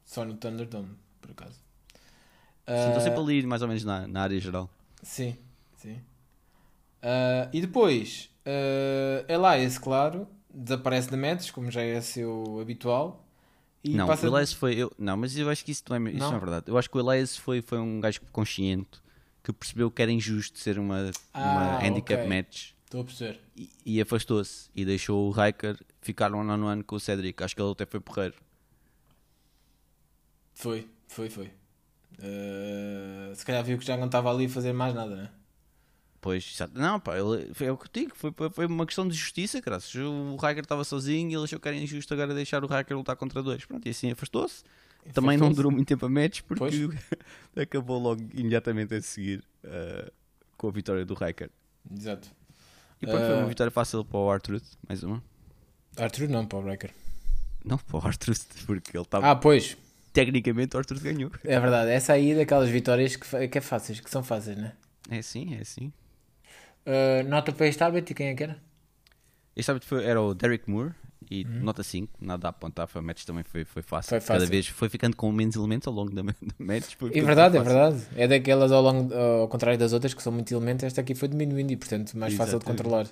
Só 0.05 0.25
no 0.25 0.35
Thunderdome, 0.35 0.91
por 1.21 1.31
acaso. 1.33 1.55
Sim, 1.55 2.75
estão 2.75 2.97
Ah, 2.97 3.01
sempre 3.01 3.21
ali, 3.21 3.47
mais 3.47 3.63
ou 3.63 3.69
menos 3.69 3.85
na, 3.85 4.07
na 4.07 4.23
área 4.23 4.39
geral. 4.41 4.69
Sim, 5.03 5.37
sim. 5.77 5.99
Ah, 7.03 7.49
e 7.53 7.61
depois, 7.61 8.30
ah, 8.47 9.25
Elias, 9.29 9.79
claro, 9.79 10.27
desaparece 10.53 11.11
da 11.11 11.17
match, 11.17 11.51
como 11.53 11.71
já 11.71 11.83
é 11.83 12.01
seu 12.01 12.59
habitual. 12.61 13.27
E 13.83 13.97
não, 13.97 14.07
passa... 14.07 14.29
o 14.29 14.35
Elias 14.37 14.53
foi. 14.53 14.75
Eu, 14.77 14.93
não, 14.99 15.17
mas 15.17 15.37
eu 15.37 15.49
acho 15.49 15.65
que 15.65 15.73
isso 15.73 15.83
não, 15.89 15.97
é, 15.97 16.11
isso 16.13 16.19
Não? 16.19 16.31
não 16.31 16.37
é 16.37 16.41
verdade. 16.41 16.67
Eu 16.69 16.79
acho 16.79 16.89
que 16.91 16.97
o 16.99 17.01
Elias 17.13 17.37
foi, 17.37 17.63
foi 17.63 17.79
um 17.79 18.01
gajo 18.01 18.21
consciente 18.33 19.01
que 19.43 19.53
percebeu 19.53 19.91
que 19.91 20.03
era 20.03 20.13
injusto 20.13 20.59
ser 20.59 20.79
uma, 20.79 21.15
uma 21.41 21.73
Ah, 21.73 21.79
handicap 21.81 22.23
ok. 22.23 22.27
match 22.27 22.73
Estou 22.85 23.01
a 23.03 23.05
perceber. 23.05 23.41
e, 23.57 23.71
e 23.87 24.01
afastou-se 24.01 24.69
e 24.75 24.85
deixou 24.85 25.29
o 25.29 25.31
Riker 25.31 25.79
ficar 26.01 26.33
one 26.35 26.51
on 26.51 26.65
one 26.67 26.83
com 26.85 26.97
o 26.97 27.01
Cedric. 27.01 27.43
Acho 27.43 27.55
que 27.57 27.63
ele 27.63 27.73
até 27.73 27.87
foi 27.87 28.01
porreiro. 28.01 28.35
Foi, 30.55 30.89
foi, 31.09 31.29
foi. 31.31 31.51
Ah, 32.21 33.33
se 33.35 33.45
calhar 33.47 33.65
viu 33.65 33.79
que 33.79 33.85
já 33.87 33.97
não 33.97 34.07
estava 34.07 34.31
ali 34.31 34.47
a 34.47 34.49
fazer 34.49 34.73
mais 34.73 34.95
nada, 34.95 35.17
né? 35.17 35.31
Pois, 36.21 36.51
exato. 36.55 36.79
não, 36.79 37.01
pá, 37.01 37.17
ele, 37.19 37.53
foi 37.55 37.67
é 37.69 37.73
o 37.73 37.79
que 37.79 37.87
eu 37.87 37.91
digo, 38.03 38.15
foi, 38.15 38.31
foi- 38.31 38.51
foi 38.51 38.67
uma 38.67 38.85
questão 38.85 39.09
de 39.09 39.15
justiça, 39.15 39.59
graças. 39.61 39.95
O 39.95 40.37
Riker 40.37 40.59
estava 40.63 40.85
sozinho 40.85 41.31
e 41.31 41.35
ele 41.35 41.45
achou 41.45 41.59
que 41.59 41.67
era 41.67 41.77
injusto 41.77 42.13
agora 42.13 42.35
deixar 42.35 42.63
o 42.63 42.67
Riker 42.67 42.95
lutar 42.97 43.17
contra 43.17 43.43
dois. 43.43 43.65
Pronto, 43.65 43.87
e 43.87 43.91
assim 43.91 44.11
afastou-se. 44.11 44.63
Também 45.15 45.39
não 45.39 45.51
durou 45.51 45.73
muito 45.73 45.89
tempo 45.89 46.05
a 46.05 46.09
match 46.11 46.43
porque 46.43 46.89
acabou 47.57 47.99
logo 47.99 48.21
imediatamente 48.35 48.95
a 48.95 49.01
seguir 49.01 49.43
uh, 49.65 50.13
com 50.59 50.69
a 50.69 50.71
vitória 50.71 51.07
do 51.07 51.15
Riker. 51.15 51.49
Exato. 51.91 52.29
E 53.01 53.07
pronto, 53.07 53.21
foi 53.25 53.35
Ah. 53.35 53.39
uma 53.39 53.47
vitória 53.49 53.71
fácil 53.71 54.05
para 54.05 54.19
o 54.19 54.31
Artruth, 54.31 54.63
mais 54.87 55.03
uma. 55.03 55.23
Arthur 55.97 56.29
não, 56.29 56.45
para 56.47 56.59
o 56.59 56.63
Breaker. 56.63 56.91
Não, 57.65 57.79
para 57.79 57.97
o 57.97 58.07
Artruth, 58.07 58.45
porque 58.67 58.95
ele 58.95 59.05
estava. 59.05 59.31
Ah, 59.31 59.35
pois. 59.37 59.75
Tecnicamente, 60.13 60.77
o 60.77 60.79
Artruth 60.79 61.01
ganhou. 61.01 61.31
É 61.45 61.59
verdade. 61.59 61.91
Essa 61.93 62.13
aí 62.13 62.33
é 62.33 62.35
daquelas 62.37 62.69
vitórias 62.69 63.17
que, 63.17 63.49
que 63.49 63.57
é 63.59 63.61
fáceis, 63.63 64.01
que 64.01 64.11
são 64.11 64.23
fáceis, 64.23 64.59
né? 64.59 64.75
É 65.09 65.19
assim, 65.19 65.55
é 65.55 65.63
assim. 65.63 65.91
Nota 67.29 67.53
para 67.53 67.67
este 67.67 67.83
árbitro 67.83 68.13
e 68.13 68.15
quem 68.15 68.29
é 68.29 68.35
que 68.35 68.43
era? 68.43 68.57
Este 69.57 69.71
árbitro 69.71 69.89
foi- 69.89 70.05
era 70.05 70.21
o 70.21 70.35
Derek 70.35 70.69
Moore 70.71 70.93
e 71.31 71.45
nota 71.45 71.83
5, 71.83 72.13
nada 72.21 72.49
a 72.49 72.51
apontar, 72.51 72.89
foi, 72.89 73.01
a 73.01 73.03
match 73.03 73.25
também 73.25 73.45
foi, 73.45 73.65
foi 73.65 73.83
fácil. 73.83 74.15
Uhum. 74.15 74.21
Foi 74.21 74.27
Cada 74.29 74.41
fácil. 74.41 74.51
vez 74.51 74.67
foi 74.69 74.89
ficando 74.89 75.17
com 75.17 75.31
menos 75.31 75.55
elementos 75.55 75.87
ao 75.87 75.95
longo 75.95 76.11
da, 76.13 76.23
da 76.23 76.33
match. 76.59 76.95
É 77.13 77.21
verdade, 77.23 77.57
é 77.57 77.63
verdade. 77.63 78.03
É 78.17 78.27
daquelas 78.27 78.73
ao 78.73 78.83
longo, 78.83 79.15
ao 79.15 79.47
contrário 79.49 79.79
das 79.79 79.93
outras 79.93 80.15
que 80.15 80.23
são 80.23 80.33
muito 80.33 80.53
elementos, 80.53 80.85
esta 80.85 81.01
aqui 81.01 81.15
foi 81.15 81.29
diminuindo 81.29 81.73
e 81.73 81.77
portanto 81.77 82.17
mais 82.17 82.35
fácil 82.35 82.59
de 82.59 82.65
controlar. 82.65 83.07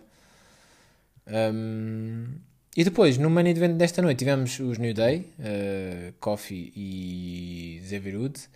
Ahm, 1.26 2.38
e 2.76 2.84
depois, 2.84 3.18
no 3.18 3.28
main 3.28 3.46
event 3.48 3.76
desta 3.76 4.00
noite, 4.00 4.18
tivemos 4.20 4.58
os 4.60 4.78
New 4.78 4.94
Day, 4.94 5.26
uh, 5.38 6.12
Coffee 6.20 6.72
e 6.76 7.80
Woods, 8.16 8.48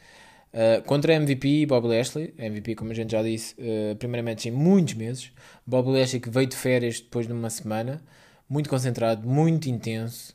uh, 0.52 0.82
contra 0.84 1.14
MVP 1.14 1.48
e 1.48 1.66
Bob 1.66 1.86
Lashley. 1.86 2.34
MVP, 2.38 2.74
como 2.74 2.92
a 2.92 2.94
gente 2.94 3.12
já 3.12 3.22
disse, 3.22 3.54
uh, 3.58 3.96
primeira 3.96 4.22
match 4.22 4.46
em 4.46 4.50
muitos 4.50 4.94
meses. 4.94 5.32
Bob 5.66 5.88
Lashley 5.88 6.20
que 6.20 6.30
veio 6.30 6.46
de 6.46 6.56
férias 6.56 7.00
depois 7.00 7.26
de 7.26 7.32
uma 7.32 7.50
semana, 7.50 8.02
muito 8.48 8.68
concentrado, 8.68 9.28
muito 9.28 9.68
intenso. 9.68 10.34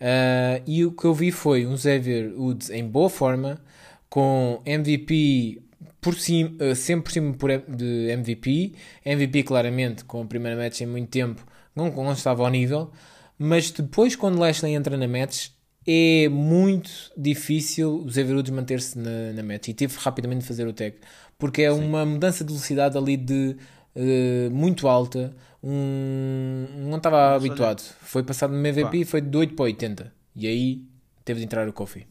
Uh, 0.00 0.62
e 0.66 0.84
o 0.84 0.92
que 0.92 1.04
eu 1.04 1.12
vi 1.12 1.30
foi 1.30 1.66
um 1.66 1.76
Xavier 1.76 2.32
Woods 2.34 2.70
em 2.70 2.86
boa 2.86 3.10
forma, 3.10 3.60
com 4.08 4.62
MVP 4.64 5.62
por 6.00 6.14
cima, 6.14 6.50
uh, 6.62 6.74
sempre 6.74 7.04
por 7.04 7.12
cima 7.12 7.62
de 7.68 8.10
MVP. 8.10 8.72
MVP, 9.04 9.42
claramente, 9.42 10.04
com 10.04 10.22
a 10.22 10.24
primeira 10.24 10.56
match 10.56 10.80
em 10.80 10.86
muito 10.86 11.10
tempo, 11.10 11.44
não, 11.74 11.90
não 11.90 12.12
estava 12.12 12.42
ao 12.42 12.50
nível. 12.50 12.90
Mas 13.38 13.70
depois, 13.70 14.16
quando 14.16 14.38
Lashley 14.38 14.74
entra 14.74 14.96
na 14.96 15.08
match, 15.08 15.48
é 15.92 16.28
muito 16.28 16.90
difícil 17.16 18.02
o 18.04 18.10
Xavier 18.10 18.36
Woods 18.36 18.50
manter-se 18.52 18.98
na, 18.98 19.32
na 19.32 19.42
match. 19.42 19.68
E 19.68 19.74
teve 19.74 19.96
rapidamente 19.98 20.42
de 20.42 20.46
fazer 20.46 20.66
o 20.66 20.72
tag. 20.72 20.96
Porque 21.38 21.62
é 21.62 21.72
uma 21.72 22.04
mudança 22.04 22.44
de 22.44 22.52
velocidade 22.52 22.96
ali 22.98 23.16
de 23.16 23.56
uh, 23.96 24.50
muito 24.50 24.86
alta. 24.86 25.34
Um, 25.62 26.66
não 26.88 26.98
estava 26.98 27.16
olha- 27.16 27.36
habituado. 27.36 27.80
Foi 28.02 28.22
passado 28.22 28.52
no 28.52 28.58
MVP 28.58 28.98
e 28.98 29.04
foi 29.04 29.20
de 29.20 29.36
8 29.36 29.54
para 29.54 29.64
80. 29.64 30.12
E 30.36 30.46
aí 30.46 30.84
teve 31.24 31.40
de 31.40 31.46
entrar 31.46 31.66
o 31.68 31.72
Kofi. 31.72 32.06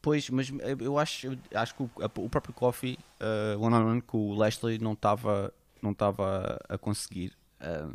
Pois, 0.00 0.28
mas 0.30 0.52
eu 0.80 0.98
acho, 0.98 1.26
eu 1.28 1.38
acho 1.54 1.74
que 1.74 1.82
o, 1.82 1.90
a- 2.00 2.10
o 2.20 2.28
próprio 2.28 2.52
Coffee, 2.54 2.98
uh, 3.20 3.58
one 3.60 3.74
on 3.74 3.86
one 3.90 4.00
com 4.02 4.18
o 4.30 4.34
Lashley, 4.34 4.78
não 4.78 4.92
estava 4.92 5.52
não 5.82 5.90
estava 5.92 6.58
a 6.68 6.78
conseguir. 6.78 7.32
Um, 7.62 7.92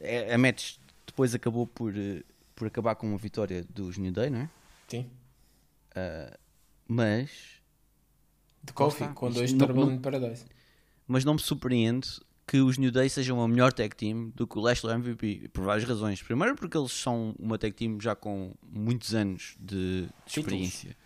é- 0.00 0.34
a 0.34 0.38
match 0.38 0.76
depois 1.06 1.34
acabou 1.34 1.66
por, 1.66 1.96
eh, 1.96 2.22
por 2.58 2.66
acabar 2.66 2.96
com 2.96 3.06
uma 3.06 3.16
vitória 3.18 3.64
dos 3.70 3.96
New 3.96 4.10
Day, 4.10 4.28
não 4.30 4.40
é? 4.40 4.50
Sim. 4.88 5.08
Mas, 6.86 7.30
De 8.62 8.72
Kofi, 8.72 9.02
está. 9.04 9.14
com 9.14 9.30
dois 9.30 9.52
não- 9.52 9.92
in 9.92 9.98
Paradise. 9.98 10.44
mas 11.06 11.24
não 11.24 11.34
me 11.34 11.40
surpreende 11.40 12.08
que 12.46 12.60
os 12.60 12.78
New 12.78 12.90
Day 12.90 13.08
sejam 13.10 13.40
a 13.42 13.46
melhor 13.48 13.72
tag 13.72 13.94
team 13.94 14.30
do 14.34 14.46
que 14.46 14.58
o 14.58 14.60
Lashley 14.62 14.94
MVP, 14.94 15.48
por 15.52 15.64
várias 15.64 15.86
razões. 15.86 16.22
Primeiro, 16.22 16.56
porque 16.56 16.76
eles 16.78 16.92
são 16.92 17.34
uma 17.38 17.58
tag 17.58 17.74
team 17.74 18.00
já 18.00 18.14
com 18.16 18.54
muitos 18.62 19.14
anos 19.14 19.54
de, 19.60 20.06
de 20.06 20.10
experiência. 20.26 20.96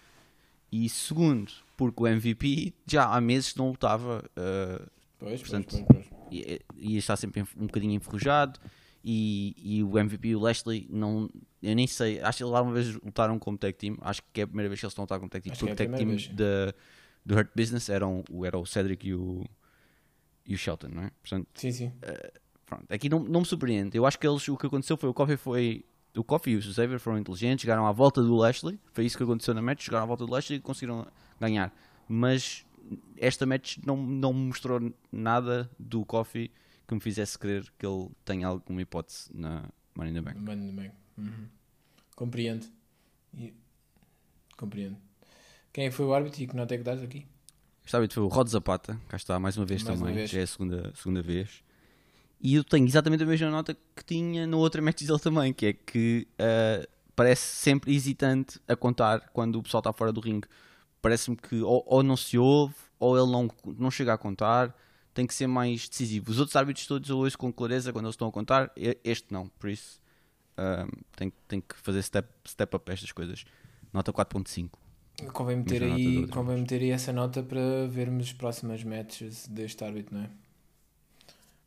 E 0.70 0.88
segundo, 0.88 1.52
porque 1.76 2.00
o 2.02 2.06
MVP 2.06 2.72
já 2.86 3.06
há 3.12 3.20
meses 3.20 3.54
não 3.56 3.70
lutava 3.70 4.24
uh, 4.38 4.88
Pois, 5.18 5.40
Portanto, 5.40 5.68
pois, 5.70 5.84
pois, 5.86 6.06
pois. 6.08 6.32
e, 6.32 6.60
e 6.76 6.96
está 6.96 7.16
sempre 7.16 7.42
um 7.56 7.66
bocadinho 7.66 7.92
enferrujado. 7.94 8.58
E, 9.04 9.54
e 9.58 9.82
o 9.82 9.98
MVP 9.98 10.28
e 10.28 10.36
o 10.36 10.40
Lashley, 10.40 10.86
não, 10.90 11.28
eu 11.60 11.74
nem 11.74 11.86
sei, 11.88 12.20
acho 12.20 12.38
que 12.38 12.44
lá 12.44 12.62
uma 12.62 12.72
vez 12.72 12.94
lutaram 12.94 13.38
como 13.38 13.58
tag 13.58 13.76
team. 13.76 13.96
Acho 14.00 14.22
que 14.32 14.40
é 14.40 14.44
a 14.44 14.46
primeira 14.46 14.68
vez 14.68 14.78
que 14.80 14.86
eles 14.86 14.92
estão 14.92 15.02
a 15.02 15.04
lutar 15.04 15.18
como 15.18 15.28
tag 15.28 15.42
team. 15.42 15.52
Acho 15.52 15.64
que 15.64 15.70
é 15.70 15.74
Porque 15.74 15.82
a 15.82 15.86
o 15.86 15.90
tag 15.90 16.26
team 16.26 16.36
da, 16.36 16.74
do 17.26 17.34
Hurt 17.34 17.50
Business 17.56 17.88
eram, 17.88 18.22
o- 18.30 18.44
era 18.46 18.56
o 18.58 18.64
Cedric 18.64 19.08
e 19.08 19.14
o, 19.14 19.44
e 20.46 20.54
o 20.54 20.58
Shelton, 20.58 20.88
não 20.88 21.02
é? 21.04 21.10
Portanto, 21.20 21.48
Sim, 21.54 21.72
sim. 21.72 21.92
pronto, 22.64 22.84
aqui 22.88 23.08
não, 23.08 23.20
não 23.24 23.40
me 23.40 23.46
surpreende. 23.46 23.96
Eu 23.96 24.06
acho 24.06 24.18
que 24.18 24.26
eles, 24.26 24.46
o 24.48 24.56
que 24.56 24.66
aconteceu 24.66 24.96
foi 24.96 25.08
o 25.08 25.14
Coffee 25.14 25.36
foi. 25.36 25.84
O 26.16 26.22
Coffee 26.22 26.52
e 26.54 26.56
o 26.58 26.62
Xavier 26.62 27.00
foram 27.00 27.18
inteligentes, 27.18 27.62
chegaram 27.62 27.86
à 27.86 27.92
volta 27.92 28.22
do 28.22 28.36
Lashley. 28.36 28.78
Foi 28.92 29.04
isso 29.04 29.16
que 29.16 29.22
aconteceu 29.24 29.54
na 29.54 29.62
match. 29.62 29.82
Chegaram 29.84 30.04
à 30.04 30.06
volta 30.06 30.26
do 30.26 30.30
Lashley 30.32 30.58
e 30.58 30.60
conseguiram 30.60 31.06
ganhar. 31.40 31.74
Mas 32.06 32.66
esta 33.16 33.46
match 33.46 33.78
não, 33.84 33.96
não 33.96 34.32
mostrou 34.32 34.92
nada 35.10 35.70
do 35.78 36.04
Coffee 36.04 36.50
que 36.92 36.94
me 36.96 37.00
fizesse 37.00 37.38
crer 37.38 37.64
que 37.78 37.86
ele 37.86 38.10
tem 38.24 38.44
alguma 38.44 38.80
hipótese 38.82 39.30
na 39.34 39.64
Money 39.94 40.10
in 40.12 40.14
the 40.14 40.20
Bank. 40.20 40.38
Mano, 40.40 40.72
bem. 40.72 40.92
Uhum. 41.18 41.46
Compreendo. 42.14 42.66
E- 43.34 43.54
Compreendo. 44.56 44.96
Quem 45.72 45.86
é 45.86 45.90
foi 45.90 46.04
o 46.06 46.14
árbitro 46.14 46.42
e 46.42 46.46
que 46.46 46.54
nota 46.54 46.74
é 46.74 46.78
que 46.78 46.84
dás 46.84 47.02
aqui? 47.02 47.26
Este 47.84 47.96
árbitro 47.96 48.14
foi 48.14 48.22
o 48.24 48.28
Rod 48.28 48.46
Zapata, 48.48 49.00
cá 49.08 49.16
está 49.16 49.38
mais 49.38 49.56
uma 49.56 49.64
vez 49.66 49.82
Mais 49.82 49.98
uma 49.98 50.06
também, 50.06 50.14
vez. 50.16 50.30
já 50.30 50.40
é 50.40 50.42
a 50.42 50.46
segunda, 50.46 50.92
segunda 50.94 51.22
vez. 51.22 51.64
E 52.40 52.54
eu 52.54 52.64
tenho 52.64 52.86
exatamente 52.86 53.22
a 53.22 53.26
mesma 53.26 53.50
nota 53.50 53.74
que 53.96 54.04
tinha 54.04 54.46
na 54.46 54.56
outra 54.56 54.82
match 54.82 55.02
dele 55.02 55.18
também, 55.18 55.52
que 55.52 55.66
é 55.66 55.72
que, 55.72 56.28
ah, 56.38 56.86
parece 57.16 57.42
sempre 57.56 57.94
hesitante 57.94 58.60
a 58.68 58.76
contar 58.76 59.30
quando 59.32 59.56
o 59.56 59.62
pessoal 59.62 59.80
está 59.80 59.92
fora 59.92 60.12
do 60.12 60.20
ringue. 60.20 60.46
Parece-me 61.00 61.36
que 61.36 61.60
ou, 61.62 61.82
ou, 61.86 62.02
não 62.02 62.16
se 62.16 62.36
ouve, 62.38 62.74
ou 62.98 63.16
ele 63.16 63.30
não, 63.32 63.48
não 63.78 63.90
chega 63.90 64.12
a 64.12 64.18
contar. 64.18 64.76
Tem 65.14 65.26
que 65.26 65.34
ser 65.34 65.46
mais 65.46 65.88
decisivo. 65.88 66.30
Os 66.30 66.38
outros 66.38 66.56
árbitros 66.56 66.86
todos 66.86 67.08
eu 67.10 67.18
ouço 67.18 67.36
com 67.36 67.52
clareza 67.52 67.92
quando 67.92 68.06
eles 68.06 68.14
estão 68.14 68.28
a 68.28 68.32
contar, 68.32 68.72
este 69.04 69.32
não. 69.32 69.48
Por 69.58 69.68
isso, 69.68 70.00
um, 70.58 70.88
tem, 71.16 71.32
tem 71.46 71.60
que 71.60 71.76
fazer 71.76 72.02
step, 72.02 72.28
step 72.46 72.76
up 72.76 72.90
estas 72.90 73.12
coisas. 73.12 73.44
Nota 73.92 74.12
4.5. 74.12 74.70
Convém 75.32 75.58
meter, 75.58 75.82
aí, 75.82 76.26
convém 76.28 76.58
meter 76.58 76.80
aí 76.80 76.90
essa 76.90 77.12
nota 77.12 77.42
para 77.42 77.86
vermos 77.86 78.28
as 78.28 78.32
próximas 78.32 78.82
matches 78.82 79.46
deste 79.46 79.84
árbitro, 79.84 80.16
não 80.16 80.24
é? 80.24 80.30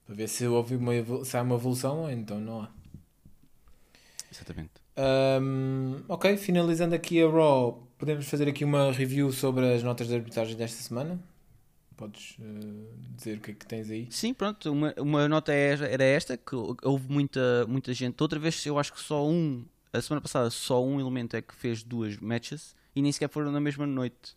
Para 0.06 0.16
ver 0.16 0.28
se 0.28 0.46
houve 0.46 0.76
uma, 0.76 0.92
se 1.24 1.38
há 1.38 1.42
uma 1.42 1.56
evolução 1.56 2.02
ou 2.02 2.12
então 2.12 2.40
não 2.40 2.64
há. 2.64 2.70
Exatamente. 4.32 4.72
Um, 4.98 6.02
ok, 6.08 6.38
finalizando 6.38 6.96
aqui 6.96 7.22
a 7.22 7.30
Raw, 7.30 7.88
podemos 7.98 8.28
fazer 8.28 8.48
aqui 8.48 8.64
uma 8.64 8.92
review 8.92 9.32
sobre 9.32 9.74
as 9.74 9.84
notas 9.84 10.08
de 10.08 10.16
arbitragem 10.16 10.56
desta 10.56 10.82
semana. 10.82 11.20
Podes 11.96 12.38
uh, 12.40 13.16
dizer 13.16 13.38
o 13.38 13.42
que 13.42 13.52
é 13.52 13.54
que 13.54 13.66
tens 13.66 13.90
aí? 13.90 14.08
Sim, 14.10 14.34
pronto. 14.34 14.72
Uma, 14.72 14.94
uma 14.98 15.28
nota 15.28 15.54
era 15.54 16.04
esta: 16.04 16.36
que 16.38 16.56
houve 16.84 17.10
muita, 17.10 17.66
muita 17.68 17.94
gente. 17.94 18.22
Outra 18.22 18.38
vez, 18.38 18.66
eu 18.66 18.78
acho 18.78 18.94
que 18.94 19.00
só 19.02 19.28
um, 19.28 19.66
a 19.94 20.02
semana 20.02 20.22
passada, 20.22 20.50
só 20.50 20.84
um 20.84 21.00
elemento 21.00 21.36
é 21.36 21.42
que 21.42 21.56
fez 21.56 21.84
duas 21.84 22.18
matches 22.18 22.76
e 22.96 23.02
nem 23.02 23.12
sequer 23.12 23.30
foram 23.30 23.52
na 23.52 23.60
mesma 23.60 23.86
noite. 23.86 24.36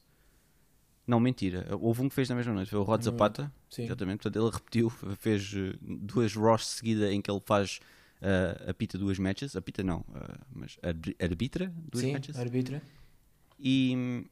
Não, 1.06 1.18
mentira. 1.18 1.66
Houve 1.80 2.02
um 2.02 2.08
que 2.08 2.14
fez 2.14 2.28
na 2.28 2.34
mesma 2.34 2.52
noite. 2.52 2.70
Foi 2.70 2.78
o 2.78 2.82
Rod 2.82 3.02
Zapata. 3.02 3.50
Sim. 3.70 3.84
Exatamente. 3.84 4.22
Portanto, 4.22 4.44
ele 4.44 4.50
repetiu, 4.54 4.90
fez 4.90 5.54
eh, 5.54 5.74
duas 5.80 6.34
Ross 6.34 6.66
seguida 6.66 7.10
em 7.10 7.22
que 7.22 7.30
ele 7.30 7.40
faz 7.46 7.80
uh, 8.20 8.70
apita 8.70 8.98
duas 8.98 9.18
matches. 9.18 9.56
Apita 9.56 9.82
não, 9.82 10.00
uh, 10.00 10.38
mas 10.52 10.78
arbitra 11.18 11.72
duas 11.90 12.04
Sim, 12.04 12.12
matches. 12.12 12.38
arbitra. 12.38 12.82
E, 13.58 14.22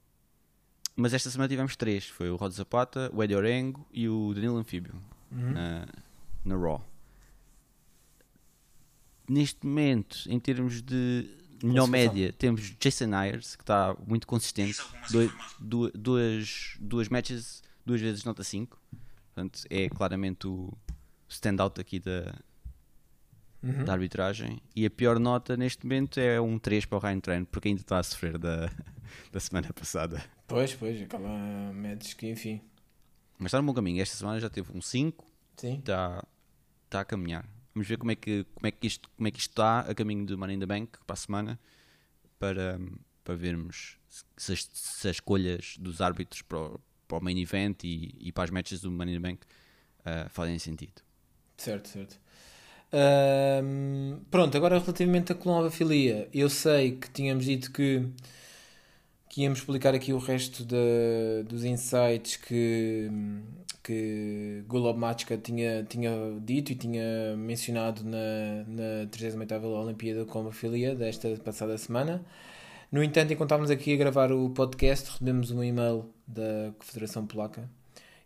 mas 0.97 1.13
esta 1.13 1.31
semana 1.31 1.49
tivemos 1.49 1.77
três. 1.77 2.09
Foi 2.09 2.31
o 2.31 2.37
Rod 2.37 2.53
Zapata, 2.53 3.11
o 3.13 3.23
Eddie 3.23 3.37
Orengo 3.37 3.87
e 3.93 4.09
o 4.09 4.33
Danilo 4.35 4.57
Anfíbio 4.57 4.95
uhum. 5.31 5.53
na, 5.53 5.87
na 6.45 6.57
Raw. 6.57 6.83
Neste 9.29 9.67
momento, 9.67 10.19
em 10.27 10.41
termos 10.41 10.81
de 10.81 11.29
melhor 11.63 11.87
média, 11.87 12.33
temos 12.33 12.75
Jason 12.79 13.13
Ayers, 13.13 13.57
que 13.57 13.63
está 13.63 13.95
muito 14.07 14.27
consistente. 14.27 14.81
Du 15.61 15.91
duas, 15.95 16.77
duas 16.81 17.09
matches, 17.09 17.63
duas 17.85 18.01
vezes 18.01 18.25
nota 18.25 18.43
5. 18.43 18.79
Portanto, 19.35 19.63
é 19.69 19.89
claramente 19.91 20.47
o 20.47 20.73
standout 21.29 21.81
aqui 21.81 21.99
da, 21.99 22.35
uhum. 23.67 23.85
da 23.85 23.93
arbitragem. 23.93 24.61
E 24.75 24.87
a 24.87 24.91
pior 24.91 25.19
nota 25.19 25.57
neste 25.57 25.85
momento 25.85 26.19
é 26.19 26.41
um 26.41 26.59
3 26.59 26.85
para 26.87 26.99
o 26.99 27.01
Ryan 27.01 27.21
Train, 27.21 27.45
porque 27.45 27.69
ainda 27.69 27.81
está 27.81 27.99
a 27.99 28.03
sofrer 28.03 28.39
da, 28.39 28.71
da 29.33 29.41
semana 29.41 29.73
passada. 29.73 30.25
Pois, 30.47 30.75
pois, 30.75 31.03
aquela 31.03 31.73
match 31.73 32.15
que 32.15 32.29
enfim. 32.29 32.61
Mas 33.39 33.47
está 33.47 33.61
no 33.61 33.67
bom 33.67 33.75
caminho. 33.75 34.01
Esta 34.01 34.17
semana 34.17 34.41
já 34.41 34.49
teve 34.49 34.77
um 34.77 34.81
5. 34.81 35.25
Sim. 35.57 35.79
Está, 35.79 36.25
está 36.85 37.01
a 37.01 37.05
caminhar. 37.05 37.47
Vamos 37.75 37.89
ver 37.89 37.99
como 37.99 38.11
é 38.11 38.17
que, 38.17 38.45
como 38.55 38.67
é 38.67 38.71
que, 38.71 38.87
isto, 38.87 39.11
como 39.17 39.29
é 39.29 39.31
que 39.31 39.39
isto 39.39 39.51
está 39.51 39.81
a 39.81 39.95
caminho 39.95 40.25
do 40.25 40.39
Money 40.39 40.57
in 40.57 40.61
the 40.61 40.67
Bank 40.67 40.99
para 41.07 41.15
a 41.15 41.17
semana 41.17 41.61
para, 42.39 42.81
para 43.23 43.35
vermos 43.35 43.99
se 44.37 44.53
as, 44.53 44.69
se 44.73 45.09
as 45.09 45.17
escolhas 45.17 45.77
dos 45.79 46.01
árbitros 46.01 46.41
para 46.43 46.59
o, 46.59 46.81
para 47.07 47.19
o 47.19 47.21
main 47.23 47.39
event 47.39 47.85
e, 47.85 48.15
e 48.19 48.33
para 48.33 48.45
as 48.45 48.51
matches 48.51 48.81
do 48.81 48.91
Money 48.91 49.15
in 49.15 49.21
the 49.21 49.29
Bank 49.29 49.47
uh, 50.01 50.29
fazem 50.31 50.59
sentido. 50.59 51.03
Certo, 51.59 51.89
certo. 51.89 52.19
Um, 52.93 54.21
pronto, 54.31 54.57
agora 54.57 54.79
relativamente 54.79 55.33
à 55.33 55.35
clonofilia, 55.35 56.29
eu 56.33 56.49
sei 56.49 56.93
que 56.93 57.11
tínhamos 57.11 57.45
dito 57.45 57.73
que, 57.73 58.07
que 59.29 59.43
íamos 59.43 59.59
explicar 59.59 59.95
aqui 59.95 60.13
o 60.13 60.19
resto 60.19 60.65
de, 60.65 61.45
dos 61.49 61.65
insights 61.65 62.37
que, 62.37 63.11
que 63.83 64.65
Machka 64.97 65.37
tinha, 65.37 65.85
tinha 65.85 66.11
dito 66.41 66.73
e 66.73 66.75
tinha 66.77 67.37
mencionado 67.37 68.05
na, 68.05 68.65
na 68.67 69.07
38ª 69.11 69.65
Olimpíada 69.65 70.25
com 70.25 70.47
a 70.49 70.53
filia 70.53 70.95
desta 70.95 71.37
passada 71.39 71.77
semana. 71.79 72.25
No 72.91 73.03
entanto, 73.03 73.33
enquanto 73.33 73.49
estávamos 73.49 73.71
aqui 73.71 73.93
a 73.95 73.97
gravar 73.97 74.33
o 74.33 74.51
podcast, 74.51 75.11
recebemos 75.11 75.51
um 75.51 75.63
e-mail 75.63 76.09
da 76.27 76.73
Confederação 76.79 77.27
Polaca 77.27 77.69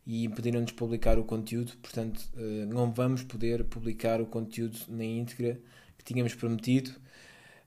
e 0.06 0.24
impediram-nos 0.24 0.72
publicar 0.72 1.18
o 1.18 1.24
conteúdo, 1.24 1.72
portanto 1.82 2.20
eh, 2.36 2.66
não 2.66 2.90
vamos 2.92 3.22
poder 3.22 3.64
publicar 3.64 4.20
o 4.20 4.26
conteúdo 4.26 4.78
na 4.88 5.04
íntegra 5.04 5.60
que 5.96 6.04
tínhamos 6.04 6.34
prometido. 6.34 6.92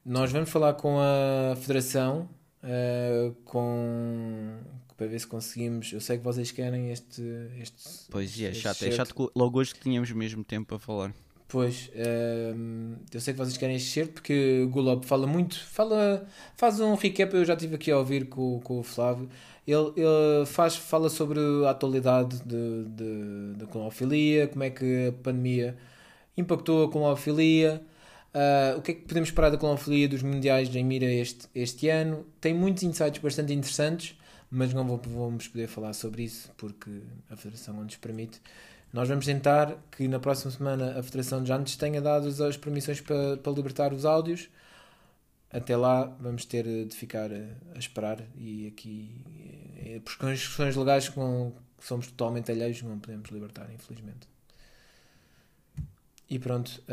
Nós 0.06 0.32
vamos 0.32 0.50
falar 0.50 0.74
com 0.74 0.98
a 1.00 1.56
Federação 1.56 2.30
uh, 2.64 3.34
com, 3.46 4.58
para 4.98 5.08
ver 5.08 5.20
se 5.20 5.28
conseguimos. 5.28 5.94
Eu 5.94 6.02
sei 6.02 6.18
que 6.18 6.24
vocês 6.24 6.52
querem 6.52 6.92
este. 6.92 7.22
este 7.62 8.08
pois 8.10 8.40
é, 8.42 8.54
chato. 8.54 8.84
É 8.84 8.92
chato 8.92 9.32
logo 9.36 9.60
hoje 9.60 9.74
que 9.74 9.80
tínhamos 9.80 10.12
mesmo 10.12 10.44
tempo 10.44 10.68
para 10.68 10.80
falar. 10.80 11.14
Pois, 11.48 11.90
uh, 11.90 12.98
eu 13.14 13.22
sei 13.22 13.34
que 13.34 13.38
vocês 13.38 13.56
querem 13.58 13.76
este 13.76 13.92
certo 13.92 14.14
porque 14.14 14.64
o 14.66 14.70
Gulob 14.70 15.06
fala 15.06 15.28
muito, 15.28 15.64
fala, 15.68 16.26
faz 16.56 16.80
um 16.80 16.96
recap, 16.96 17.32
eu 17.36 17.46
já 17.46 17.54
estive 17.54 17.76
aqui 17.76 17.92
a 17.92 17.98
ouvir 18.00 18.28
com, 18.28 18.60
com 18.62 18.80
o 18.80 18.84
Flávio, 18.84 19.30
ele, 19.66 19.93
ele 19.95 20.45
faz, 20.45 20.76
fala 20.76 21.09
sobre 21.09 21.39
a 21.66 21.70
atualidade 21.70 22.41
da 23.55 23.66
clonofilia, 23.68 24.47
como 24.47 24.64
é 24.64 24.70
que 24.70 25.07
a 25.07 25.11
pandemia 25.24 25.78
impactou 26.36 26.86
a 26.86 26.91
clonofilia, 26.91 27.82
uh, 28.34 28.78
o 28.78 28.82
que 28.82 28.91
é 28.91 28.93
que 28.93 29.01
podemos 29.01 29.30
esperar 29.30 29.49
da 29.49 29.57
clonofilia 29.57 30.07
dos 30.07 30.22
mundiais 30.22 30.74
em 30.76 30.84
mira 30.84 31.05
este, 31.05 31.47
este 31.55 31.89
ano. 31.89 32.26
Tem 32.41 32.53
muitos 32.53 32.84
insights 32.84 33.22
bastante 33.22 33.53
interessantes, 33.53 34.18
mas 34.49 34.74
não 34.74 34.86
vamos 34.86 35.47
poder 35.47 35.68
falar 35.68 35.93
sobre 35.93 36.24
isso 36.24 36.51
porque 36.57 37.01
a 37.30 37.36
Federação 37.36 37.74
não 37.74 37.84
nos 37.84 37.95
permite. 37.95 38.41
Nós 38.91 39.07
vamos 39.07 39.26
tentar 39.26 39.76
que 39.91 40.07
na 40.07 40.20
próxima 40.20 40.51
semana 40.51 40.99
a 40.99 41.03
Federação 41.03 41.43
já 41.45 41.57
nos 41.57 41.76
tenha 41.76 42.01
dado 42.01 42.28
as 42.28 42.57
permissões 42.57 43.01
para, 43.01 43.38
para 43.38 43.51
libertar 43.51 43.93
os 43.93 44.05
áudios 44.05 44.49
até 45.54 45.78
lá 45.78 46.06
vamos 46.20 46.45
ter 46.45 46.66
de 46.86 46.95
ficar 46.95 47.30
a 47.32 47.80
esperar 47.80 48.20
e 48.36 48.68
aqui 48.68 49.24
é, 49.78 49.99
por 49.99 50.18
questões 50.18 50.76
legais 50.76 51.08
que, 51.08 51.20
não, 51.20 51.54
que 51.78 51.86
somos 51.86 52.08
totalmente 52.08 52.51
alheios 52.51 52.82
não 52.82 52.99
podemos 52.99 53.30
libertar 53.30 53.72
infelizmente. 53.72 54.28
E 56.30 56.39
pronto 56.39 56.84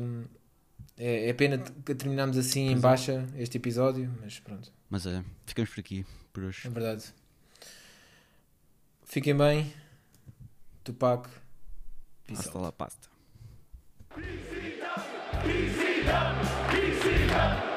hum, 0.00 0.24
é, 0.98 1.30
é, 1.30 1.32
pena 1.32 1.58
que 1.58 1.94
terminamos 1.94 2.36
assim 2.36 2.68
em 2.68 2.74
é. 2.74 2.78
baixa 2.78 3.26
este 3.36 3.56
episódio 3.56 4.12
mas 4.20 4.38
pronto. 4.38 4.70
Mas 4.90 5.06
é, 5.06 5.24
ficamos 5.46 5.70
por 5.70 5.80
aqui 5.80 6.04
por 6.32 6.44
hoje. 6.44 6.66
É 6.66 6.70
verdade. 6.70 7.04
Fiquem 9.04 9.36
bem. 9.36 9.72
Tupac 10.84 11.28
Hasta 12.38 12.58
la 12.58 12.70
pasta. 12.70 13.08
Visita, 14.16 14.94
visita, 15.44 16.34
visita. 16.70 17.69